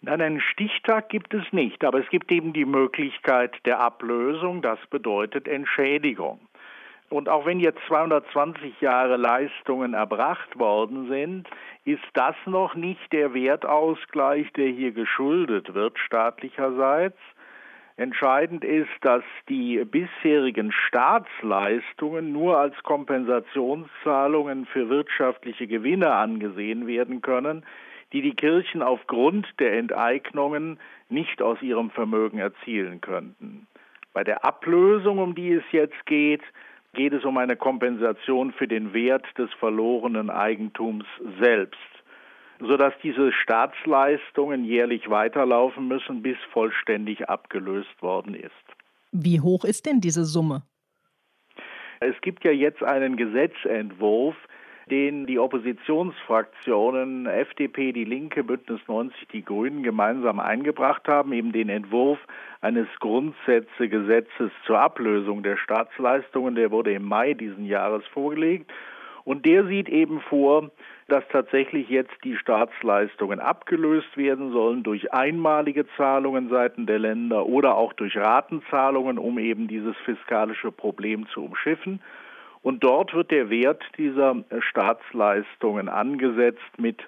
Nein, 0.00 0.20
einen 0.20 0.40
Stichtag 0.40 1.08
gibt 1.08 1.32
es 1.34 1.44
nicht, 1.52 1.84
aber 1.84 2.00
es 2.00 2.10
gibt 2.10 2.32
eben 2.32 2.52
die 2.52 2.64
Möglichkeit 2.64 3.54
der 3.64 3.78
Ablösung. 3.78 4.60
Das 4.60 4.80
bedeutet 4.90 5.46
Entschädigung. 5.46 6.40
Und 7.10 7.28
auch 7.28 7.46
wenn 7.46 7.60
jetzt 7.60 7.78
220 7.86 8.80
Jahre 8.80 9.16
Leistungen 9.16 9.94
erbracht 9.94 10.58
worden 10.58 11.08
sind, 11.08 11.48
ist 11.84 12.02
das 12.14 12.34
noch 12.44 12.74
nicht 12.74 13.12
der 13.12 13.34
Wertausgleich, 13.34 14.52
der 14.54 14.66
hier 14.68 14.90
geschuldet 14.90 15.74
wird 15.74 15.96
staatlicherseits, 15.98 17.18
Entscheidend 17.96 18.64
ist, 18.64 18.90
dass 19.02 19.22
die 19.48 19.84
bisherigen 19.84 20.72
Staatsleistungen 20.72 22.32
nur 22.32 22.58
als 22.58 22.74
Kompensationszahlungen 22.82 24.66
für 24.66 24.88
wirtschaftliche 24.88 25.68
Gewinne 25.68 26.12
angesehen 26.12 26.88
werden 26.88 27.22
können, 27.22 27.64
die 28.12 28.20
die 28.20 28.34
Kirchen 28.34 28.82
aufgrund 28.82 29.46
der 29.60 29.74
Enteignungen 29.74 30.80
nicht 31.08 31.40
aus 31.40 31.62
ihrem 31.62 31.90
Vermögen 31.90 32.38
erzielen 32.38 33.00
könnten. 33.00 33.68
Bei 34.12 34.24
der 34.24 34.44
Ablösung, 34.44 35.18
um 35.18 35.36
die 35.36 35.52
es 35.52 35.64
jetzt 35.70 36.04
geht, 36.06 36.42
geht 36.94 37.12
es 37.12 37.24
um 37.24 37.38
eine 37.38 37.56
Kompensation 37.56 38.52
für 38.52 38.66
den 38.66 38.92
Wert 38.92 39.26
des 39.38 39.52
verlorenen 39.54 40.30
Eigentums 40.30 41.04
selbst, 41.40 41.78
sodass 42.60 42.94
diese 43.02 43.32
Staatsleistungen 43.32 44.64
jährlich 44.64 45.10
weiterlaufen 45.10 45.88
müssen, 45.88 46.22
bis 46.22 46.36
vollständig 46.52 47.28
abgelöst 47.28 48.00
worden 48.00 48.34
ist. 48.34 48.52
Wie 49.12 49.40
hoch 49.40 49.64
ist 49.64 49.86
denn 49.86 50.00
diese 50.00 50.24
Summe? 50.24 50.62
Es 52.00 52.20
gibt 52.20 52.44
ja 52.44 52.50
jetzt 52.50 52.82
einen 52.82 53.16
Gesetzentwurf, 53.16 54.36
den 54.90 55.26
die 55.26 55.38
Oppositionsfraktionen 55.38 57.26
FDP, 57.26 57.92
die 57.92 58.04
Linke, 58.04 58.44
Bündnis 58.44 58.80
90, 58.86 59.28
die 59.28 59.44
Grünen 59.44 59.82
gemeinsam 59.82 60.40
eingebracht 60.40 61.08
haben, 61.08 61.32
eben 61.32 61.52
den 61.52 61.70
Entwurf 61.70 62.18
eines 62.60 62.88
Grundsätzegesetzes 63.00 64.50
zur 64.66 64.78
Ablösung 64.78 65.42
der 65.42 65.56
Staatsleistungen, 65.56 66.54
der 66.54 66.70
wurde 66.70 66.92
im 66.92 67.04
Mai 67.04 67.34
diesen 67.34 67.64
Jahres 67.64 68.04
vorgelegt. 68.08 68.70
Und 69.24 69.46
der 69.46 69.66
sieht 69.66 69.88
eben 69.88 70.20
vor, 70.20 70.70
dass 71.08 71.22
tatsächlich 71.28 71.88
jetzt 71.88 72.14
die 72.24 72.36
Staatsleistungen 72.36 73.38
abgelöst 73.38 74.16
werden 74.16 74.52
sollen 74.52 74.82
durch 74.82 75.12
einmalige 75.12 75.86
Zahlungen 75.96 76.48
seitens 76.48 76.86
der 76.86 76.98
Länder 76.98 77.46
oder 77.46 77.76
auch 77.76 77.92
durch 77.92 78.16
Ratenzahlungen, 78.16 79.18
um 79.18 79.38
eben 79.38 79.68
dieses 79.68 79.96
fiskalische 80.04 80.72
Problem 80.72 81.26
zu 81.28 81.44
umschiffen. 81.44 82.00
Und 82.62 82.82
dort 82.82 83.12
wird 83.12 83.30
der 83.30 83.50
Wert 83.50 83.82
dieser 83.98 84.42
Staatsleistungen 84.60 85.90
angesetzt 85.90 86.78
mit 86.78 87.02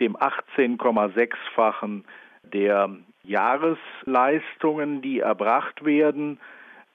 dem 0.00 0.16
18,6-fachen 0.16 2.04
der 2.42 2.90
Jahresleistungen, 3.22 5.02
die 5.02 5.20
erbracht 5.20 5.84
werden. 5.84 6.40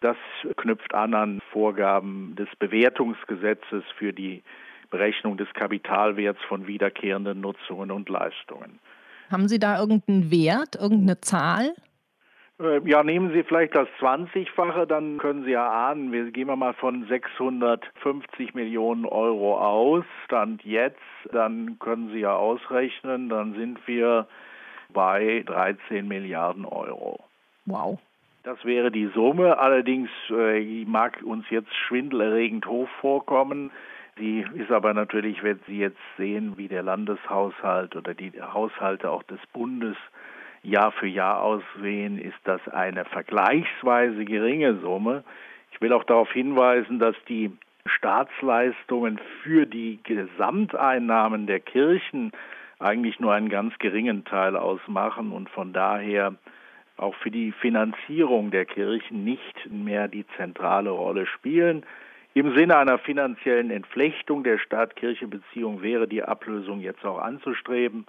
Das 0.01 0.17
knüpft 0.57 0.93
an 0.93 1.13
an 1.13 1.39
Vorgaben 1.51 2.35
des 2.35 2.49
Bewertungsgesetzes 2.57 3.83
für 3.97 4.11
die 4.11 4.43
Berechnung 4.91 5.37
des 5.37 5.51
Kapitalwerts 5.53 6.41
von 6.47 6.67
wiederkehrenden 6.67 7.41
Nutzungen 7.41 7.89
und 7.89 8.09
Leistungen. 8.09 8.79
Haben 9.31 9.47
Sie 9.47 9.59
da 9.59 9.79
irgendeinen 9.79 10.29
Wert, 10.29 10.75
irgendeine 10.75 11.19
Zahl? 11.21 11.73
Äh, 12.61 12.87
ja, 12.87 13.03
nehmen 13.03 13.31
Sie 13.33 13.43
vielleicht 13.43 13.75
das 13.75 13.87
20-fache, 13.99 14.85
dann 14.85 15.17
können 15.17 15.45
Sie 15.45 15.51
ja 15.51 15.67
ahnen, 15.89 16.11
wir 16.11 16.29
gehen 16.31 16.47
mal 16.47 16.73
von 16.73 17.07
650 17.07 18.53
Millionen 18.53 19.05
Euro 19.05 19.57
aus, 19.57 20.05
Stand 20.25 20.63
jetzt, 20.63 20.99
dann 21.31 21.79
können 21.79 22.11
Sie 22.11 22.19
ja 22.19 22.35
ausrechnen, 22.35 23.29
dann 23.29 23.55
sind 23.55 23.79
wir 23.87 24.27
bei 24.93 25.43
13 25.45 26.07
Milliarden 26.07 26.65
Euro. 26.65 27.23
Wow. 27.65 27.99
Das 28.43 28.63
wäre 28.65 28.91
die 28.91 29.09
Summe, 29.13 29.59
allerdings 29.59 30.09
äh, 30.29 30.83
mag 30.85 31.21
uns 31.23 31.45
jetzt 31.49 31.73
schwindelerregend 31.87 32.65
hoch 32.65 32.89
vorkommen. 32.99 33.71
Sie 34.21 34.45
ist 34.53 34.71
aber 34.71 34.93
natürlich, 34.93 35.41
wenn 35.41 35.59
Sie 35.65 35.79
jetzt 35.79 35.97
sehen, 36.15 36.53
wie 36.55 36.67
der 36.67 36.83
Landeshaushalt 36.83 37.95
oder 37.95 38.13
die 38.13 38.31
Haushalte 38.39 39.09
auch 39.09 39.23
des 39.23 39.39
Bundes 39.51 39.97
Jahr 40.61 40.91
für 40.91 41.07
Jahr 41.07 41.41
aussehen, 41.41 42.19
ist 42.19 42.37
das 42.43 42.61
eine 42.67 43.03
vergleichsweise 43.05 44.23
geringe 44.23 44.75
Summe. 44.75 45.23
Ich 45.71 45.81
will 45.81 45.91
auch 45.91 46.03
darauf 46.03 46.31
hinweisen, 46.31 46.99
dass 46.99 47.15
die 47.27 47.51
Staatsleistungen 47.87 49.19
für 49.41 49.65
die 49.65 49.99
Gesamteinnahmen 50.03 51.47
der 51.47 51.59
Kirchen 51.59 52.31
eigentlich 52.77 53.19
nur 53.19 53.33
einen 53.33 53.49
ganz 53.49 53.75
geringen 53.79 54.23
Teil 54.23 54.55
ausmachen 54.55 55.31
und 55.31 55.49
von 55.49 55.73
daher 55.73 56.35
auch 56.97 57.15
für 57.15 57.31
die 57.31 57.53
Finanzierung 57.53 58.51
der 58.51 58.65
Kirchen 58.65 59.23
nicht 59.23 59.67
mehr 59.71 60.07
die 60.07 60.27
zentrale 60.37 60.91
Rolle 60.91 61.25
spielen. 61.25 61.83
Im 62.33 62.55
Sinne 62.55 62.77
einer 62.77 62.97
finanziellen 62.97 63.71
Entflechtung 63.71 64.43
der 64.43 64.57
Staat-Kirche-Beziehung 64.57 65.81
wäre 65.81 66.07
die 66.07 66.23
Ablösung 66.23 66.79
jetzt 66.79 67.03
auch 67.03 67.19
anzustreben. 67.19 68.05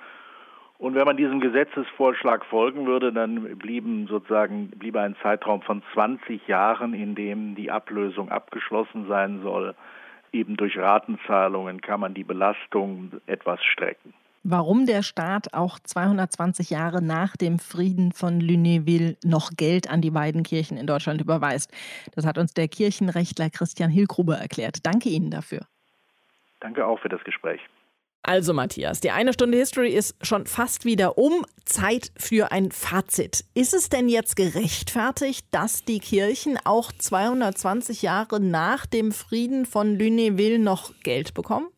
Und 0.78 0.94
wenn 0.94 1.04
man 1.04 1.16
diesem 1.16 1.40
Gesetzesvorschlag 1.40 2.44
folgen 2.44 2.86
würde, 2.86 3.12
dann 3.12 3.58
blieben 3.58 4.06
sozusagen 4.06 4.70
bliebe 4.70 5.00
ein 5.00 5.16
Zeitraum 5.22 5.62
von 5.62 5.82
20 5.92 6.46
Jahren, 6.46 6.94
in 6.94 7.16
dem 7.16 7.56
die 7.56 7.72
Ablösung 7.72 8.30
abgeschlossen 8.30 9.06
sein 9.08 9.42
soll. 9.42 9.74
Eben 10.32 10.56
durch 10.56 10.78
Ratenzahlungen 10.78 11.80
kann 11.80 11.98
man 11.98 12.14
die 12.14 12.24
Belastung 12.24 13.12
etwas 13.26 13.62
strecken. 13.64 14.14
Warum 14.45 14.86
der 14.86 15.03
Staat 15.03 15.55
auch 15.55 15.78
220 15.78 16.70
Jahre 16.70 17.01
nach 17.01 17.36
dem 17.36 17.61
Frieden 17.61 18.12
von 18.12 18.40
Lunéville 18.40 19.16
noch 19.24 19.51
Geld 19.57 19.88
an 19.88 20.01
die 20.01 20.11
beiden 20.11 20.43
Kirchen 20.43 20.76
in 20.76 20.86
Deutschland 20.86 21.20
überweist, 21.20 21.70
das 22.14 22.26
hat 22.26 22.38
uns 22.38 22.53
der 22.53 22.66
Kirchenrechtler 22.66 23.51
Christian 23.51 23.90
Hilgruber 23.90 24.36
erklärt. 24.36 24.84
Danke 24.84 25.11
Ihnen 25.11 25.30
dafür. 25.30 25.61
Danke 26.59 26.84
auch 26.86 26.99
für 26.99 27.09
das 27.09 27.22
Gespräch. 27.22 27.61
Also 28.24 28.53
Matthias, 28.53 29.01
die 29.01 29.11
eine 29.11 29.32
Stunde 29.32 29.59
History 29.59 29.90
ist 29.90 30.14
schon 30.24 30.47
fast 30.47 30.84
wieder 30.84 31.18
um. 31.18 31.45
Zeit 31.64 32.12
für 32.16 32.53
ein 32.53 32.70
Fazit. 32.70 33.45
Ist 33.55 33.74
es 33.74 33.88
denn 33.88 34.09
jetzt 34.09 34.36
gerechtfertigt, 34.36 35.47
dass 35.51 35.84
die 35.84 35.99
Kirchen 35.99 36.59
auch 36.64 36.93
220 36.93 38.03
Jahre 38.03 38.40
nach 38.40 38.86
dem 38.86 39.12
Frieden 39.12 39.66
von 39.66 39.97
Lunéville 39.97 40.59
noch 40.59 40.93
Geld 41.03 41.34
bekommen? 41.34 41.68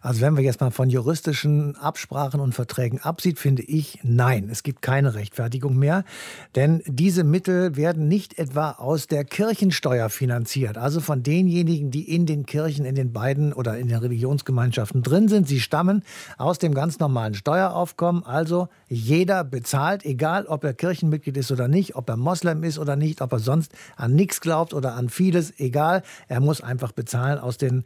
Also 0.00 0.20
wenn 0.20 0.36
wir 0.36 0.42
jetzt 0.42 0.60
mal 0.60 0.70
von 0.70 0.90
juristischen 0.90 1.76
Absprachen 1.76 2.40
und 2.40 2.54
Verträgen 2.54 3.00
absieht, 3.00 3.38
finde 3.38 3.62
ich, 3.62 4.00
nein, 4.02 4.48
es 4.50 4.62
gibt 4.62 4.82
keine 4.82 5.14
Rechtfertigung 5.14 5.76
mehr. 5.76 6.04
Denn 6.54 6.82
diese 6.86 7.24
Mittel 7.24 7.76
werden 7.76 8.08
nicht 8.08 8.38
etwa 8.38 8.72
aus 8.72 9.06
der 9.06 9.24
Kirchensteuer 9.24 10.08
finanziert, 10.08 10.78
also 10.78 11.00
von 11.00 11.22
denjenigen, 11.22 11.90
die 11.90 12.12
in 12.12 12.26
den 12.26 12.46
Kirchen, 12.46 12.84
in 12.84 12.94
den 12.94 13.12
beiden 13.12 13.52
oder 13.52 13.78
in 13.78 13.88
den 13.88 13.98
Religionsgemeinschaften 13.98 15.02
drin 15.02 15.28
sind. 15.28 15.46
Sie 15.48 15.60
stammen 15.60 16.02
aus 16.38 16.58
dem 16.58 16.74
ganz 16.74 16.98
normalen 16.98 17.34
Steueraufkommen. 17.34 18.24
Also 18.24 18.68
jeder 18.88 19.44
bezahlt, 19.44 20.04
egal 20.04 20.46
ob 20.46 20.64
er 20.64 20.74
Kirchenmitglied 20.74 21.36
ist 21.36 21.52
oder 21.52 21.68
nicht, 21.68 21.94
ob 21.94 22.08
er 22.08 22.16
Moslem 22.16 22.64
ist 22.64 22.78
oder 22.78 22.96
nicht, 22.96 23.20
ob 23.20 23.32
er 23.32 23.38
sonst 23.38 23.72
an 23.96 24.14
nichts 24.14 24.40
glaubt 24.40 24.74
oder 24.74 24.94
an 24.94 25.08
vieles, 25.08 25.58
egal. 25.58 26.02
Er 26.28 26.40
muss 26.40 26.60
einfach 26.60 26.92
bezahlen 26.92 27.38
aus 27.38 27.58
den 27.58 27.84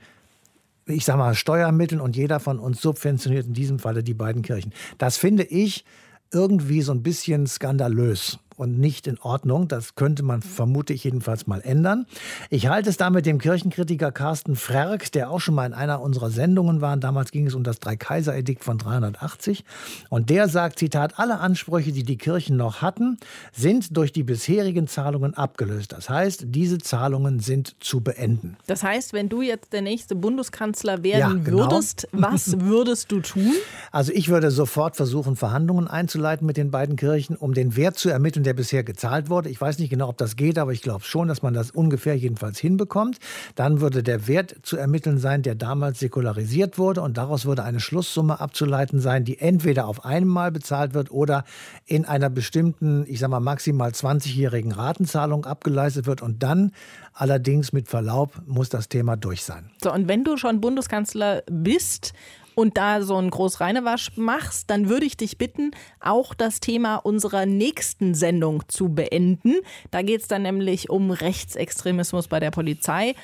ich 0.86 1.04
sag 1.04 1.16
mal, 1.16 1.34
Steuermitteln 1.34 2.00
und 2.00 2.16
jeder 2.16 2.40
von 2.40 2.58
uns 2.58 2.80
subventioniert 2.80 3.46
in 3.46 3.54
diesem 3.54 3.78
Falle 3.78 4.02
die 4.02 4.14
beiden 4.14 4.42
Kirchen. 4.42 4.72
Das 4.98 5.16
finde 5.16 5.44
ich 5.44 5.84
irgendwie 6.32 6.82
so 6.82 6.92
ein 6.92 7.02
bisschen 7.02 7.46
skandalös 7.46 8.38
und 8.56 8.78
nicht 8.78 9.06
in 9.06 9.18
Ordnung. 9.20 9.68
Das 9.68 9.94
könnte 9.94 10.22
man, 10.22 10.42
vermute 10.42 10.92
ich 10.92 11.04
jedenfalls, 11.04 11.46
mal 11.46 11.60
ändern. 11.60 12.06
Ich 12.50 12.68
halte 12.68 12.90
es 12.90 12.96
da 12.96 13.10
mit 13.10 13.26
dem 13.26 13.38
Kirchenkritiker 13.38 14.12
Carsten 14.12 14.56
Frerk, 14.56 15.12
der 15.12 15.30
auch 15.30 15.40
schon 15.40 15.54
mal 15.54 15.66
in 15.66 15.74
einer 15.74 16.00
unserer 16.00 16.30
Sendungen 16.30 16.80
war. 16.80 16.96
Damals 16.96 17.30
ging 17.30 17.46
es 17.46 17.54
um 17.54 17.62
das 17.62 17.78
Dreikaiser-Edikt 17.80 18.64
von 18.64 18.78
380. 18.78 19.64
Und 20.08 20.30
der 20.30 20.48
sagt, 20.48 20.78
Zitat, 20.78 21.18
alle 21.18 21.38
Ansprüche, 21.38 21.92
die 21.92 22.04
die 22.04 22.16
Kirchen 22.16 22.56
noch 22.56 22.82
hatten, 22.82 23.18
sind 23.52 23.96
durch 23.96 24.12
die 24.12 24.22
bisherigen 24.22 24.88
Zahlungen 24.88 25.34
abgelöst. 25.34 25.92
Das 25.92 26.08
heißt, 26.08 26.46
diese 26.46 26.78
Zahlungen 26.78 27.40
sind 27.40 27.76
zu 27.80 28.00
beenden. 28.00 28.56
Das 28.66 28.82
heißt, 28.82 29.12
wenn 29.12 29.28
du 29.28 29.42
jetzt 29.42 29.72
der 29.72 29.82
nächste 29.82 30.14
Bundeskanzler 30.14 31.02
werden 31.02 31.38
ja, 31.38 31.44
genau. 31.44 31.70
würdest, 31.70 32.08
was 32.12 32.60
würdest 32.60 33.12
du 33.12 33.20
tun? 33.20 33.52
Also 33.92 34.12
ich 34.12 34.28
würde 34.28 34.50
sofort 34.50 34.96
versuchen, 34.96 35.36
Verhandlungen 35.36 35.88
einzuleiten 35.88 36.46
mit 36.46 36.56
den 36.56 36.70
beiden 36.70 36.96
Kirchen, 36.96 37.36
um 37.36 37.52
den 37.52 37.76
Wert 37.76 37.98
zu 37.98 38.08
ermitteln, 38.08 38.44
der 38.46 38.54
bisher 38.54 38.84
gezahlt 38.84 39.28
wurde. 39.28 39.50
Ich 39.50 39.60
weiß 39.60 39.78
nicht 39.78 39.90
genau, 39.90 40.08
ob 40.08 40.16
das 40.16 40.36
geht, 40.36 40.58
aber 40.58 40.72
ich 40.72 40.82
glaube 40.82 41.04
schon, 41.04 41.28
dass 41.28 41.42
man 41.42 41.52
das 41.52 41.70
ungefähr 41.70 42.16
jedenfalls 42.16 42.58
hinbekommt. 42.58 43.18
Dann 43.54 43.80
würde 43.80 44.02
der 44.02 44.26
Wert 44.28 44.56
zu 44.62 44.76
ermitteln 44.76 45.18
sein, 45.18 45.42
der 45.42 45.54
damals 45.54 45.98
säkularisiert 45.98 46.78
wurde 46.78 47.02
und 47.02 47.18
daraus 47.18 47.44
würde 47.44 47.64
eine 47.64 47.80
Schlusssumme 47.80 48.40
abzuleiten 48.40 49.00
sein, 49.00 49.24
die 49.24 49.38
entweder 49.38 49.86
auf 49.86 50.04
einmal 50.04 50.52
bezahlt 50.52 50.94
wird 50.94 51.10
oder 51.10 51.44
in 51.84 52.04
einer 52.04 52.30
bestimmten, 52.30 53.04
ich 53.08 53.18
sage 53.18 53.32
mal 53.32 53.40
maximal 53.40 53.90
20-jährigen 53.90 54.72
Ratenzahlung 54.72 55.44
abgeleistet 55.44 56.06
wird 56.06 56.22
und 56.22 56.42
dann 56.42 56.72
allerdings 57.12 57.72
mit 57.72 57.88
Verlaub 57.88 58.40
muss 58.46 58.68
das 58.68 58.88
Thema 58.88 59.16
durch 59.16 59.42
sein. 59.42 59.70
So, 59.82 59.92
und 59.92 60.08
wenn 60.08 60.24
du 60.24 60.36
schon 60.36 60.60
Bundeskanzler 60.60 61.42
bist 61.50 62.12
und 62.56 62.78
da 62.78 63.02
so 63.02 63.16
einen 63.16 63.30
Großreinewasch 63.30 64.16
machst, 64.16 64.70
dann 64.70 64.88
würde 64.88 65.06
ich 65.06 65.16
dich 65.16 65.36
bitten, 65.36 65.72
auch 66.00 66.34
das 66.34 66.58
Thema 66.58 66.96
unserer 66.96 67.44
nächsten 67.44 68.14
Sendung 68.14 68.62
zu 68.66 68.88
beenden. 68.88 69.56
Da 69.90 70.02
geht 70.02 70.22
es 70.22 70.28
dann 70.28 70.42
nämlich 70.42 70.88
um 70.88 71.10
Rechtsextremismus 71.10 72.28
bei 72.28 72.40
der 72.40 72.50
Polizei. 72.50 73.14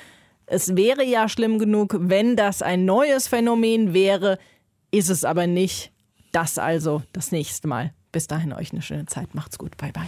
Es 0.45 0.75
wäre 0.75 1.03
ja 1.03 1.27
schlimm 1.27 1.57
genug, 1.57 1.95
wenn 1.99 2.35
das 2.35 2.61
ein 2.61 2.85
neues 2.85 3.27
Phänomen 3.27 3.93
wäre, 3.93 4.37
ist 4.91 5.09
es 5.09 5.25
aber 5.25 5.47
nicht. 5.47 5.91
Das 6.31 6.59
also 6.59 7.01
das 7.11 7.31
nächste 7.31 7.67
Mal. 7.67 7.91
Bis 8.11 8.27
dahin 8.27 8.53
euch 8.53 8.71
eine 8.71 8.83
schöne 8.83 9.07
Zeit. 9.07 9.33
Macht's 9.33 9.57
gut. 9.57 9.75
Bye 9.77 9.91
bye. 9.91 10.07